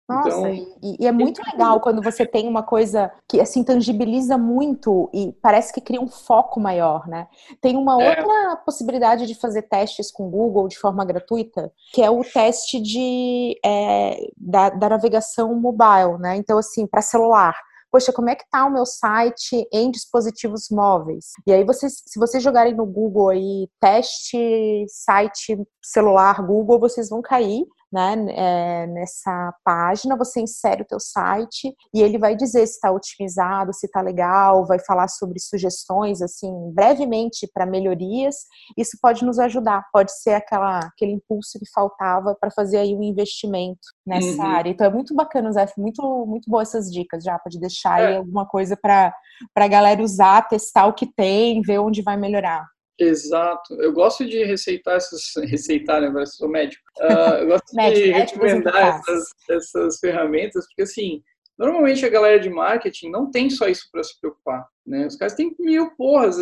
Nossa, 0.09 0.29
então, 0.29 0.77
e, 0.83 0.97
e, 1.01 1.07
é 1.07 1.13
muito 1.13 1.41
legal 1.43 1.81
quando 1.81 2.03
você 2.03 2.27
tem 2.27 2.47
uma 2.47 2.63
coisa 2.63 3.11
que 3.27 3.41
assim 3.41 3.65
tangibiliza 3.65 4.37
muito 4.37 5.09
e 5.15 5.33
parece 5.41 5.73
que 5.73 5.81
cria 5.81 6.01
um 6.01 6.09
foco 6.09 6.61
maior, 6.61 7.09
né? 7.09 7.27
Tem 7.61 7.75
uma 7.75 8.03
é. 8.03 8.11
outra 8.11 8.57
possibilidade 8.57 9.27
de 9.27 9.35
fazer 9.35 9.63
testes 9.63 10.13
com 10.13 10.27
o 10.27 10.31
Google 10.31 10.69
de 10.69 10.79
forma 10.79 11.07
gratuita, 11.07 11.73
que 11.93 12.03
é 12.03 12.11
o 12.11 12.23
teste 12.23 12.79
de, 12.79 13.59
é, 13.65 14.29
da, 14.37 14.69
da 14.69 14.91
navegação 14.91 15.55
mobile, 15.55 16.19
né? 16.19 16.37
Então, 16.37 16.59
assim, 16.59 16.87
para 16.87 17.01
celular 17.01 17.55
poxa, 17.95 18.13
como 18.13 18.29
é 18.29 18.35
que 18.35 18.45
tá 18.51 18.67
o 18.67 18.73
meu 18.73 18.85
site 18.85 19.69
em 19.73 19.89
dispositivos 19.89 20.67
móveis? 20.69 21.27
E 21.47 21.53
aí 21.53 21.63
vocês, 21.63 22.03
se 22.05 22.19
vocês 22.19 22.43
jogarem 22.43 22.75
no 22.75 22.85
Google 22.85 23.29
aí 23.29 23.69
teste 23.81 24.85
site 24.89 25.57
celular 25.81 26.45
Google, 26.45 26.81
vocês 26.81 27.09
vão 27.09 27.23
cair 27.23 27.65
né, 27.95 28.17
é, 28.31 28.87
nessa 28.89 29.55
página, 29.65 30.17
você 30.17 30.41
insere 30.41 30.83
o 30.83 30.85
teu 30.85 30.99
site 30.99 31.73
e 31.95 32.03
ele 32.03 32.19
vai 32.19 32.35
dizer 32.35 32.67
se 32.67 32.75
está 32.75 32.91
otimizado, 32.91 33.73
se 33.73 33.87
está 33.87 34.01
legal, 34.01 34.67
vai 34.67 34.81
falar 34.81 35.07
sobre 35.07 35.39
sugestões, 35.39 36.21
assim, 36.21 36.51
brevemente 36.75 37.49
para 37.55 37.65
melhorias. 37.65 38.35
Isso 38.77 38.99
pode 39.01 39.25
nos 39.25 39.39
ajudar, 39.39 39.85
pode 39.93 40.11
ser 40.21 40.35
aquela, 40.35 40.81
aquele 40.81 41.13
impulso 41.13 41.57
que 41.57 41.71
faltava 41.73 42.37
para 42.41 42.51
fazer 42.51 42.79
aí 42.79 42.97
um 42.97 43.03
investimento 43.05 43.79
nessa 44.05 44.43
uhum. 44.43 44.51
área. 44.51 44.71
Então 44.71 44.89
é 44.89 44.91
muito 44.91 45.15
bacana, 45.15 45.53
Zé, 45.53 45.65
muito, 45.79 46.27
muito 46.27 46.51
boas 46.51 46.71
essas 46.71 46.91
dicas 46.91 47.23
já, 47.23 47.39
pode 47.39 47.61
deixar 47.61 48.01
é. 48.01 48.07
aí 48.07 48.17
alguma 48.17 48.45
coisa 48.45 48.77
para 48.77 49.15
a 49.55 49.69
galera 49.69 50.03
usar, 50.03 50.49
testar 50.49 50.87
o 50.87 50.95
que 50.95 51.07
tem, 51.07 51.63
ver 51.63 51.79
onde 51.79 52.03
vai 52.03 52.17
melhorar. 52.17 52.67
Exato. 52.99 53.75
Eu 53.81 53.93
gosto 53.93 54.25
de 54.25 54.45
receitar 54.45 54.97
essas. 54.97 55.33
Receitar, 55.51 56.01
né? 56.01 56.21
Eu 56.21 56.27
sou 56.27 56.49
médico. 56.49 56.83
Uh, 56.99 57.03
eu 57.43 57.47
gosto 57.49 57.77
de 57.77 58.11
recomendar 58.13 58.99
essas, 58.99 59.29
essas 59.51 59.99
ferramentas, 59.99 60.67
porque 60.67 60.83
assim. 60.83 61.23
Normalmente 61.57 62.05
a 62.05 62.09
galera 62.09 62.41
de 62.41 62.51
marketing 62.51 63.11
não 63.11 63.31
tem 63.31 63.49
só 63.49 63.69
isso 63.69 63.89
para 63.93 64.03
se 64.03 64.19
preocupar, 64.21 64.67
né? 64.85 65.07
Os 65.07 65.15
caras 65.15 65.35
têm 65.35 65.55
mil 65.61 65.95
porras. 65.95 66.37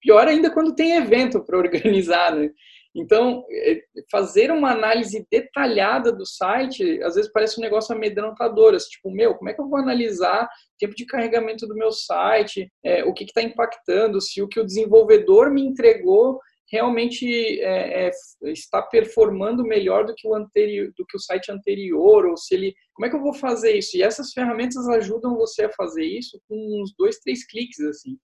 Pior 0.00 0.28
ainda 0.28 0.52
quando 0.52 0.72
tem 0.72 0.92
evento 0.92 1.44
para 1.44 1.58
organizar, 1.58 2.32
né? 2.32 2.50
Então, 2.96 3.44
é, 3.50 3.82
fazer 4.10 4.50
uma 4.50 4.70
análise 4.70 5.26
detalhada 5.30 6.10
do 6.10 6.24
site, 6.24 7.02
às 7.02 7.14
vezes 7.14 7.30
parece 7.30 7.58
um 7.58 7.62
negócio 7.62 7.94
amedrontador, 7.94 8.74
assim, 8.74 8.88
tipo, 8.88 9.10
meu, 9.10 9.34
como 9.34 9.50
é 9.50 9.52
que 9.52 9.60
eu 9.60 9.68
vou 9.68 9.78
analisar 9.78 10.44
o 10.44 10.48
tempo 10.78 10.94
de 10.94 11.04
carregamento 11.04 11.66
do 11.66 11.74
meu 11.74 11.92
site, 11.92 12.72
é, 12.82 13.04
o 13.04 13.12
que 13.12 13.24
está 13.24 13.42
impactando, 13.42 14.18
se 14.20 14.40
o 14.40 14.48
que 14.48 14.58
o 14.58 14.64
desenvolvedor 14.64 15.50
me 15.50 15.60
entregou 15.62 16.40
realmente 16.72 17.60
é, 17.60 18.06
é, 18.06 18.10
está 18.50 18.82
performando 18.82 19.62
melhor 19.62 20.04
do 20.04 20.14
que 20.14 20.26
o 20.26 20.34
anterior, 20.34 20.92
do 20.96 21.06
que 21.06 21.16
o 21.16 21.20
site 21.20 21.52
anterior, 21.52 22.26
ou 22.26 22.36
se 22.36 22.54
ele, 22.54 22.74
como 22.94 23.06
é 23.06 23.10
que 23.10 23.16
eu 23.16 23.22
vou 23.22 23.34
fazer 23.34 23.76
isso? 23.76 23.96
E 23.96 24.02
essas 24.02 24.32
ferramentas 24.32 24.88
ajudam 24.88 25.36
você 25.36 25.66
a 25.66 25.72
fazer 25.72 26.04
isso 26.04 26.40
com 26.48 26.82
uns 26.82 26.94
dois, 26.98 27.18
três 27.18 27.46
cliques 27.46 27.78
assim. 27.80 28.16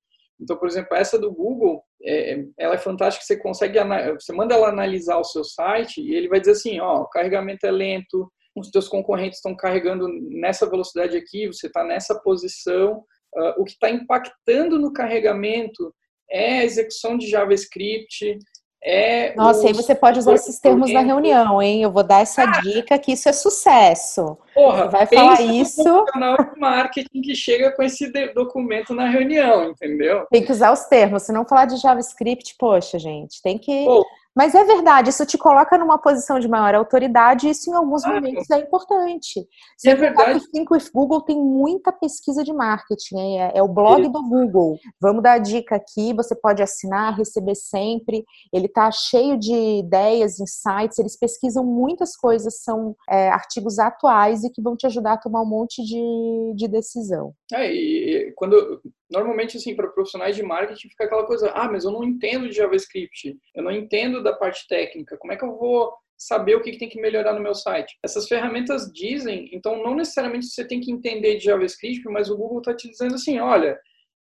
Então, 0.43 0.57
por 0.57 0.69
exemplo, 0.69 0.97
essa 0.97 1.19
do 1.19 1.33
Google, 1.33 1.83
é, 2.03 2.45
ela 2.59 2.75
é 2.75 2.79
fantástica, 2.79 3.25
você 3.25 3.37
consegue, 3.37 3.79
você 4.15 4.33
manda 4.33 4.55
ela 4.55 4.69
analisar 4.69 5.19
o 5.19 5.25
seu 5.25 5.45
site 5.45 6.01
e 6.01 6.15
ele 6.15 6.29
vai 6.29 6.41
dizer 6.41 6.53
assim, 6.53 6.81
ó, 6.81 7.03
o 7.03 7.09
carregamento 7.09 7.65
é 7.65 7.71
lento, 7.71 8.31
os 8.57 8.71
teus 8.71 8.89
concorrentes 8.89 9.39
estão 9.39 9.57
carregando 9.57 10.09
nessa 10.09 10.69
velocidade 10.69 11.17
aqui, 11.17 11.47
você 11.47 11.69
está 11.69 11.85
nessa 11.85 12.21
posição, 12.21 13.05
uh, 13.35 13.55
o 13.61 13.65
que 13.65 13.73
está 13.73 13.89
impactando 13.89 14.79
no 14.79 14.93
carregamento 14.93 15.95
é 16.31 16.59
a 16.59 16.65
execução 16.65 17.17
de 17.17 17.29
JavaScript, 17.29 18.39
é 18.85 19.33
Nossa, 19.37 19.69
aí 19.69 19.73
você 19.73 19.95
pode 19.95 20.19
usar 20.19 20.35
esses 20.35 20.59
termos 20.59 20.93
na 20.93 21.01
reunião, 21.01 21.63
hein? 21.63 21.83
Eu 21.83 21.91
vou 21.93 22.03
dar 22.03 22.21
essa 22.21 22.43
ah, 22.43 22.61
dica 22.61 22.99
que 22.99 23.13
isso 23.13 23.29
é 23.29 23.33
sucesso. 23.33 24.37
Porra, 24.53 24.89
vai 24.89 25.07
falar 25.07 25.41
isso. 25.41 25.85
No 25.85 26.05
canal 26.07 26.37
de 26.37 26.59
marketing 26.59 27.23
que 27.23 27.35
chega 27.35 27.71
com 27.71 27.83
esse 27.83 28.11
documento 28.35 28.93
na 28.93 29.09
reunião, 29.09 29.71
entendeu? 29.71 30.27
Tem 30.31 30.45
que 30.45 30.51
usar 30.51 30.73
os 30.73 30.85
termos. 30.87 31.23
Se 31.23 31.33
não 31.33 31.45
falar 31.45 31.67
de 31.67 31.77
JavaScript, 31.77 32.57
poxa, 32.59 32.99
gente, 32.99 33.41
tem 33.41 33.57
que. 33.57 33.85
Pô, 33.85 34.05
mas 34.35 34.55
é 34.55 34.65
verdade, 34.65 35.11
isso 35.11 35.27
te 35.27 35.37
coloca 35.37 35.77
numa 35.77 35.99
posição 35.99 36.41
de 36.41 36.49
maior 36.49 36.75
autoridade 36.75 37.47
e 37.47 37.51
isso 37.51 37.71
em 37.71 37.75
alguns 37.75 38.05
ah, 38.05 38.15
momentos 38.15 38.49
é 38.51 38.59
importante. 38.59 39.47
Se 39.77 39.91
é 39.91 39.95
verdade. 39.95 40.39
O 40.39 40.51
Think 40.51 40.73
with 40.73 40.91
Google 40.93 41.21
tem 41.21 41.39
muita 41.39 41.93
pesquisa 41.93 42.43
de 42.43 42.53
marketing, 42.53 43.39
é, 43.39 43.53
é 43.55 43.63
o 43.63 43.69
blog 43.69 44.09
do 44.09 44.23
Google. 44.23 44.79
Vamos 45.01 45.23
dar 45.23 45.35
a 45.35 45.39
dica 45.39 45.77
aqui, 45.77 46.15
você 46.15 46.35
pode 46.35 46.63
assinar, 46.63 47.17
receber 47.17 47.55
sempre. 47.55 48.25
Ele 48.53 48.67
está 48.67 48.91
cheio 48.91 49.39
de 49.39 49.53
ideias, 49.53 50.41
insights, 50.41 50.99
eles 50.99 51.19
pesquisam 51.19 51.65
muitas 51.65 52.17
coisas, 52.17 52.63
são 52.63 52.97
é, 53.09 53.29
artigos 53.29 53.79
atuais 53.79 54.45
e 54.45 54.51
que 54.51 54.63
vão 54.63 54.77
te 54.77 54.87
ajudar 54.87 55.15
a 55.15 55.19
tomar 55.19 55.43
um 55.43 55.49
monte 55.49 55.83
de, 55.83 56.55
de 56.55 56.69
decisão. 56.69 57.35
É, 57.53 57.71
e 57.71 58.33
quando 58.35 58.81
normalmente, 59.13 59.59
assim, 59.59 59.77
para 59.77 59.89
profissionais 59.89 60.35
de 60.35 60.43
marketing 60.43 60.89
fica 60.89 61.05
aquela 61.05 61.27
coisa, 61.27 61.51
ah, 61.55 61.71
mas 61.71 61.85
eu 61.85 61.91
não 61.91 62.03
entendo 62.03 62.49
de 62.49 62.57
JavaScript, 62.57 63.37
eu 63.55 63.63
não 63.63 63.71
entendo 63.71 64.22
da 64.23 64.33
parte 64.33 64.67
técnica, 64.69 65.17
como 65.19 65.33
é 65.33 65.37
que 65.37 65.45
eu 65.45 65.57
vou 65.57 65.93
saber 66.17 66.55
o 66.55 66.63
que, 66.63 66.79
tem 66.79 66.89
que 66.89 67.01
melhorar 67.01 67.33
no 67.33 67.41
meu 67.41 67.55
site? 67.55 67.99
Essas 68.05 68.29
ferramentas 68.29 68.91
dizem, 68.93 69.51
então 69.53 69.83
não 69.83 69.95
necessariamente 69.95 70.47
você 70.47 70.67
tem 70.67 70.81
que 70.81 70.93
entender 70.93 71.37
de 71.37 71.45
JavaScript, 71.45 72.05
mas 72.09 72.31
o 72.31 72.37
Google 72.37 72.59
está 72.59 72.75
te 72.75 72.89
dizendo 72.89 73.15
assim, 73.15 73.39
olha, 73.39 73.79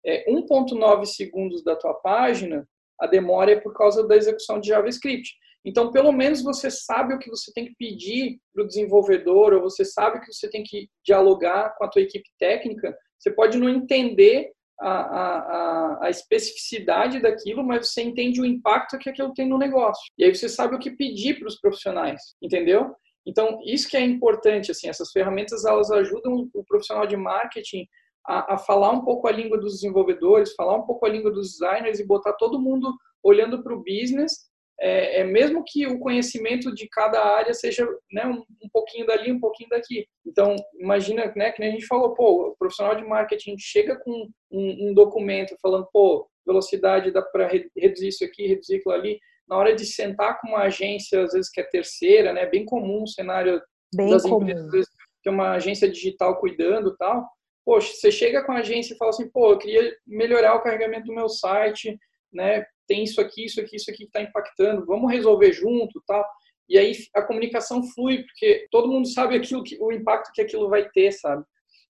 é 0.05 0.29
1.9 0.31 1.05
segundos 1.05 1.63
da 1.63 1.75
tua 1.75 1.95
página, 1.95 2.67
a 2.99 3.07
demora 3.07 3.51
é 3.51 3.59
por 3.59 3.73
causa 3.73 4.07
da 4.07 4.15
execução 4.15 4.59
de 4.59 4.69
JavaScript. 4.69 5.35
Então, 5.65 5.91
pelo 5.91 6.11
menos 6.11 6.41
você 6.41 6.71
sabe 6.71 7.13
o 7.13 7.19
que 7.19 7.29
você 7.29 7.51
tem 7.51 7.65
que 7.65 7.75
pedir 7.77 8.39
para 8.53 8.63
o 8.63 8.67
desenvolvedor, 8.67 9.53
ou 9.53 9.61
você 9.61 9.83
sabe 9.83 10.21
que 10.21 10.31
você 10.31 10.49
tem 10.49 10.63
que 10.63 10.87
dialogar 11.05 11.75
com 11.77 11.83
a 11.83 11.89
tua 11.89 12.01
equipe 12.01 12.29
técnica. 12.39 12.97
Você 13.19 13.31
pode 13.31 13.57
não 13.57 13.67
entender 13.67 14.51
a, 14.80 14.89
a, 14.89 16.05
a, 16.05 16.09
especificidade 16.09 17.19
daquilo, 17.19 17.63
mas 17.63 17.89
você 17.89 18.03
entende 18.03 18.39
o 18.39 18.45
impacto 18.45 18.97
que 18.97 19.09
aquilo 19.09 19.34
tem 19.34 19.47
no 19.47 19.57
negócio. 19.57 20.03
E 20.17 20.23
aí 20.23 20.34
você 20.34 20.47
sabe 20.47 20.75
o 20.75 20.80
que 20.80 20.91
pedir 20.91 21.39
para 21.39 21.47
os 21.47 21.59
profissionais, 21.59 22.21
entendeu? 22.41 22.93
Então, 23.25 23.59
isso 23.65 23.89
que 23.89 23.97
é 23.97 24.01
importante, 24.01 24.71
assim, 24.71 24.88
essas 24.88 25.11
ferramentas, 25.11 25.65
elas 25.65 25.91
ajudam 25.91 26.49
o 26.53 26.63
profissional 26.63 27.05
de 27.05 27.17
marketing 27.17 27.86
a, 28.25 28.53
a 28.55 28.57
falar 28.57 28.91
um 28.91 29.03
pouco 29.03 29.28
a 29.28 29.32
língua 29.32 29.57
dos 29.57 29.73
desenvolvedores, 29.73 30.53
falar 30.55 30.78
um 30.78 30.86
pouco 30.86 31.05
a 31.05 31.09
língua 31.09 31.32
dos 31.32 31.51
designers 31.51 31.99
e 31.99 32.07
botar 32.07 32.34
todo 32.34 32.61
mundo 32.61 32.93
olhando 33.23 33.63
para 33.63 33.73
o 33.73 33.84
business 33.84 34.47
é, 34.80 35.21
é, 35.21 35.23
mesmo 35.23 35.63
que 35.65 35.88
o 35.88 35.99
conhecimento 35.99 36.73
de 36.73 36.88
cada 36.88 37.19
área 37.23 37.53
seja 37.53 37.88
né, 38.11 38.25
um, 38.28 38.43
um, 38.63 38.69
pouquinho 38.71 39.07
dali, 39.07 39.32
um 39.32 39.39
pouquinho 39.39 39.69
daqui. 39.69 40.07
Então, 40.25 40.55
imagina, 40.80 41.32
né, 41.36 41.51
que 41.51 41.63
a 41.63 41.71
gente 41.71 41.86
falou, 41.88 42.13
pô, 42.13 42.49
o 42.49 42.55
profissional 42.55 42.95
de 42.95 43.03
marketing 43.03 43.55
chega 43.57 43.97
com 43.97 44.30
um, 44.51 44.89
um 44.89 44.93
documento 44.93 45.55
falando, 45.61 45.88
pô, 45.91 46.30
velocidade 46.45 47.11
dá 47.11 47.21
para 47.21 47.47
reduzir 47.75 48.09
isso 48.09 48.23
aqui, 48.23 48.47
reduzir 48.47 48.78
aquilo 48.78 48.93
ali. 48.93 49.19
Na 49.47 49.57
hora 49.57 49.73
de 49.73 49.86
sentar 49.86 50.39
com 50.39 50.49
uma 50.49 50.63
agência, 50.63 51.23
às 51.23 51.34
vezes 51.34 51.49
que 51.49 51.59
é 51.59 51.63
terceira, 51.63 52.32
né, 52.32 52.45
bem 52.45 52.63
comum 52.63 53.03
o 53.03 53.07
cenário 53.07 53.61
bem 53.95 54.09
das 54.09 54.23
comum. 54.23 54.43
empresas, 54.47 54.86
tem 55.23 55.34
uma 55.34 55.53
agência 55.53 55.89
digital 55.89 56.39
cuidando 56.39 56.95
tal. 56.97 57.28
Poxa, 57.65 57.91
você 57.93 58.11
chega 58.11 58.43
com 58.45 58.51
a 58.51 58.59
agência 58.59 58.93
e 58.93 58.97
fala 58.97 59.09
assim, 59.09 59.30
pô, 59.30 59.51
eu 59.51 59.57
queria 59.57 59.93
melhorar 60.05 60.55
o 60.55 60.61
carregamento 60.61 61.07
do 61.07 61.15
meu 61.15 61.28
site, 61.28 61.97
né, 62.32 62.63
tem 62.88 63.03
isso 63.03 63.19
aqui, 63.19 63.45
isso 63.45 63.59
aqui, 63.59 63.75
isso 63.75 63.89
aqui 63.89 63.99
que 63.99 64.05
está 64.05 64.21
impactando, 64.21 64.85
vamos 64.85 65.11
resolver 65.11 65.51
junto, 65.51 66.01
tal. 66.07 66.25
E 66.69 66.77
aí 66.77 66.93
a 67.15 67.21
comunicação 67.21 67.81
flui, 67.93 68.23
porque 68.23 68.67
todo 68.71 68.89
mundo 68.89 69.07
sabe 69.07 69.35
aquilo 69.35 69.63
que, 69.63 69.77
o 69.79 69.91
impacto 69.91 70.31
que 70.33 70.41
aquilo 70.41 70.69
vai 70.69 70.89
ter, 70.89 71.11
sabe? 71.11 71.43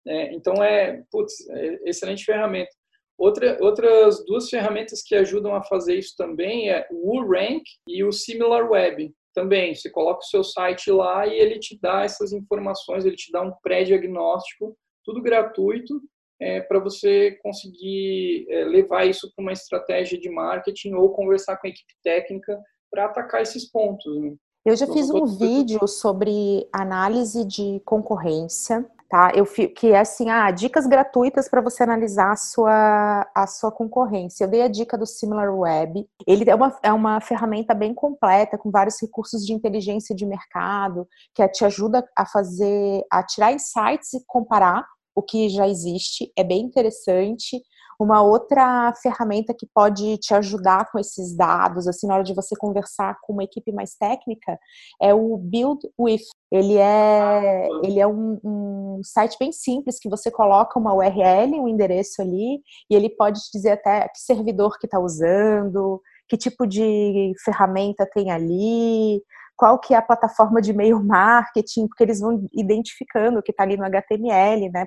É, 0.07 0.33
então 0.35 0.63
é, 0.63 1.03
putz, 1.11 1.49
é 1.51 1.79
excelente 1.89 2.25
ferramenta. 2.25 2.71
Outra, 3.19 3.59
outras 3.61 4.25
duas 4.25 4.49
ferramentas 4.49 5.03
que 5.03 5.15
ajudam 5.15 5.55
a 5.55 5.63
fazer 5.63 5.99
isso 5.99 6.15
também 6.17 6.71
é 6.71 6.87
o 6.91 7.11
WooRank 7.11 7.63
e 7.87 8.03
o 8.03 8.13
SimilarWeb. 8.13 9.13
Também, 9.35 9.75
você 9.75 9.91
coloca 9.91 10.21
o 10.21 10.29
seu 10.29 10.43
site 10.43 10.91
lá 10.91 11.27
e 11.27 11.35
ele 11.35 11.59
te 11.59 11.79
dá 11.81 12.03
essas 12.03 12.33
informações, 12.33 13.05
ele 13.05 13.17
te 13.17 13.31
dá 13.31 13.43
um 13.43 13.53
pré-diagnóstico, 13.63 14.77
tudo 15.05 15.23
gratuito, 15.23 16.01
é, 16.41 16.61
para 16.61 16.79
você 16.79 17.33
conseguir 17.43 18.47
é, 18.49 18.65
levar 18.65 19.05
isso 19.05 19.31
para 19.35 19.43
uma 19.43 19.53
estratégia 19.53 20.19
de 20.19 20.31
marketing 20.31 20.95
ou 20.95 21.13
conversar 21.13 21.57
com 21.59 21.67
a 21.67 21.71
equipe 21.71 21.95
técnica 22.03 22.59
para 22.91 23.07
atacar 23.07 23.43
esses 23.43 23.71
pontos. 23.71 24.21
Né? 24.21 24.35
Eu 24.65 24.77
já 24.77 24.85
então, 24.85 24.97
fiz 24.97 25.11
um 25.11 25.27
vídeo 25.27 25.87
sobre 25.87 26.69
análise 26.73 27.45
de 27.45 27.81
concorrência 27.85 28.87
tá? 29.11 29.33
Eu 29.35 29.45
que 29.45 29.89
é 29.89 29.99
assim, 29.99 30.31
ah, 30.31 30.51
dicas 30.53 30.87
gratuitas 30.87 31.49
para 31.49 31.61
você 31.61 31.83
analisar 31.83 32.31
a 32.31 32.37
sua, 32.37 33.29
a 33.35 33.47
sua 33.47 33.73
concorrência. 33.73 34.45
Eu 34.45 34.49
dei 34.49 34.63
a 34.63 34.69
dica 34.69 34.97
do 34.97 35.05
SimilarWeb. 35.05 36.09
Ele 36.25 36.49
é 36.49 36.55
uma, 36.55 36.79
é 36.81 36.93
uma 36.93 37.21
ferramenta 37.21 37.75
bem 37.75 37.93
completa, 37.93 38.57
com 38.57 38.71
vários 38.71 39.03
recursos 39.03 39.45
de 39.45 39.53
inteligência 39.53 40.15
de 40.15 40.25
mercado, 40.25 41.09
que 41.35 41.47
te 41.49 41.65
ajuda 41.65 42.09
a 42.17 42.25
fazer, 42.25 43.03
a 43.11 43.23
tirar 43.25 43.53
insights 43.53 44.13
e 44.15 44.25
comparar 44.27 44.87
o 45.15 45.23
que 45.23 45.49
já 45.49 45.69
existe. 45.69 46.33
É 46.37 46.45
bem 46.45 46.61
interessante. 46.61 47.61
Uma 48.01 48.23
outra 48.23 48.95
ferramenta 49.03 49.53
que 49.53 49.67
pode 49.75 50.17
te 50.17 50.33
ajudar 50.33 50.91
com 50.91 50.99
esses 50.99 51.37
dados, 51.37 51.87
assim, 51.87 52.07
na 52.07 52.15
hora 52.15 52.25
de 52.25 52.35
você 52.35 52.57
conversar 52.57 53.15
com 53.21 53.35
uma 53.35 53.45
equipe 53.45 53.71
mais 53.73 53.95
técnica, 53.95 54.59
é 55.03 55.13
o 55.13 55.37
Build 55.37 55.87
With. 56.01 56.23
Ele 56.51 56.79
é, 56.79 57.69
ele 57.83 58.01
é 58.01 58.07
um, 58.07 58.41
um 58.43 59.01
site 59.05 59.37
bem 59.39 59.53
simples 59.53 59.99
que 60.01 60.09
você 60.09 60.31
coloca 60.31 60.79
uma 60.79 60.95
URL, 60.95 61.61
um 61.61 61.69
endereço 61.69 62.23
ali, 62.23 62.63
e 62.89 62.95
ele 62.95 63.11
pode 63.11 63.39
te 63.41 63.51
dizer 63.53 63.73
até 63.73 64.09
que 64.09 64.19
servidor 64.19 64.79
que 64.79 64.87
está 64.87 64.99
usando, 64.99 66.01
que 66.27 66.39
tipo 66.39 66.67
de 66.67 67.33
ferramenta 67.45 68.09
tem 68.15 68.31
ali, 68.31 69.23
qual 69.61 69.79
que 69.79 69.93
é 69.93 69.99
a 69.99 70.03
plataforma 70.03 70.59
de 70.59 70.71
e-mail 70.71 71.05
marketing, 71.05 71.87
porque 71.87 72.03
eles 72.03 72.19
vão 72.19 72.49
identificando 72.51 73.39
o 73.39 73.43
que 73.43 73.51
está 73.51 73.63
ali 73.63 73.77
no 73.77 73.85
HTML, 73.85 74.71
né, 74.71 74.87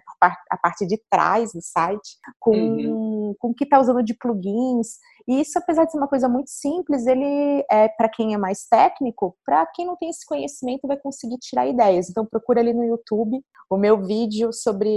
a 0.50 0.58
parte 0.58 0.88
de 0.88 1.00
trás 1.12 1.52
do 1.54 1.62
site, 1.62 2.18
com, 2.40 2.58
uhum. 2.58 3.36
com 3.38 3.50
o 3.50 3.54
que 3.54 3.66
está 3.66 3.80
usando 3.80 4.02
de 4.02 4.16
plugins. 4.16 4.98
E 5.28 5.42
isso, 5.42 5.60
apesar 5.60 5.86
de 5.86 5.92
ser 5.92 6.00
uma 6.00 6.08
coisa 6.08 6.28
muito 6.28 6.50
simples, 6.50 7.06
ele 7.06 7.64
é 7.70 7.88
para 7.88 8.10
quem 8.10 8.34
é 8.34 8.38
mais 8.38 8.66
técnico, 8.66 9.38
para 9.46 9.64
quem 9.68 9.86
não 9.86 9.96
tem 9.96 10.10
esse 10.10 10.26
conhecimento 10.26 10.88
vai 10.88 10.98
conseguir 10.98 11.38
tirar 11.38 11.68
ideias. 11.68 12.10
Então 12.10 12.26
procura 12.26 12.60
ali 12.60 12.74
no 12.74 12.84
YouTube 12.84 13.40
o 13.70 13.78
meu 13.78 14.04
vídeo 14.04 14.52
sobre 14.52 14.90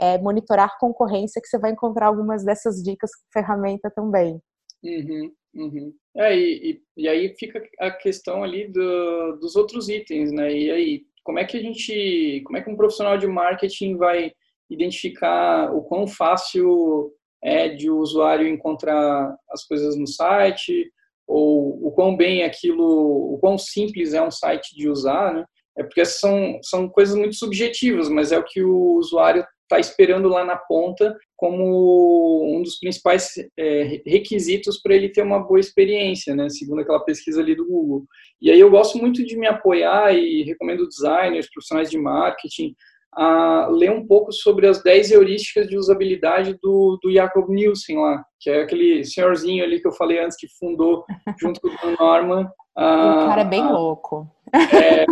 é, 0.00 0.18
monitorar 0.18 0.76
concorrência, 0.80 1.40
que 1.40 1.46
você 1.46 1.60
vai 1.60 1.70
encontrar 1.70 2.08
algumas 2.08 2.44
dessas 2.44 2.82
dicas 2.82 3.14
com 3.14 3.22
ferramenta 3.32 3.88
também. 3.88 4.42
Uhum. 4.82 5.30
Uhum. 5.54 5.92
É, 6.16 6.36
e, 6.36 6.82
e, 6.96 7.08
aí 7.08 7.34
fica 7.38 7.62
a 7.78 7.90
questão 7.90 8.42
ali 8.42 8.68
do, 8.68 9.36
dos 9.40 9.54
outros 9.54 9.88
itens, 9.88 10.32
né? 10.32 10.52
E 10.52 10.70
aí, 10.70 11.02
como 11.22 11.38
é 11.38 11.44
que 11.44 11.56
a 11.58 11.60
gente, 11.60 12.42
como 12.44 12.56
é 12.56 12.62
que 12.62 12.70
um 12.70 12.76
profissional 12.76 13.18
de 13.18 13.26
marketing 13.26 13.96
vai 13.96 14.32
identificar 14.70 15.70
o 15.74 15.82
quão 15.82 16.06
fácil 16.06 17.12
é 17.42 17.68
de 17.68 17.90
o 17.90 17.98
usuário 17.98 18.46
encontrar 18.46 19.36
as 19.50 19.64
coisas 19.66 19.96
no 19.96 20.06
site, 20.06 20.90
ou 21.26 21.86
o 21.86 21.92
quão 21.92 22.16
bem 22.16 22.44
aquilo, 22.44 23.34
o 23.34 23.38
quão 23.38 23.58
simples 23.58 24.14
é 24.14 24.22
um 24.22 24.30
site 24.30 24.74
de 24.74 24.88
usar, 24.88 25.34
né? 25.34 25.44
É 25.76 25.82
porque 25.82 26.04
são, 26.04 26.58
são 26.62 26.88
coisas 26.88 27.16
muito 27.16 27.34
subjetivas, 27.34 28.08
mas 28.08 28.30
é 28.30 28.38
o 28.38 28.44
que 28.44 28.62
o 28.62 28.94
usuário 28.94 29.44
está 29.72 29.80
esperando 29.80 30.28
lá 30.28 30.44
na 30.44 30.56
ponta 30.56 31.16
como 31.36 32.56
um 32.56 32.62
dos 32.62 32.78
principais 32.78 33.32
é, 33.58 34.00
requisitos 34.06 34.80
para 34.80 34.94
ele 34.94 35.08
ter 35.08 35.22
uma 35.22 35.40
boa 35.40 35.58
experiência, 35.58 36.36
né, 36.36 36.48
segundo 36.48 36.80
aquela 36.80 37.04
pesquisa 37.04 37.40
ali 37.40 37.54
do 37.54 37.66
Google. 37.66 38.04
E 38.40 38.50
aí 38.50 38.60
eu 38.60 38.70
gosto 38.70 38.98
muito 38.98 39.24
de 39.24 39.36
me 39.36 39.46
apoiar 39.46 40.14
e 40.14 40.42
recomendo 40.42 40.86
designers, 40.86 41.50
profissionais 41.50 41.90
de 41.90 41.98
marketing, 41.98 42.74
a 43.14 43.68
ler 43.70 43.90
um 43.90 44.06
pouco 44.06 44.32
sobre 44.32 44.66
as 44.66 44.82
10 44.82 45.10
heurísticas 45.12 45.68
de 45.68 45.76
usabilidade 45.76 46.56
do, 46.62 46.98
do 47.02 47.12
Jacob 47.12 47.48
Nielsen 47.48 47.98
lá, 47.98 48.24
que 48.40 48.48
é 48.48 48.62
aquele 48.62 49.04
senhorzinho 49.04 49.62
ali 49.62 49.80
que 49.80 49.86
eu 49.86 49.92
falei 49.92 50.18
antes 50.18 50.36
que 50.36 50.46
fundou 50.58 51.04
junto 51.38 51.60
com 51.60 51.88
o 51.88 51.96
Norman. 51.98 52.50
o 52.76 53.26
cara 53.26 53.42
é 53.42 53.44
bem 53.44 53.66
louco. 53.66 54.26
É, 54.54 55.06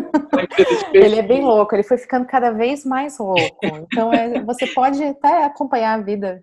ele 0.92 1.16
é 1.16 1.22
bem 1.22 1.42
louco, 1.42 1.74
ele 1.74 1.82
foi 1.82 1.96
ficando 1.96 2.26
cada 2.26 2.50
vez 2.50 2.84
mais 2.84 3.18
louco. 3.18 3.40
Então 3.62 4.12
é, 4.12 4.42
você 4.44 4.66
pode 4.66 5.02
até 5.02 5.44
acompanhar 5.44 5.94
a 5.94 6.02
vida, 6.02 6.40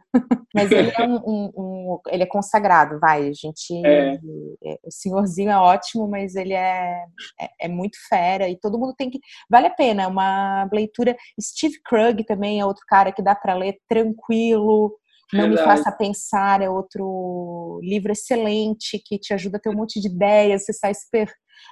mas 0.54 0.72
ele 0.72 0.92
é 0.98 1.04
um, 1.04 1.16
um, 1.16 1.52
um 1.56 2.00
ele 2.08 2.24
é 2.24 2.28
consagrado, 2.28 3.00
vai. 3.00 3.28
A 3.28 3.34
gente, 3.34 3.86
é. 3.86 4.16
é. 4.16 4.80
o 4.84 4.92
senhorzinho 4.92 5.52
é 5.52 5.58
ótimo, 5.58 6.08
mas 6.08 6.36
ele 6.36 6.54
é, 6.54 7.04
é, 7.40 7.50
é 7.62 7.68
muito 7.68 7.98
fera 8.10 8.50
e 8.50 8.58
todo 8.58 8.80
mundo 8.80 8.96
tem 8.98 9.10
que 9.10 9.20
vale 9.50 9.68
a 9.68 9.72
pena. 9.72 10.04
É 10.04 10.08
uma 10.08 10.68
leitura. 10.72 11.16
Steve 11.40 11.80
Krug 11.86 12.24
também 12.24 12.60
é 12.60 12.66
outro 12.66 12.84
cara 12.88 13.12
que 13.12 13.22
dá 13.22 13.36
para 13.36 13.54
ler 13.54 13.78
tranquilo. 13.88 14.98
Não 15.32 15.50
Verdade. 15.50 15.62
Me 15.62 15.76
Faça 15.76 15.92
Pensar 15.92 16.62
é 16.62 16.70
outro 16.70 17.80
livro 17.84 18.12
excelente 18.12 19.02
que 19.06 19.20
te 19.20 19.34
ajuda 19.34 19.58
a 19.58 19.60
ter 19.60 19.70
um 19.70 19.76
monte 19.76 20.00
de 20.00 20.08
ideias, 20.08 20.64
você 20.64 20.72
sai 20.74 20.94
super 20.94 21.30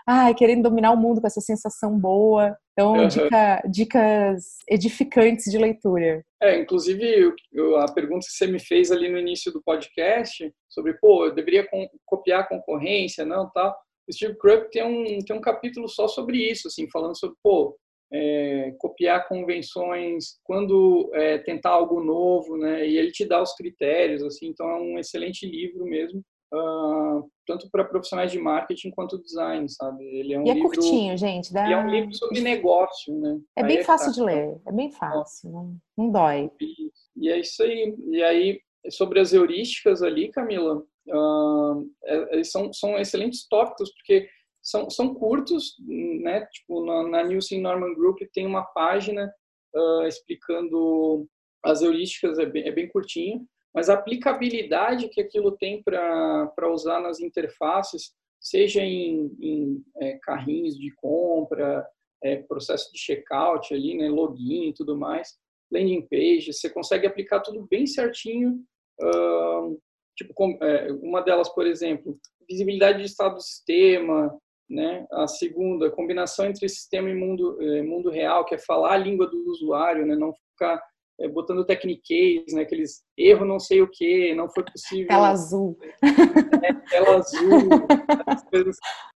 ai, 0.08 0.34
querendo 0.34 0.64
dominar 0.64 0.92
o 0.92 0.98
mundo 0.98 1.22
com 1.22 1.28
essa 1.28 1.42
sensação 1.42 1.98
boa. 1.98 2.56
Então, 2.74 2.94
uhum. 2.94 3.08
dica, 3.08 3.62
dicas 3.70 4.44
edificantes 4.70 5.52
de 5.52 5.58
leitura. 5.58 6.24
É, 6.42 6.60
inclusive, 6.60 7.34
eu, 7.54 7.78
a 7.78 7.92
pergunta 7.92 8.26
que 8.26 8.34
você 8.34 8.48
me 8.48 8.60
fez 8.60 8.92
ali 8.92 9.10
no 9.10 9.18
início 9.18 9.52
do 9.52 9.64
podcast, 9.64 10.54
sobre, 10.70 10.94
pô, 11.00 11.26
eu 11.26 11.34
deveria 11.34 11.68
copiar 12.06 12.42
a 12.42 12.48
concorrência, 12.48 13.26
não, 13.26 13.50
tal. 13.52 13.76
O 14.08 14.14
Steve 14.14 14.38
Krug 14.38 14.70
tem 14.70 14.84
um, 14.84 15.20
tem 15.20 15.36
um 15.36 15.42
capítulo 15.42 15.88
só 15.88 16.08
sobre 16.08 16.38
isso, 16.38 16.68
assim, 16.68 16.88
falando 16.92 17.18
sobre, 17.18 17.36
pô, 17.42 17.78
é, 18.14 18.74
copiar 18.78 19.28
convenções, 19.28 20.38
quando 20.44 21.10
é, 21.14 21.40
tentar 21.40 21.72
algo 21.72 22.04
novo, 22.04 22.58
né? 22.58 22.88
E 22.88 22.98
ele 22.98 23.12
te 23.12 23.26
dá 23.26 23.42
os 23.42 23.54
critérios, 23.56 24.22
assim. 24.22 24.48
Então 24.48 24.70
é 24.70 24.76
um 24.76 25.00
excelente 25.00 25.46
livro 25.46 25.86
mesmo 25.86 26.22
uh, 26.56 27.30
tanto 27.46 27.70
para 27.70 27.84
profissionais 27.84 28.32
de 28.32 28.40
marketing 28.40 28.92
quanto 28.92 29.22
design, 29.22 29.68
sabe? 29.70 30.04
Ele 30.06 30.34
é 30.34 30.40
um 30.40 30.46
e 30.46 30.50
é 30.50 30.54
livro, 30.54 30.70
curtinho, 30.70 31.18
gente. 31.18 31.54
Dá... 31.54 31.70
E 31.70 31.74
é 31.74 31.78
um 31.78 31.90
livro 31.90 32.14
sobre 32.14 32.42
negócio, 32.42 33.14
né? 33.20 33.40
É 33.56 33.64
bem 33.64 33.78
é 33.80 33.84
fácil 33.84 34.12
de 34.14 34.22
ler, 34.22 34.60
é 34.66 34.72
bem 34.72 34.92
fácil, 34.92 35.52
não, 35.52 35.78
não 35.98 36.12
dói. 36.12 36.50
E, 36.60 36.92
e, 37.18 37.30
é 37.30 37.40
isso 37.40 37.62
aí. 37.62 37.96
E 38.10 38.24
aí, 38.24 38.60
sobre 38.90 39.20
as 39.20 39.34
heurísticas 39.34 40.02
ali, 40.02 40.32
Camila, 40.32 40.84
uh, 41.10 41.90
é, 42.04 42.44
são, 42.44 42.72
são 42.74 42.98
excelentes 42.98 43.48
tópicos, 43.48 43.92
porque 43.94 44.28
são, 44.62 44.90
são 44.90 45.14
curtos, 45.14 45.76
né? 45.88 46.46
Tipo, 46.48 46.86
na, 46.86 47.08
na 47.08 47.24
Nielsen 47.24 47.62
Norman 47.62 47.94
Group 47.94 48.18
tem 48.34 48.46
uma 48.46 48.64
página 48.64 49.32
uh, 49.76 50.08
explicando 50.08 51.28
as 51.64 51.82
heurísticas, 51.82 52.38
é 52.38 52.46
bem, 52.46 52.68
é 52.68 52.72
bem 52.72 52.88
curtinho, 52.88 53.46
mas 53.76 53.90
a 53.90 53.96
aplicabilidade 53.96 55.10
que 55.10 55.20
aquilo 55.20 55.52
tem 55.52 55.84
para 55.84 56.72
usar 56.72 57.02
nas 57.02 57.20
interfaces, 57.20 58.14
seja 58.40 58.82
em, 58.82 59.36
em 59.40 59.84
é, 60.02 60.18
carrinhos 60.24 60.78
de 60.78 60.94
compra, 60.96 61.86
é, 62.24 62.38
processo 62.38 62.90
de 62.94 62.98
checkout 62.98 63.74
ali, 63.74 63.98
né, 63.98 64.08
login 64.08 64.70
e 64.70 64.74
tudo 64.74 64.98
mais, 64.98 65.38
landing 65.72 66.08
page, 66.08 66.54
você 66.54 66.70
consegue 66.70 67.06
aplicar 67.06 67.42
tudo 67.42 67.68
bem 67.70 67.86
certinho. 67.86 68.64
Uh, 69.02 69.78
tipo, 70.16 70.34
com, 70.34 70.58
é, 70.62 70.92
uma 70.94 71.22
delas, 71.22 71.50
por 71.50 71.68
exemplo, 71.68 72.18
visibilidade 72.50 73.00
de 73.00 73.06
estado 73.06 73.36
do 73.36 73.42
sistema, 73.42 74.34
né? 74.70 75.06
A 75.12 75.28
segunda, 75.28 75.92
combinação 75.92 76.46
entre 76.46 76.68
sistema 76.70 77.10
e 77.10 77.16
mundo, 77.16 77.62
é, 77.62 77.82
mundo 77.82 78.10
real, 78.10 78.46
que 78.46 78.56
é 78.56 78.58
falar 78.58 78.94
a 78.94 78.98
língua 78.98 79.28
do 79.28 79.38
usuário, 79.50 80.06
né? 80.06 80.16
Não 80.16 80.34
ficar 80.34 80.82
é, 81.20 81.28
botando 81.28 81.66
techniques, 81.66 82.54
né, 82.54 82.62
aqueles 82.62 83.04
erro 83.18 83.46
não 83.46 83.60
sei 83.60 83.82
o 83.82 83.90
que, 83.90 84.34
não 84.36 84.50
foi 84.50 84.64
possível. 84.64 85.08
Tela 85.08 85.30
azul. 85.30 85.78
É, 86.04 86.74
tela 86.90 87.18
azul. 87.18 87.70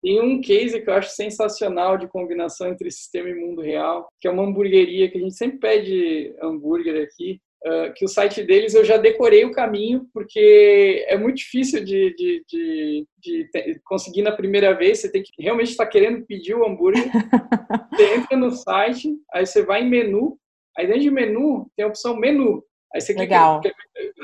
Tem 0.02 0.20
um 0.20 0.40
case 0.40 0.80
que 0.80 0.90
eu 0.90 0.94
acho 0.94 1.10
sensacional 1.10 1.96
de 1.96 2.08
combinação 2.08 2.68
entre 2.68 2.90
sistema 2.90 3.28
e 3.28 3.34
mundo 3.34 3.62
real, 3.62 4.08
que 4.20 4.28
é 4.28 4.30
uma 4.30 4.42
hamburgueria 4.42 5.10
que 5.10 5.18
a 5.18 5.20
gente 5.20 5.36
sempre 5.36 5.58
pede 5.58 6.34
hambúrguer 6.42 7.02
aqui, 7.02 7.40
Uh, 7.64 7.92
que 7.96 8.04
o 8.04 8.08
site 8.08 8.44
deles 8.44 8.74
eu 8.74 8.84
já 8.84 8.96
decorei 8.96 9.44
o 9.44 9.50
caminho, 9.50 10.06
porque 10.14 11.04
é 11.08 11.18
muito 11.18 11.38
difícil 11.38 11.84
de, 11.84 12.14
de, 12.14 12.44
de, 12.48 13.06
de 13.18 13.80
conseguir 13.84 14.22
na 14.22 14.30
primeira 14.30 14.72
vez. 14.72 15.00
Você 15.00 15.10
tem 15.10 15.20
que 15.20 15.32
realmente 15.36 15.70
estar 15.70 15.86
tá 15.86 15.90
querendo 15.90 16.24
pedir 16.26 16.54
o 16.54 16.64
hambúrguer. 16.64 17.02
você 17.90 18.14
entra 18.14 18.36
no 18.36 18.52
site, 18.52 19.12
aí 19.32 19.44
você 19.44 19.64
vai 19.64 19.82
em 19.82 19.90
menu, 19.90 20.38
Aí 20.78 20.86
dentro 20.86 21.02
de 21.02 21.10
menu 21.10 21.70
tem 21.76 21.84
a 21.84 21.88
opção 21.88 22.16
menu. 22.16 22.62
Aí 22.94 23.00
você 23.00 23.12
Legal. 23.12 23.60
clica. 23.60 23.76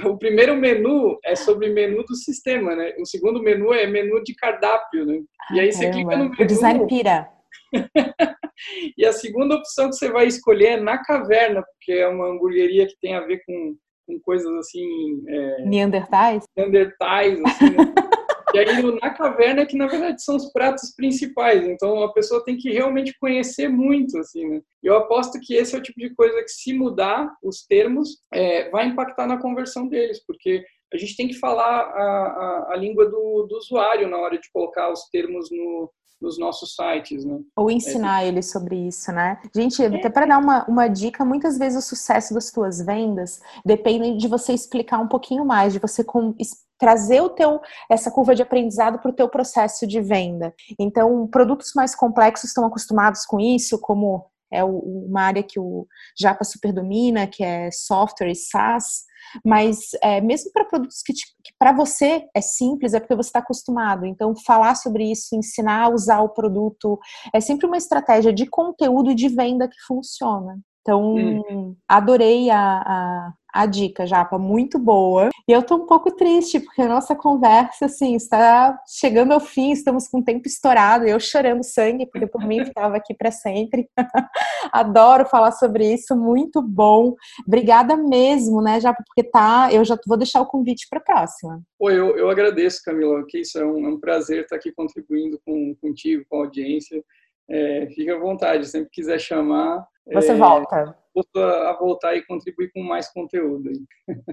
O 0.05 0.17
primeiro 0.17 0.57
menu 0.57 1.19
é 1.25 1.35
sobre 1.35 1.69
menu 1.69 2.05
do 2.05 2.15
sistema, 2.15 2.75
né? 2.75 2.95
O 2.99 3.07
segundo 3.07 3.43
menu 3.43 3.73
é 3.73 3.87
menu 3.87 4.23
de 4.23 4.35
cardápio, 4.35 5.05
né? 5.05 5.21
e 5.53 5.61
aí 5.61 5.73
você 5.73 5.91
clica 5.91 6.17
no 6.17 6.31
menu. 6.31 6.35
O 6.39 6.45
design 6.47 6.87
pira. 6.87 7.29
e 8.97 9.05
a 9.05 9.13
segunda 9.13 9.57
opção 9.57 9.91
que 9.91 9.97
você 9.97 10.11
vai 10.11 10.27
escolher 10.27 10.79
é 10.79 10.81
na 10.81 11.03
caverna, 11.03 11.63
porque 11.63 11.93
é 11.93 12.09
uma 12.09 12.29
hamburgueria 12.29 12.87
que 12.87 12.97
tem 13.01 13.15
a 13.15 13.21
ver 13.21 13.43
com, 13.45 13.77
com 14.07 14.21
coisas 14.21 14.53
assim. 14.57 15.23
É, 15.29 15.65
Neandertais? 15.65 16.45
Neandertais, 16.57 17.41
assim. 17.45 17.71
Né? 17.71 17.95
E 18.55 18.59
aí 18.59 18.83
na 19.01 19.11
caverna 19.11 19.63
é 19.63 19.67
que 19.67 19.77
na 19.77 19.87
verdade 19.87 20.23
são 20.23 20.37
os 20.37 20.53
pratos 20.53 20.95
principais. 20.95 21.67
Então 21.67 22.03
a 22.03 22.13
pessoa 22.13 22.45
tem 22.45 22.57
que 22.57 22.71
realmente 22.71 23.17
conhecer 23.19 23.69
muito, 23.69 24.19
assim, 24.19 24.49
né? 24.49 24.61
Eu 24.83 24.97
aposto 24.97 25.41
que 25.41 25.55
esse 25.55 25.75
é 25.75 25.79
o 25.79 25.83
tipo 25.83 25.99
de 25.99 26.15
coisa 26.15 26.43
que 26.43 26.49
se 26.51 26.73
mudar 26.73 27.31
os 27.43 27.65
termos 27.67 28.19
é, 28.33 28.69
vai 28.71 28.87
impactar 28.87 29.27
na 29.27 29.41
conversão 29.41 29.89
deles, 29.89 30.25
porque 30.27 30.65
a 30.93 30.97
gente 30.97 31.17
tem 31.17 31.29
que 31.29 31.39
falar 31.39 31.65
a, 31.65 32.03
a, 32.03 32.73
a 32.73 32.77
língua 32.77 33.07
do, 33.07 33.47
do, 33.49 33.57
usuário 33.57 34.09
na 34.09 34.19
hora 34.19 34.39
de 34.39 34.51
colocar 34.53 34.93
os 34.93 35.09
termos 35.11 35.51
no, 35.51 35.91
nos 36.23 36.39
nossos 36.39 36.75
sites, 36.75 37.25
né? 37.25 37.41
Ou 37.57 37.71
ensinar 37.71 38.23
é, 38.23 38.29
eles 38.29 38.51
sobre 38.51 38.77
isso, 38.77 39.11
né? 39.13 39.41
Gente, 39.55 39.85
até 39.85 40.09
para 40.09 40.27
dar 40.27 40.39
uma, 40.39 40.65
uma 40.67 40.89
dica, 40.89 41.25
muitas 41.25 41.59
vezes 41.59 41.85
o 41.85 41.89
sucesso 41.89 42.33
das 42.33 42.51
tuas 42.51 42.81
vendas 42.81 43.41
depende 43.65 44.17
de 44.17 44.29
você 44.29 44.53
explicar 44.53 45.01
um 45.01 45.09
pouquinho 45.09 45.45
mais, 45.45 45.73
de 45.73 45.81
você 45.81 46.05
com, 46.05 46.35
trazer 46.79 47.21
o 47.21 47.29
teu 47.29 47.61
essa 47.91 48.11
curva 48.11 48.35
de 48.35 48.43
aprendizado 48.43 48.99
para 48.99 49.11
o 49.11 49.15
teu 49.15 49.29
processo 49.29 49.87
de 49.87 50.01
venda. 50.01 50.55
Então, 50.79 51.27
produtos 51.27 51.73
mais 51.75 51.95
complexos 51.95 52.51
estão 52.51 52.65
acostumados 52.65 53.27
com 53.27 53.41
isso, 53.41 53.79
como 53.79 54.25
é 54.53 54.63
uma 54.63 55.23
área 55.23 55.43
que 55.43 55.59
o 55.59 55.87
Japa 56.19 56.45
super 56.45 56.73
domina, 56.73 57.27
que 57.27 57.43
é 57.43 57.71
software 57.71 58.31
e 58.31 58.35
SaaS. 58.35 59.05
Mas 59.45 59.91
é, 60.03 60.21
mesmo 60.21 60.51
para 60.53 60.65
produtos 60.65 61.03
que, 61.03 61.13
que 61.13 61.53
para 61.59 61.73
você 61.73 62.27
é 62.35 62.41
simples, 62.41 62.95
é 62.95 63.01
porque 63.01 63.17
você 63.17 63.29
está 63.29 63.39
acostumado. 63.39 64.07
Então, 64.07 64.35
falar 64.45 64.75
sobre 64.75 65.11
isso, 65.11 65.37
ensinar 65.37 65.85
a 65.85 65.89
usar 65.89 66.21
o 66.21 66.29
produto, 66.29 66.99
é 67.35 67.41
sempre 67.41 67.67
uma 67.67 67.77
estratégia 67.77 68.33
de 68.33 68.47
conteúdo 68.47 69.11
e 69.11 69.15
de 69.15 69.29
venda 69.29 69.69
que 69.69 69.81
funciona. 69.87 70.59
Então, 70.83 71.15
hum. 71.15 71.77
adorei 71.89 72.51
a, 72.51 72.59
a, 72.59 73.33
a, 73.53 73.67
dica, 73.67 74.07
Japa, 74.07 74.39
muito 74.39 74.79
boa. 74.79 75.29
E 75.47 75.53
eu 75.53 75.63
tô 75.63 75.77
um 75.77 75.87
pouco 75.87 76.11
triste, 76.11 76.61
porque 76.61 76.83
a 76.83 76.89
nossa 76.89 77.15
conversa, 77.15 77.87
assim, 77.87 78.15
está 78.15 78.79
chegando 78.87 79.33
ao 79.33 79.41
fim, 79.41 79.73
estamos 79.73 80.09
com 80.09 80.19
o 80.19 80.25
tempo 80.25 80.47
estourado, 80.47 81.07
eu 81.07 81.19
chorando 81.21 81.63
sangue, 81.63 82.07
porque 82.07 82.27
por 82.27 82.47
mim 82.47 82.65
ficava 82.65 82.97
aqui 82.97 83.15
para 83.15 83.31
sempre. 83.31 83.89
Adoro 84.73 85.27
falar 85.27 85.53
sobre 85.53 85.93
isso, 85.93 86.17
muito 86.17 86.63
bom. 86.63 87.15
Obrigada 87.47 87.97
mesmo, 87.97 88.63
né, 88.63 88.81
Japa, 88.81 89.03
porque 89.07 89.29
tá, 89.29 89.69
eu 89.73 89.85
já 89.85 89.97
vou 90.07 90.17
deixar 90.17 90.41
o 90.41 90.47
convite 90.47 90.87
para 90.89 90.99
a 90.99 91.03
próxima. 91.03 91.61
Pô, 91.79 91.91
eu, 91.91 92.17
eu 92.17 92.31
agradeço, 92.31 92.83
Camila, 92.85 93.25
que 93.29 93.41
isso 93.41 93.59
é 93.59 93.65
um, 93.65 93.87
é 93.87 93.89
um 93.89 94.01
prazer 94.01 94.43
estar 94.43 94.57
aqui 94.57 94.73
contribuindo 94.73 95.41
com, 95.45 95.75
contigo, 95.81 96.25
com 96.29 96.37
a 96.37 96.45
audiência. 96.45 97.03
É, 97.51 97.89
fica 97.95 98.15
à 98.15 98.19
vontade, 98.19 98.67
sempre 98.67 98.89
quiser 98.91 99.19
chamar, 99.19 99.85
você 100.07 100.33
é, 100.33 100.35
volta. 100.35 100.97
A 101.37 101.77
voltar 101.79 102.17
e 102.17 102.25
contribuir 102.25 102.73
com 102.73 102.83
mais 102.83 103.09
conteúdo. 103.13 103.71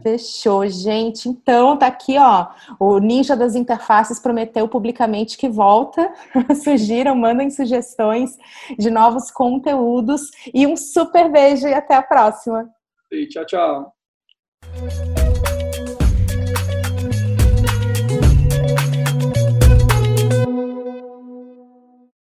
Fechou, 0.01 0.65
gente. 0.67 1.27
Então, 1.27 1.77
tá 1.77 1.87
aqui, 1.87 2.17
ó. 2.17 2.47
O 2.79 2.99
Ninja 2.99 3.35
das 3.35 3.53
Interfaces 3.55 4.19
prometeu 4.19 4.67
publicamente 4.67 5.37
que 5.37 5.49
volta. 5.49 6.13
Surgiram, 6.63 7.15
mandem 7.15 7.49
sugestões 7.49 8.37
de 8.77 8.89
novos 8.89 9.29
conteúdos. 9.29 10.31
E 10.53 10.65
um 10.65 10.77
super 10.77 11.29
beijo 11.29 11.67
e 11.67 11.73
até 11.73 11.95
a 11.95 12.03
próxima. 12.03 12.69
E 13.11 13.27
tchau, 13.27 13.45
tchau. 13.45 13.93